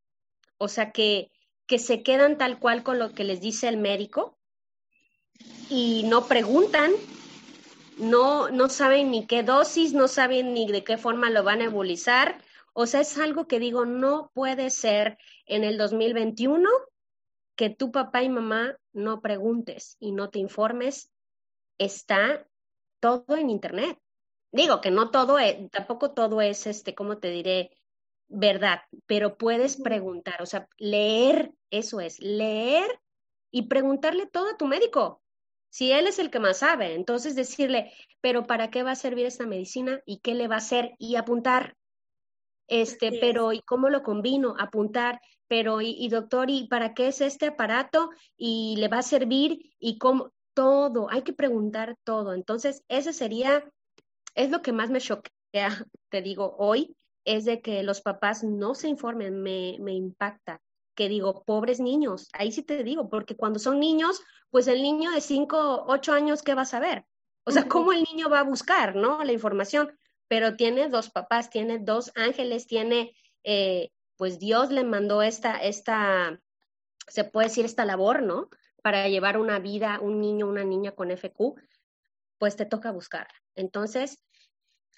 O 0.59 0.69
sea, 0.69 0.93
que, 0.93 1.31
que 1.71 1.79
se 1.79 2.03
quedan 2.03 2.37
tal 2.37 2.59
cual 2.59 2.83
con 2.83 2.99
lo 2.99 3.13
que 3.13 3.23
les 3.23 3.41
dice 3.41 3.69
el 3.69 3.77
médico 3.77 4.37
y 5.69 6.03
no 6.09 6.27
preguntan, 6.27 6.91
no, 7.97 8.51
no 8.51 8.69
saben 8.69 9.13
ni 9.13 9.25
qué 9.25 9.45
dosis, 9.45 9.93
no 9.93 10.09
saben 10.09 10.53
ni 10.53 10.67
de 10.67 10.83
qué 10.83 10.99
forma 10.99 11.31
lo 11.31 11.45
van 11.45 11.61
a 11.61 11.67
ebulizar. 11.67 12.43
O 12.73 12.87
sea, 12.87 13.03
es 13.03 13.17
algo 13.19 13.47
que 13.47 13.61
digo, 13.61 13.87
no 13.87 14.33
puede 14.35 14.71
ser 14.71 15.17
en 15.47 15.63
el 15.63 15.79
2021 15.79 16.69
que 17.55 17.71
tu 17.71 17.93
papá 17.93 18.25
y 18.25 18.29
mamá 18.29 18.77
no 18.93 19.21
preguntes 19.21 19.97
y 20.01 20.11
no 20.11 20.29
te 20.29 20.41
informes, 20.41 21.13
está 21.79 22.49
todo 22.99 23.37
en 23.37 23.49
Internet. 23.49 23.97
Digo 24.51 24.81
que 24.81 24.91
no 24.91 25.13
todo 25.13 25.39
es, 25.39 25.71
tampoco 25.71 26.15
todo 26.15 26.41
es, 26.41 26.67
este, 26.67 26.97
¿cómo 26.97 27.19
te 27.19 27.31
diré? 27.31 27.71
Verdad, 28.33 28.83
pero 29.07 29.37
puedes 29.37 29.77
preguntar, 29.77 30.41
o 30.41 30.47
sea, 30.47 30.69
leer, 30.79 31.53
eso 31.69 32.01
es, 32.01 32.21
leer 32.21 33.01
y 33.51 33.63
preguntarle 33.63 34.27
todo 34.27 34.51
a 34.51 34.57
tu 34.57 34.69
médico. 34.69 35.21
Si 35.69 35.91
él 35.91 36.07
es 36.07 36.21
el 36.21 36.31
que 36.31 36.39
más 36.39 36.59
sabe, 36.59 36.95
entonces 36.95 37.35
decirle, 37.35 37.93
pero 38.21 38.47
¿para 38.47 38.71
qué 38.71 38.85
va 38.85 38.93
a 38.93 38.97
servir 38.97 39.27
esta 39.27 39.47
medicina 39.47 40.01
y 40.07 40.19
qué 40.19 40.35
le 40.35 40.47
va 40.47 40.55
a 40.55 40.59
hacer? 40.59 40.95
Y 40.97 41.17
apuntar, 41.17 41.77
este, 42.69 43.19
pero 43.21 43.53
¿y 43.53 43.63
cómo 43.63 43.89
lo 43.89 44.05
combino? 44.05 44.55
Apuntar, 44.61 45.21
pero 45.49 45.81
y, 45.81 46.09
doctor, 46.09 46.51
¿y 46.51 46.69
para 46.69 46.95
qué 46.95 47.09
es 47.09 47.21
este 47.21 47.47
aparato? 47.47 48.11
¿Y 48.37 48.77
le 48.79 48.87
va 48.87 48.99
a 48.99 49.03
servir? 49.03 49.75
¿Y 49.81 49.99
cómo? 49.99 50.33
Todo, 50.55 51.11
hay 51.11 51.23
que 51.23 51.33
preguntar 51.33 51.97
todo. 52.05 52.33
Entonces, 52.33 52.85
ese 52.87 53.13
sería, 53.13 53.69
es 54.37 54.51
lo 54.51 54.63
que 54.63 54.73
más 54.73 54.89
me 54.91 55.01
choquea, 55.01 55.85
te 56.11 56.23
digo, 56.23 56.55
hoy, 56.59 56.97
es 57.25 57.45
de 57.45 57.61
que 57.61 57.83
los 57.83 58.01
papás 58.01 58.45
no 58.45 58.75
se 58.75 58.89
informen, 58.89 59.43
me, 59.43 59.77
me 59.81 59.93
impacta 59.93 60.61
que 60.95 61.09
digo, 61.09 61.45
pobres 61.45 61.81
niños, 61.81 62.29
ahí 62.33 62.53
sí 62.53 62.63
te 62.63 62.83
digo, 62.85 63.09
porque 63.09 63.37
cuando 63.37 63.59
son 63.59 63.81
niños, 63.81 64.21
pues 64.51 64.67
el 64.69 64.83
niño 64.83 65.11
de 65.13 65.21
5, 65.21 65.87
8 65.87 66.13
años, 66.13 66.43
¿qué 66.43 66.55
va 66.55 66.63
a 66.63 66.67
saber? 66.67 67.07
O 67.45 67.53
sea, 67.53 67.69
¿cómo 67.69 67.93
el 67.93 68.03
niño 68.03 68.29
va 68.29 68.41
a 68.41 68.45
buscar, 68.45 68.97
no? 68.97 69.25
La 69.25 69.33
información, 69.33 69.97
pero 70.29 70.57
tiene 70.57 70.89
dos 70.89 71.11
papás, 71.11 71.49
tiene 71.49 71.79
dos 71.79 72.13
ángeles, 72.17 72.67
tiene 72.67 73.15
eh, 73.45 73.91
pues 74.17 74.39
Dios 74.39 74.71
le 74.71 74.85
mandó 74.85 75.23
esta, 75.23 75.57
esta, 75.57 76.39
se 77.09 77.25
puede 77.25 77.49
decir, 77.49 77.65
esta 77.65 77.87
labor, 77.87 78.23
¿no? 78.23 78.51
Para 78.83 79.09
llevar 79.09 79.39
una 79.39 79.59
vida, 79.59 79.99
un 80.01 80.21
niño, 80.21 80.47
una 80.47 80.65
niña 80.65 80.93
con 80.93 81.11
FQ, 81.11 81.55
pues 82.39 82.57
te 82.57 82.67
toca 82.67 82.93
buscar. 82.93 83.29
Entonces, 83.55 84.23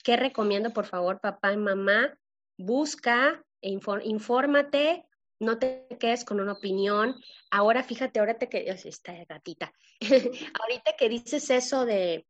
¿qué 0.02 0.16
recomiendo, 0.16 0.72
por 0.72 0.86
favor, 0.86 1.20
papá 1.20 1.52
y 1.52 1.56
mamá? 1.56 2.18
Busca, 2.56 3.44
infórmate, 3.60 5.06
no 5.40 5.58
te 5.58 5.86
quedes 5.98 6.24
con 6.24 6.40
una 6.40 6.52
opinión. 6.52 7.16
Ahora, 7.50 7.82
fíjate, 7.82 8.20
ahorita 8.20 8.46
que, 8.46 8.68
esta 8.68 9.12
gatita, 9.24 9.72
ahorita 10.62 10.96
que 10.98 11.08
dices 11.08 11.50
eso 11.50 11.84
de 11.84 12.26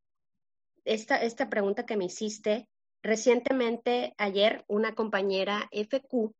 esta, 0.84 1.22
esta 1.22 1.48
pregunta 1.48 1.86
que 1.86 1.96
me 1.96 2.06
hiciste, 2.06 2.68
recientemente, 3.02 4.14
ayer, 4.18 4.64
una 4.68 4.94
compañera 4.94 5.68
FQ 5.70 6.32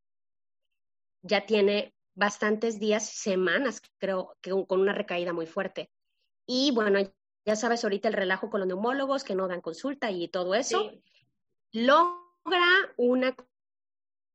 ya 1.22 1.46
tiene 1.46 1.94
bastantes 2.14 2.78
días, 2.78 3.08
semanas, 3.08 3.80
creo, 3.98 4.36
que 4.40 4.50
con 4.50 4.80
una 4.80 4.92
recaída 4.92 5.32
muy 5.32 5.46
fuerte. 5.46 5.90
Y 6.46 6.72
bueno, 6.72 6.98
ya 7.44 7.56
sabes 7.56 7.84
ahorita 7.84 8.08
el 8.08 8.14
relajo 8.14 8.50
con 8.50 8.60
los 8.60 8.66
neumólogos 8.66 9.24
que 9.24 9.34
no 9.34 9.48
dan 9.48 9.60
consulta 9.60 10.10
y 10.10 10.28
todo 10.28 10.54
eso. 10.54 10.90
Logra 11.72 12.94
una 12.96 13.34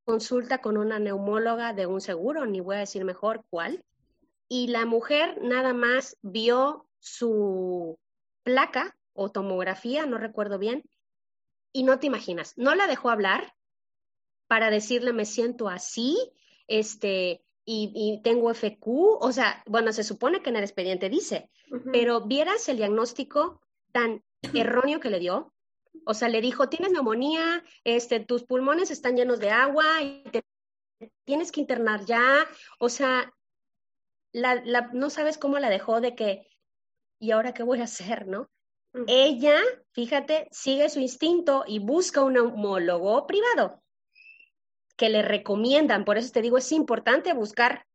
consulta 0.05 0.59
con 0.59 0.77
una 0.77 0.99
neumóloga 0.99 1.73
de 1.73 1.85
un 1.85 2.01
seguro, 2.01 2.45
ni 2.45 2.59
voy 2.59 2.77
a 2.77 2.79
decir 2.79 3.03
mejor 3.05 3.43
cuál. 3.49 3.83
Y 4.47 4.67
la 4.67 4.85
mujer 4.85 5.39
nada 5.41 5.73
más 5.73 6.17
vio 6.21 6.87
su 6.99 7.99
placa 8.43 8.97
o 9.13 9.29
tomografía, 9.29 10.05
no 10.05 10.17
recuerdo 10.17 10.57
bien, 10.57 10.83
y 11.73 11.83
no 11.83 11.99
te 11.99 12.07
imaginas, 12.07 12.53
no 12.57 12.75
la 12.75 12.87
dejó 12.87 13.09
hablar 13.09 13.53
para 14.47 14.69
decirle 14.69 15.13
me 15.13 15.25
siento 15.25 15.67
así, 15.69 16.17
este, 16.67 17.43
y, 17.65 18.21
tengo 18.23 18.53
FQ, 18.53 18.87
o 18.87 19.31
sea, 19.33 19.61
bueno, 19.67 19.91
se 19.91 20.05
supone 20.05 20.41
que 20.41 20.49
en 20.49 20.55
el 20.55 20.63
expediente 20.63 21.09
dice, 21.09 21.49
pero 21.91 22.21
vieras 22.21 22.69
el 22.69 22.77
diagnóstico 22.77 23.61
tan 23.91 24.23
erróneo 24.53 25.01
que 25.01 25.09
le 25.09 25.19
dio. 25.19 25.53
O 26.05 26.13
sea, 26.13 26.29
le 26.29 26.41
dijo, 26.41 26.69
tienes 26.69 26.91
neumonía, 26.91 27.63
este, 27.83 28.19
tus 28.19 28.43
pulmones 28.43 28.91
están 28.91 29.15
llenos 29.15 29.39
de 29.39 29.49
agua 29.49 30.01
y 30.01 30.23
te 30.23 30.43
tienes 31.25 31.51
que 31.51 31.61
internar 31.61 32.05
ya. 32.05 32.47
O 32.79 32.89
sea, 32.89 33.33
la, 34.33 34.55
la, 34.65 34.89
no 34.93 35.09
sabes 35.09 35.37
cómo 35.37 35.59
la 35.59 35.69
dejó 35.69 36.01
de 36.01 36.15
que, 36.15 36.47
¿y 37.19 37.31
ahora 37.31 37.53
qué 37.53 37.63
voy 37.63 37.81
a 37.81 37.85
hacer, 37.85 38.27
no? 38.27 38.49
Ella, 39.05 39.59
fíjate, 39.91 40.47
sigue 40.51 40.89
su 40.89 40.99
instinto 40.99 41.63
y 41.67 41.79
busca 41.79 42.23
un 42.23 42.37
homólogo 42.37 43.27
privado 43.27 43.83
que 44.95 45.09
le 45.09 45.21
recomiendan. 45.21 46.03
Por 46.03 46.17
eso 46.17 46.31
te 46.31 46.41
digo, 46.41 46.57
es 46.57 46.71
importante 46.71 47.33
buscar, 47.33 47.85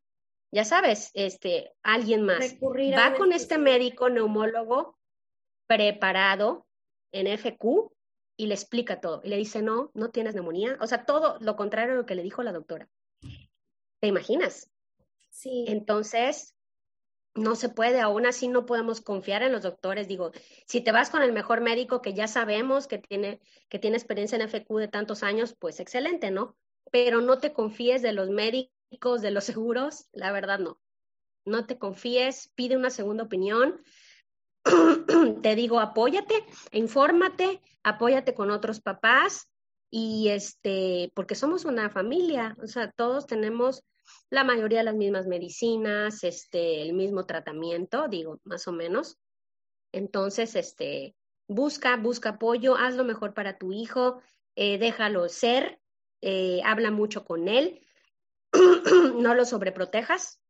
ya 0.52 0.64
sabes, 0.64 1.10
este, 1.14 1.72
alguien 1.82 2.22
más. 2.22 2.56
Va 2.62 3.14
con 3.16 3.32
este 3.32 3.58
médico 3.58 4.08
neumólogo 4.08 4.96
preparado 5.66 6.66
en 7.12 7.26
FQ 7.26 7.92
y 8.36 8.46
le 8.46 8.54
explica 8.54 9.00
todo. 9.00 9.20
Y 9.24 9.28
le 9.28 9.36
dice, 9.36 9.62
no, 9.62 9.90
no 9.94 10.10
tienes 10.10 10.34
neumonía. 10.34 10.76
O 10.80 10.86
sea, 10.86 11.04
todo 11.04 11.38
lo 11.40 11.56
contrario 11.56 11.94
a 11.94 11.96
lo 11.96 12.06
que 12.06 12.14
le 12.14 12.22
dijo 12.22 12.42
la 12.42 12.52
doctora. 12.52 12.88
¿Te 14.00 14.08
imaginas? 14.08 14.70
Sí. 15.30 15.64
Entonces, 15.68 16.54
no 17.34 17.54
se 17.54 17.68
puede, 17.68 18.00
aún 18.00 18.26
así 18.26 18.48
no 18.48 18.66
podemos 18.66 19.00
confiar 19.00 19.42
en 19.42 19.52
los 19.52 19.62
doctores. 19.62 20.08
Digo, 20.08 20.32
si 20.66 20.80
te 20.80 20.92
vas 20.92 21.10
con 21.10 21.22
el 21.22 21.32
mejor 21.32 21.60
médico 21.60 22.02
que 22.02 22.14
ya 22.14 22.28
sabemos 22.28 22.86
que 22.86 22.98
tiene, 22.98 23.40
que 23.68 23.78
tiene 23.78 23.96
experiencia 23.96 24.36
en 24.36 24.48
FQ 24.48 24.78
de 24.78 24.88
tantos 24.88 25.22
años, 25.22 25.54
pues 25.58 25.80
excelente, 25.80 26.30
¿no? 26.30 26.56
Pero 26.90 27.20
no 27.20 27.38
te 27.38 27.52
confíes 27.52 28.02
de 28.02 28.12
los 28.12 28.28
médicos, 28.28 29.22
de 29.22 29.30
los 29.30 29.44
seguros, 29.44 30.08
la 30.12 30.32
verdad 30.32 30.58
no. 30.58 30.78
No 31.44 31.66
te 31.66 31.78
confíes, 31.78 32.52
pide 32.54 32.76
una 32.76 32.90
segunda 32.90 33.24
opinión. 33.24 33.82
te 35.42 35.54
digo, 35.56 35.80
apóyate, 35.80 36.44
infórmate, 36.72 37.60
apóyate 37.82 38.34
con 38.34 38.50
otros 38.50 38.80
papás 38.80 39.48
y 39.90 40.28
este, 40.28 41.12
porque 41.14 41.34
somos 41.34 41.64
una 41.64 41.90
familia, 41.90 42.56
o 42.62 42.66
sea, 42.66 42.90
todos 42.90 43.26
tenemos 43.26 43.84
la 44.30 44.44
mayoría 44.44 44.78
de 44.78 44.84
las 44.84 44.94
mismas 44.94 45.26
medicinas, 45.26 46.24
este, 46.24 46.82
el 46.82 46.94
mismo 46.94 47.26
tratamiento, 47.26 48.08
digo, 48.08 48.40
más 48.44 48.66
o 48.68 48.72
menos. 48.72 49.18
Entonces, 49.92 50.54
este, 50.56 51.14
busca, 51.48 51.96
busca 51.96 52.30
apoyo, 52.30 52.76
haz 52.76 52.94
lo 52.94 53.04
mejor 53.04 53.34
para 53.34 53.58
tu 53.58 53.72
hijo, 53.72 54.22
eh, 54.56 54.78
déjalo 54.78 55.28
ser, 55.28 55.80
eh, 56.20 56.60
habla 56.64 56.90
mucho 56.90 57.24
con 57.24 57.48
él, 57.48 57.84
no 59.16 59.34
lo 59.34 59.44
sobreprotejas 59.44 60.41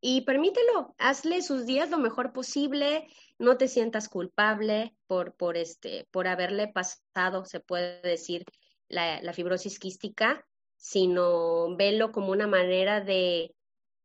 y 0.00 0.22
permítelo, 0.22 0.94
hazle 0.98 1.42
sus 1.42 1.66
días 1.66 1.90
lo 1.90 1.98
mejor 1.98 2.32
posible, 2.32 3.06
no 3.38 3.56
te 3.56 3.68
sientas 3.68 4.08
culpable 4.08 4.94
por, 5.06 5.34
por, 5.34 5.56
este, 5.56 6.06
por 6.10 6.26
haberle 6.26 6.68
pasado, 6.68 7.44
se 7.44 7.60
puede 7.60 8.00
decir, 8.02 8.44
la, 8.88 9.32
fibrosis 9.32 9.78
quística 9.78 10.44
sino 10.76 11.76
verlo 11.76 12.10
como 12.10 12.32
una 12.32 12.46
manera 12.46 13.02
de, 13.02 13.54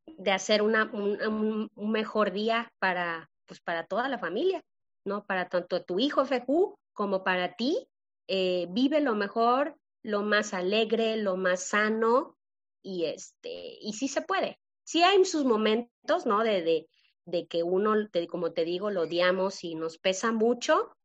de 0.06 0.32
hacer 0.32 0.62
una, 0.62 0.92
un, 0.92 1.72
un, 1.74 1.92
mejor 1.92 2.34
día 2.34 2.74
para, 2.80 3.32
pues 3.46 3.62
para 3.62 3.86
toda 3.86 4.10
la 4.10 4.20
familia, 4.20 4.62
¿no? 5.06 5.26
Para 5.26 5.48
tanto 5.48 5.84
tu 5.84 6.00
hijo 6.00 6.26
FQ 6.26 6.76
como 6.92 7.24
para 7.24 7.56
ti. 7.56 7.88
Eh, 8.28 8.68
vive 8.72 9.00
lo 9.00 9.16
mejor, 9.16 9.78
lo 10.04 10.24
más 10.24 10.54
alegre, 10.54 11.16
lo 11.16 11.38
más 11.38 11.64
sano 11.64 12.38
y 12.82 13.06
este, 13.06 13.78
y 13.80 13.94
sí 13.94 14.10
se 14.10 14.22
puede. 14.22 14.60
Sí 14.86 15.04
hay 15.04 15.26
sus 15.26 15.44
momentos, 15.44 16.26
¿no? 16.26 16.44
De, 16.44 16.62
de, 16.62 16.88
de 17.26 17.48
que 17.48 17.64
uno, 17.64 17.94
como 18.30 18.54
te 18.54 18.64
digo, 18.64 18.92
lo 18.92 19.02
odiamos 19.02 19.64
y 19.64 19.76
nos 19.76 19.98
pesa 19.98 20.32
mucho, 20.32 20.96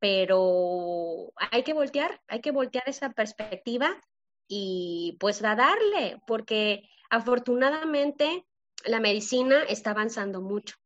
pero 0.00 1.32
hay 1.50 1.62
que 1.62 1.72
voltear, 1.72 2.20
hay 2.28 2.40
que 2.40 2.50
voltear 2.50 2.84
esa 2.86 3.12
perspectiva 3.12 4.00
y 4.48 5.16
pues 5.20 5.42
a 5.42 5.54
darle, 5.54 6.20
porque 6.26 6.88
afortunadamente 7.10 8.44
la 8.84 9.00
medicina 9.00 9.62
está 9.68 9.90
avanzando 9.90 10.40
mucho. 10.40 10.76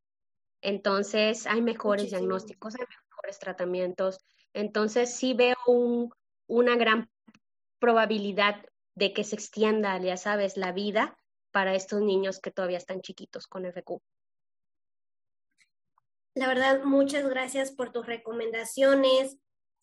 Entonces 0.61 1.45
hay 1.47 1.61
mejores 1.61 2.09
diagnósticos, 2.09 2.75
hay 2.75 2.85
mejores 3.09 3.39
tratamientos. 3.39 4.19
Entonces 4.53 5.13
sí 5.13 5.33
veo 5.33 5.57
un, 5.67 6.13
una 6.47 6.75
gran 6.75 7.09
probabilidad 7.79 8.63
de 8.95 9.11
que 9.11 9.23
se 9.23 9.35
extienda, 9.35 9.97
ya 9.99 10.17
sabes, 10.17 10.55
la 10.55 10.71
vida 10.71 11.17
para 11.53 11.75
estos 11.75 12.01
niños 12.01 12.41
que 12.41 12.51
todavía 12.51 12.77
están 12.77 12.99
chiquitos 12.99 13.47
con 13.47 13.65
FQ. 13.65 14.01
La 16.33 16.47
verdad, 16.47 16.83
muchas 16.83 17.29
gracias 17.29 17.71
por 17.71 17.93
tus 17.93 18.05
recomendaciones, 18.05 19.37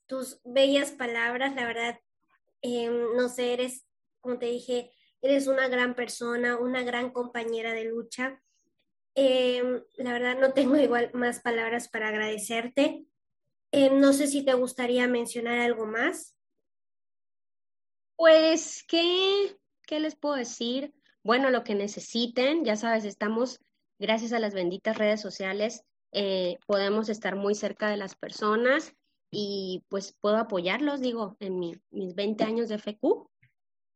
tus 0.07 0.41
bellas 0.45 0.91
palabras. 0.91 1.55
La 1.55 1.65
verdad, 1.65 2.01
Em, 2.63 3.17
no 3.17 3.29
sé, 3.29 3.55
eres, 3.55 3.87
como 4.21 4.39
te 4.39 4.47
dije, 4.47 4.93
eres 5.23 5.47
una 5.47 5.69
gran 5.69 5.95
persona, 5.95 6.59
una 6.59 6.83
gran 6.83 7.11
compañera 7.11 7.73
de 7.73 7.85
lucha. 7.85 8.43
Em, 9.15 9.83
la 9.97 10.13
verdad 10.13 10.39
no 10.39 10.53
tengo 10.53 10.77
igual 10.77 11.11
más 11.15 11.41
palabras 11.41 11.89
para 11.89 12.09
agradecerte. 12.09 13.07
Em, 13.73 13.99
no 14.01 14.13
sé 14.13 14.27
si 14.27 14.45
te 14.45 14.55
gustaría 14.55 15.07
mencionar 15.09 15.59
algo 15.59 15.87
más. 15.87 16.37
Pues, 18.17 18.85
¿qué, 18.87 19.57
¿qué 19.87 20.01
les 20.01 20.15
puedo 20.15 20.35
decir? 20.35 20.93
Bueno, 21.23 21.51
lo 21.51 21.65
que 21.65 21.75
necesiten, 21.75 22.65
ya 22.65 22.77
sabes, 22.77 23.05
estamos, 23.05 23.61
gracias 23.99 24.33
a 24.33 24.39
las 24.39 24.55
benditas 24.55 24.97
redes 24.97 25.21
sociales, 25.21 25.83
eh, 26.13 26.59
podemos 26.67 27.09
estar 27.09 27.37
muy 27.37 27.55
cerca 27.55 27.89
de 27.89 27.97
las 27.97 28.17
personas 28.17 28.95
y 29.31 29.85
pues 29.89 30.17
puedo 30.21 30.37
apoyarlos, 30.37 31.01
digo, 31.01 31.37
en 31.41 31.59
mis 31.59 32.15
20 32.15 32.45
años 32.45 32.69
de 32.69 32.79
FQ, 32.79 33.29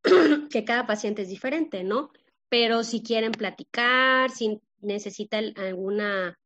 que 0.51 0.64
cada 0.64 0.87
paciente 0.87 1.22
es 1.22 1.29
diferente, 1.29 1.83
¿no? 1.83 2.11
Pero 2.49 2.85
si 2.85 3.03
quieren 3.03 3.33
platicar, 3.33 4.31
si 4.31 4.61
necesitan 4.81 5.55
alguna 5.59 6.39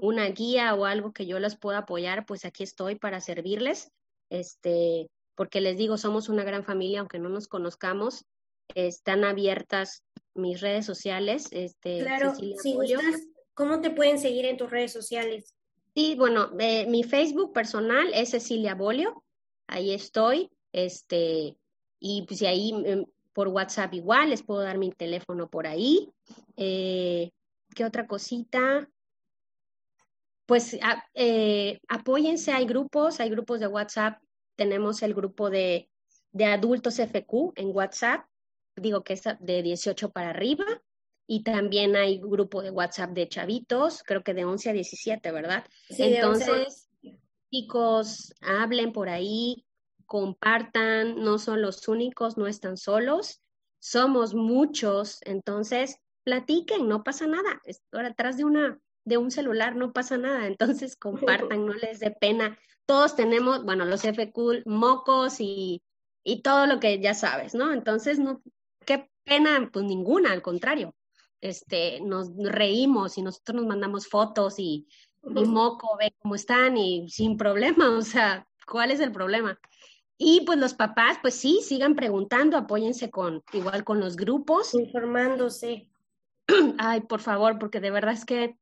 una 0.00 0.26
guía 0.28 0.74
o 0.74 0.84
algo 0.84 1.12
que 1.12 1.26
yo 1.26 1.38
les 1.38 1.56
pueda 1.56 1.78
apoyar, 1.78 2.26
pues 2.26 2.44
aquí 2.44 2.62
estoy 2.62 2.96
para 2.96 3.20
servirles. 3.20 3.90
Este, 4.30 5.08
porque 5.34 5.60
les 5.60 5.76
digo, 5.76 5.96
somos 5.96 6.28
una 6.28 6.44
gran 6.44 6.64
familia, 6.64 7.00
aunque 7.00 7.18
no 7.18 7.28
nos 7.28 7.48
conozcamos, 7.48 8.24
están 8.74 9.24
abiertas 9.24 10.02
mis 10.38 10.60
redes 10.60 10.86
sociales. 10.86 11.48
Este, 11.50 12.00
claro, 12.00 12.34
si 12.34 12.54
¿cómo 13.54 13.80
te 13.80 13.90
pueden 13.90 14.18
seguir 14.18 14.46
en 14.46 14.56
tus 14.56 14.70
redes 14.70 14.92
sociales? 14.92 15.54
Sí, 15.94 16.14
bueno, 16.16 16.52
mi 16.52 17.02
Facebook 17.02 17.52
personal 17.52 18.10
es 18.14 18.30
Cecilia 18.30 18.74
Bolio, 18.74 19.24
ahí 19.66 19.92
estoy, 19.92 20.50
este, 20.72 21.56
y 21.98 22.22
pues 22.22 22.42
ahí 22.42 22.72
em, 22.86 23.04
por 23.32 23.48
WhatsApp 23.48 23.94
igual, 23.94 24.30
les 24.30 24.42
puedo 24.42 24.60
dar 24.60 24.78
mi 24.78 24.90
teléfono 24.90 25.48
por 25.48 25.66
ahí. 25.66 26.10
Eh, 26.56 27.30
¿Qué 27.74 27.84
otra 27.84 28.06
cosita? 28.06 28.88
Pues 30.46 30.78
eh, 31.14 31.78
apóyense, 31.88 32.52
hay 32.52 32.64
grupos, 32.64 33.20
hay 33.20 33.30
grupos 33.30 33.60
de 33.60 33.66
WhatsApp, 33.66 34.22
tenemos 34.56 35.02
el 35.02 35.14
grupo 35.14 35.50
de, 35.50 35.88
de 36.32 36.44
adultos 36.46 36.98
FQ 37.00 37.52
en 37.56 37.74
WhatsApp, 37.74 38.24
digo 38.80 39.02
que 39.02 39.14
es 39.14 39.22
de 39.40 39.62
18 39.62 40.10
para 40.10 40.30
arriba, 40.30 40.64
y 41.26 41.42
también 41.42 41.94
hay 41.94 42.18
grupo 42.18 42.62
de 42.62 42.70
WhatsApp 42.70 43.10
de 43.10 43.28
chavitos, 43.28 44.02
creo 44.02 44.24
que 44.24 44.32
de 44.32 44.46
11 44.46 44.70
a 44.70 44.72
17, 44.72 45.30
¿verdad? 45.30 45.64
Entonces, 45.90 46.88
chicos, 47.50 48.34
hablen 48.40 48.92
por 48.92 49.10
ahí, 49.10 49.66
compartan, 50.06 51.22
no 51.22 51.38
son 51.38 51.60
los 51.60 51.86
únicos, 51.86 52.38
no 52.38 52.46
están 52.46 52.78
solos, 52.78 53.42
somos 53.78 54.34
muchos, 54.34 55.18
entonces 55.22 55.98
platiquen, 56.24 56.88
no 56.88 57.04
pasa 57.04 57.26
nada. 57.26 57.60
Ahora, 57.92 58.08
atrás 58.08 58.38
de 58.38 58.44
una 58.44 58.80
de 59.04 59.16
un 59.16 59.30
celular 59.30 59.74
no 59.74 59.92
pasa 59.92 60.18
nada, 60.18 60.46
entonces 60.46 60.96
compartan, 60.96 61.66
no 61.66 61.74
les 61.74 62.00
dé 62.00 62.10
pena. 62.10 62.58
Todos 62.86 63.16
tenemos, 63.16 63.64
bueno, 63.64 63.84
los 63.84 64.02
FQ, 64.02 64.64
mocos 64.66 65.40
y, 65.40 65.82
y 66.24 66.42
todo 66.42 66.66
lo 66.66 66.80
que 66.80 67.00
ya 67.00 67.14
sabes, 67.14 67.54
¿no? 67.54 67.72
Entonces, 67.72 68.18
no, 68.18 68.42
qué 68.88 69.10
pena, 69.24 69.68
pues 69.70 69.84
ninguna, 69.84 70.32
al 70.32 70.42
contrario 70.42 70.94
este, 71.40 72.00
nos 72.00 72.30
reímos 72.36 73.18
y 73.18 73.22
nosotros 73.22 73.56
nos 73.56 73.66
mandamos 73.66 74.08
fotos 74.08 74.58
y, 74.58 74.88
y 75.22 75.44
moco 75.44 75.96
ve 75.98 76.14
cómo 76.18 76.34
están 76.34 76.76
y 76.76 77.08
sin 77.08 77.36
problema, 77.36 77.90
o 77.98 78.02
sea, 78.02 78.46
¿cuál 78.66 78.90
es 78.90 79.00
el 79.00 79.12
problema? 79.12 79.58
Y 80.20 80.40
pues 80.44 80.58
los 80.58 80.74
papás, 80.74 81.18
pues 81.22 81.34
sí, 81.34 81.60
sigan 81.62 81.94
preguntando, 81.94 82.56
apóyense 82.56 83.08
con, 83.08 83.44
igual 83.52 83.84
con 83.84 84.00
los 84.00 84.16
grupos. 84.16 84.74
Informándose. 84.74 85.88
Ay, 86.78 87.02
por 87.02 87.20
favor, 87.20 87.60
porque 87.60 87.78
de 87.78 87.92
verdad 87.92 88.14
es 88.14 88.24
que 88.24 88.58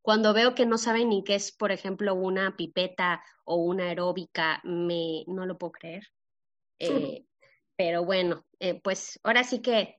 cuando 0.00 0.32
veo 0.32 0.54
que 0.54 0.66
no 0.66 0.78
saben 0.78 1.08
ni 1.08 1.24
qué 1.24 1.34
es, 1.34 1.50
por 1.50 1.72
ejemplo, 1.72 2.14
una 2.14 2.56
pipeta 2.56 3.20
o 3.44 3.56
una 3.56 3.86
aeróbica, 3.86 4.60
me, 4.62 5.24
no 5.26 5.44
lo 5.44 5.58
puedo 5.58 5.72
creer. 5.72 6.06
Eh, 6.78 7.26
pero 7.80 8.04
bueno, 8.04 8.44
eh, 8.58 8.78
pues 8.78 9.18
ahora 9.22 9.42
sí 9.42 9.62
que 9.62 9.98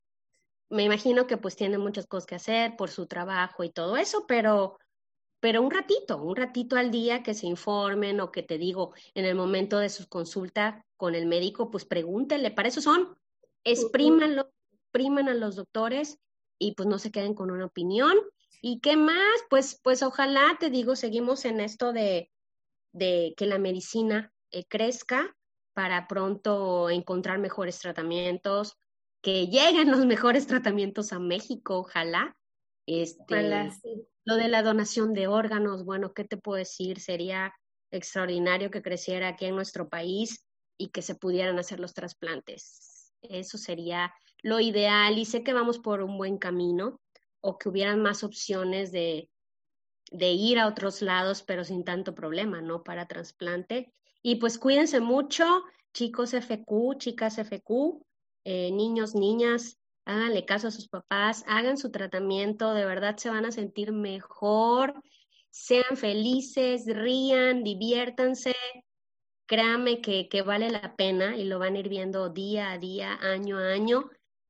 me 0.70 0.84
imagino 0.84 1.26
que 1.26 1.38
pues 1.38 1.56
tiene 1.56 1.80
muchas 1.80 2.06
cosas 2.06 2.28
que 2.28 2.36
hacer 2.36 2.76
por 2.78 2.92
su 2.92 3.08
trabajo 3.08 3.64
y 3.64 3.72
todo 3.72 3.98
eso, 3.98 4.26
pero, 4.28 4.78
pero 5.40 5.64
un 5.64 5.72
ratito, 5.72 6.22
un 6.22 6.36
ratito 6.36 6.76
al 6.76 6.92
día 6.92 7.24
que 7.24 7.34
se 7.34 7.48
informen 7.48 8.22
o 8.22 8.32
que 8.32 8.44
te 8.44 8.60
digo, 8.60 8.94
en 9.16 9.26
el 9.26 9.34
momento 9.34 9.80
de 9.80 9.90
su 9.90 10.08
consulta 10.08 10.86
con 10.96 11.16
el 11.16 11.26
médico, 11.26 11.72
pues 11.72 11.84
pregúntenle, 11.84 12.52
para 12.52 12.68
eso 12.68 12.82
son, 12.82 13.18
exprímanlo, 13.64 14.52
expriman 14.72 15.28
a 15.28 15.34
los 15.34 15.56
doctores 15.56 16.20
y 16.60 16.76
pues 16.76 16.88
no 16.88 17.00
se 17.00 17.12
queden 17.12 17.34
con 17.34 17.50
una 17.50 17.66
opinión 17.66 18.16
¿Y 18.64 18.80
qué 18.80 18.96
más? 18.96 19.42
Pues, 19.50 19.80
pues 19.82 20.04
ojalá, 20.04 20.56
te 20.60 20.70
digo, 20.70 20.96
seguimos 20.96 21.46
en 21.46 21.60
esto 21.60 21.94
de, 21.94 22.30
de 22.92 23.34
que 23.36 23.48
la 23.48 23.58
medicina 23.58 24.32
eh, 24.52 24.66
crezca 24.66 25.36
para 25.74 26.08
pronto 26.08 26.90
encontrar 26.90 27.40
mejores 27.40 27.80
tratamientos, 27.80 28.78
que 29.22 29.48
lleguen 29.48 29.92
los 29.92 30.06
mejores 30.06 30.48
tratamientos 30.48 31.14
a 31.14 31.20
México, 31.20 31.80
ojalá. 31.80 32.36
Este, 32.88 33.24
Lo 34.26 34.36
de 34.36 34.48
la 34.48 34.64
donación 34.64 35.14
de 35.14 35.28
órganos, 35.28 35.86
bueno, 35.86 36.14
¿qué 36.14 36.24
te 36.24 36.38
puedo 36.38 36.58
decir? 36.58 37.00
Sería 37.00 37.54
extraordinario 37.92 38.72
que 38.72 38.82
creciera 38.82 39.30
aquí 39.30 39.46
en 39.46 39.56
nuestro 39.56 39.90
país 39.90 40.46
y 40.78 40.90
que 40.90 41.02
se 41.02 41.16
pudieran 41.16 41.60
hacer 41.60 41.80
los 41.80 41.94
trasplantes. 41.94 43.14
Eso 43.22 43.58
sería 43.58 44.14
lo 44.42 44.60
ideal 44.60 45.18
y 45.18 45.26
sé 45.26 45.44
que 45.44 45.54
vamos 45.54 45.78
por 45.80 46.02
un 46.02 46.18
buen 46.18 46.38
camino 46.38 47.00
o 47.42 47.58
que 47.58 47.70
hubieran 47.70 48.02
más 48.02 48.24
opciones 48.24 48.92
de, 48.92 49.30
de 50.12 50.32
ir 50.32 50.60
a 50.60 50.68
otros 50.68 51.02
lados, 51.02 51.44
pero 51.44 51.64
sin 51.64 51.84
tanto 51.84 52.16
problema, 52.16 52.62
¿no? 52.62 52.84
Para 52.84 53.08
trasplante. 53.08 53.94
Y 54.22 54.36
pues 54.36 54.58
cuídense 54.58 55.00
mucho, 55.00 55.64
chicos 55.94 56.34
FQ, 56.34 56.98
chicas 56.98 57.38
FQ, 57.38 58.04
eh, 58.44 58.72
niños, 58.72 59.16
niñas, 59.16 59.80
háganle 60.06 60.46
caso 60.46 60.68
a 60.68 60.72
sus 60.72 60.88
papás, 60.88 61.44
hagan 61.48 61.78
su 61.78 61.92
tratamiento, 61.92 62.74
de 62.74 62.86
verdad 62.86 63.18
se 63.18 63.30
van 63.30 63.46
a 63.46 63.52
sentir 63.52 63.92
mejor, 63.92 65.02
sean 65.50 65.98
felices, 65.98 66.86
rían, 66.86 67.64
diviértanse, 67.64 68.56
créanme 69.48 70.02
que, 70.02 70.30
que 70.30 70.42
vale 70.44 70.70
la 70.70 70.96
pena 70.96 71.36
y 71.36 71.44
lo 71.44 71.60
van 71.60 71.76
a 71.76 71.80
ir 71.80 71.90
viendo 71.90 72.30
día 72.30 72.72
a 72.72 72.78
día, 72.78 73.18
año 73.22 73.58
a 73.58 73.74
año. 73.74 74.10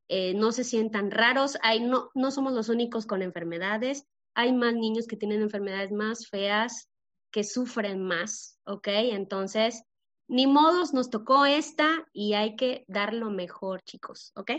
Eh, 0.09 0.33
no 0.33 0.51
se 0.51 0.65
sientan 0.65 1.09
raros, 1.09 1.57
hay, 1.63 1.79
no, 1.79 2.11
no 2.13 2.31
somos 2.31 2.51
los 2.51 2.67
únicos 2.67 3.05
con 3.05 3.21
enfermedades, 3.21 4.05
hay 4.35 4.51
más 4.51 4.73
niños 4.73 5.07
que 5.07 5.15
tienen 5.15 5.41
enfermedades 5.41 5.91
más 5.91 6.27
feas, 6.27 6.90
que 7.31 7.43
sufren 7.43 8.03
más, 8.03 8.59
¿ok? 8.65 8.87
Entonces, 8.87 9.83
ni 10.27 10.47
modos, 10.47 10.93
nos 10.93 11.09
tocó 11.09 11.45
esta 11.45 12.07
y 12.13 12.33
hay 12.33 12.55
que 12.55 12.85
dar 12.87 13.13
lo 13.13 13.29
mejor, 13.29 13.81
chicos, 13.83 14.31
¿ok? 14.35 14.51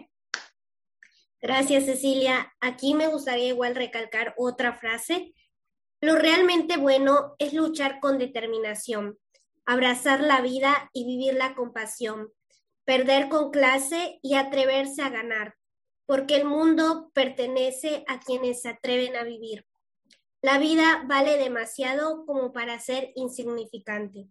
Gracias, 1.41 1.87
Cecilia. 1.87 2.53
Aquí 2.61 2.95
me 2.95 3.09
gustaría 3.09 3.49
igual 3.49 3.75
recalcar 3.75 4.35
otra 4.37 4.75
frase. 4.75 5.35
Lo 6.01 6.17
realmente 6.17 6.77
bueno 6.77 7.35
es 7.39 7.53
luchar 7.53 8.01
con 8.01 8.19
determinación, 8.19 9.19
abrazar 9.65 10.21
la 10.21 10.41
vida 10.41 10.91
y 10.93 11.05
vivir 11.05 11.39
con 11.57 11.73
pasión, 11.73 12.33
perder 12.85 13.29
con 13.29 13.51
clase 13.51 14.19
y 14.23 14.35
atreverse 14.35 15.03
a 15.03 15.11
ganar, 15.11 15.57
porque 16.07 16.37
el 16.37 16.45
mundo 16.45 17.11
pertenece 17.15 18.05
a 18.09 18.21
quienes 18.21 18.63
se 18.63 18.69
atreven 18.69 19.17
a 19.17 19.25
vivir. 19.25 19.67
La 20.43 20.59
vida 20.59 21.05
vale 21.07 21.39
demasiado 21.39 22.27
como 22.27 22.53
para 22.53 22.81
ser 22.81 23.13
insignificante. 23.15 24.27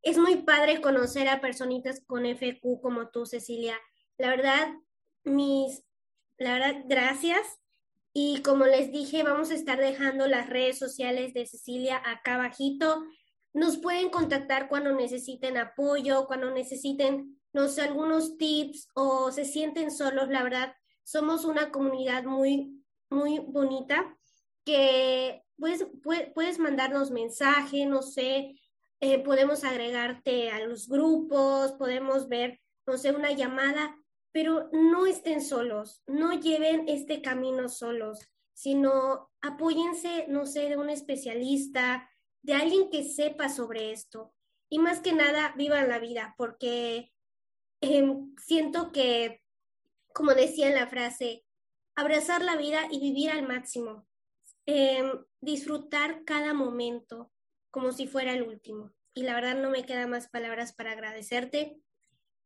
Es 0.00 0.16
muy 0.16 0.36
padre 0.42 0.80
conocer 0.80 1.28
a 1.28 1.40
personitas 1.40 2.04
con 2.06 2.24
FQ 2.24 2.80
como 2.80 3.08
tú, 3.08 3.26
Cecilia. 3.26 3.76
La 4.16 4.28
verdad, 4.28 4.74
mis, 5.24 5.82
la 6.38 6.52
verdad, 6.52 6.84
gracias. 6.86 7.40
Y 8.12 8.42
como 8.42 8.64
les 8.66 8.92
dije, 8.92 9.24
vamos 9.24 9.50
a 9.50 9.54
estar 9.54 9.78
dejando 9.78 10.28
las 10.28 10.48
redes 10.48 10.78
sociales 10.78 11.34
de 11.34 11.46
Cecilia 11.46 12.00
acá 12.06 12.36
abajito. 12.36 13.04
Nos 13.52 13.76
pueden 13.78 14.10
contactar 14.10 14.68
cuando 14.68 14.92
necesiten 14.92 15.56
apoyo, 15.56 16.28
cuando 16.28 16.52
necesiten, 16.52 17.40
no 17.52 17.66
sé, 17.66 17.82
algunos 17.82 18.38
tips 18.38 18.86
o 18.94 19.32
se 19.32 19.44
sienten 19.44 19.90
solos. 19.90 20.28
La 20.28 20.44
verdad, 20.44 20.76
somos 21.02 21.44
una 21.44 21.72
comunidad 21.72 22.22
muy, 22.22 22.84
muy 23.10 23.40
bonita 23.40 24.17
que 24.68 25.42
puedes, 25.56 25.86
puedes 26.34 26.58
mandarnos 26.58 27.10
mensaje, 27.10 27.86
no 27.86 28.02
sé, 28.02 28.54
eh, 29.00 29.18
podemos 29.20 29.64
agregarte 29.64 30.50
a 30.50 30.60
los 30.66 30.88
grupos, 30.88 31.72
podemos 31.72 32.28
ver, 32.28 32.60
no 32.86 32.98
sé, 32.98 33.12
una 33.12 33.32
llamada, 33.32 33.96
pero 34.30 34.68
no 34.72 35.06
estén 35.06 35.40
solos, 35.40 36.02
no 36.06 36.38
lleven 36.38 36.86
este 36.86 37.22
camino 37.22 37.70
solos, 37.70 38.28
sino 38.52 39.30
apóyense, 39.40 40.26
no 40.28 40.44
sé, 40.44 40.68
de 40.68 40.76
un 40.76 40.90
especialista, 40.90 42.06
de 42.42 42.52
alguien 42.52 42.90
que 42.90 43.04
sepa 43.04 43.48
sobre 43.48 43.92
esto. 43.92 44.34
Y 44.68 44.80
más 44.80 45.00
que 45.00 45.14
nada, 45.14 45.54
vivan 45.56 45.88
la 45.88 45.98
vida, 45.98 46.34
porque 46.36 47.10
em, 47.80 48.34
siento 48.36 48.92
que, 48.92 49.40
como 50.12 50.34
decía 50.34 50.68
en 50.68 50.74
la 50.74 50.88
frase, 50.88 51.46
abrazar 51.94 52.42
la 52.42 52.56
vida 52.56 52.82
y 52.90 53.00
vivir 53.00 53.30
al 53.30 53.48
máximo. 53.48 54.06
Em, 54.70 55.10
disfrutar 55.40 56.24
cada 56.26 56.52
momento 56.52 57.32
como 57.70 57.90
si 57.90 58.06
fuera 58.06 58.34
el 58.34 58.42
último. 58.42 58.92
Y 59.14 59.22
la 59.22 59.34
verdad 59.34 59.56
no 59.56 59.70
me 59.70 59.86
quedan 59.86 60.10
más 60.10 60.28
palabras 60.28 60.74
para 60.74 60.92
agradecerte. 60.92 61.80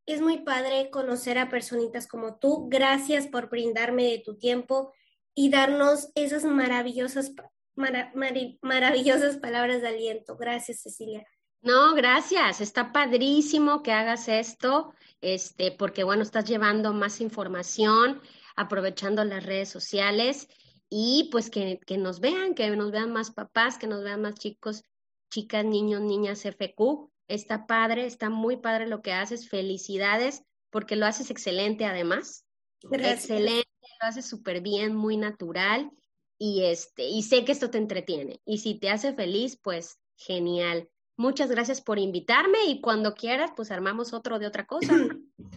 Es 0.07 0.21
muy 0.21 0.39
padre 0.39 0.89
conocer 0.91 1.37
a 1.37 1.49
personitas 1.49 2.07
como 2.07 2.39
tú. 2.39 2.69
Gracias 2.69 3.27
por 3.27 3.49
brindarme 3.49 4.05
de 4.05 4.23
tu 4.25 4.39
tiempo 4.39 4.93
y 5.35 5.51
darnos 5.51 6.11
esas 6.15 6.45
maravillosas, 6.45 7.33
maravillosas 7.75 9.39
palabras 9.39 9.83
de 9.83 9.89
aliento. 9.89 10.37
Gracias, 10.37 10.83
Cecilia. 10.83 11.27
No, 11.61 11.93
gracias. 11.97 12.61
Está 12.61 12.93
padrísimo 12.93 13.83
que 13.83 13.91
hagas 13.91 14.29
esto, 14.29 14.95
este, 15.21 15.73
porque 15.73 16.05
bueno, 16.05 16.23
estás 16.23 16.45
llevando 16.45 16.93
más 16.93 17.21
información, 17.21 18.23
aprovechando 18.55 19.25
las 19.25 19.45
redes 19.45 19.71
sociales 19.71 20.49
y 20.95 21.31
pues 21.33 21.49
que, 21.49 21.81
que, 21.87 21.97
nos 21.97 22.21
vean, 22.21 22.55
que 22.55 22.69
nos 22.77 22.91
vean 22.91 23.13
más 23.13 23.31
papás, 23.31 23.79
que 23.79 23.87
nos 23.87 24.05
vean 24.05 24.21
más 24.21 24.35
chicos, 24.35 24.85
chicas, 25.31 25.65
niños, 25.65 26.03
niñas 26.03 26.43
FQ. 26.43 27.09
Está 27.29 27.67
padre, 27.67 28.05
está 28.05 28.29
muy 28.29 28.59
padre 28.59 28.87
lo 28.87 29.01
que 29.01 29.15
haces. 29.15 29.49
Felicidades 29.49 30.45
porque 30.69 30.97
lo 30.97 31.07
haces 31.07 31.31
excelente 31.31 31.87
además. 31.87 32.45
Excelente, 32.91 33.71
lo 34.03 34.07
haces 34.07 34.27
súper 34.27 34.61
bien, 34.61 34.95
muy 34.95 35.17
natural 35.17 35.91
y 36.37 36.65
este 36.65 37.05
y 37.09 37.23
sé 37.23 37.47
que 37.47 37.53
esto 37.53 37.71
te 37.71 37.79
entretiene 37.79 38.43
y 38.45 38.59
si 38.59 38.79
te 38.79 38.91
hace 38.91 39.15
feliz, 39.15 39.59
pues 39.63 39.99
genial. 40.17 40.91
Muchas 41.17 41.51
gracias 41.51 41.81
por 41.81 41.99
invitarme 41.99 42.67
y 42.67 42.83
cuando 42.83 43.15
quieras, 43.15 43.51
pues 43.57 43.71
armamos 43.71 44.13
otro 44.13 44.39
de 44.39 44.47
otra 44.47 44.67
cosa. 44.67 44.95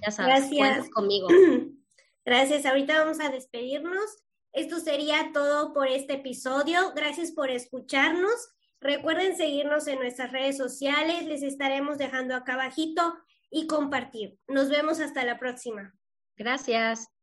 Ya 0.01 0.11
sabes, 0.11 0.49
gracias. 0.49 0.89
conmigo. 0.91 1.27
Gracias. 2.25 2.65
Ahorita 2.65 2.97
vamos 2.97 3.19
a 3.19 3.29
despedirnos. 3.29 4.24
Esto 4.55 4.79
sería 4.79 5.31
todo 5.33 5.73
por 5.73 5.87
este 5.87 6.13
episodio. 6.13 6.93
Gracias 6.95 7.33
por 7.33 7.49
escucharnos. 7.49 8.53
Recuerden 8.79 9.35
seguirnos 9.35 9.85
en 9.87 9.99
nuestras 9.99 10.31
redes 10.31 10.55
sociales. 10.55 11.25
Les 11.25 11.43
estaremos 11.43 11.97
dejando 11.97 12.33
acá 12.35 12.53
abajito 12.53 13.17
y 13.51 13.67
compartir. 13.67 14.39
Nos 14.47 14.69
vemos 14.69 15.01
hasta 15.01 15.25
la 15.25 15.37
próxima. 15.37 15.93
Gracias. 16.37 17.14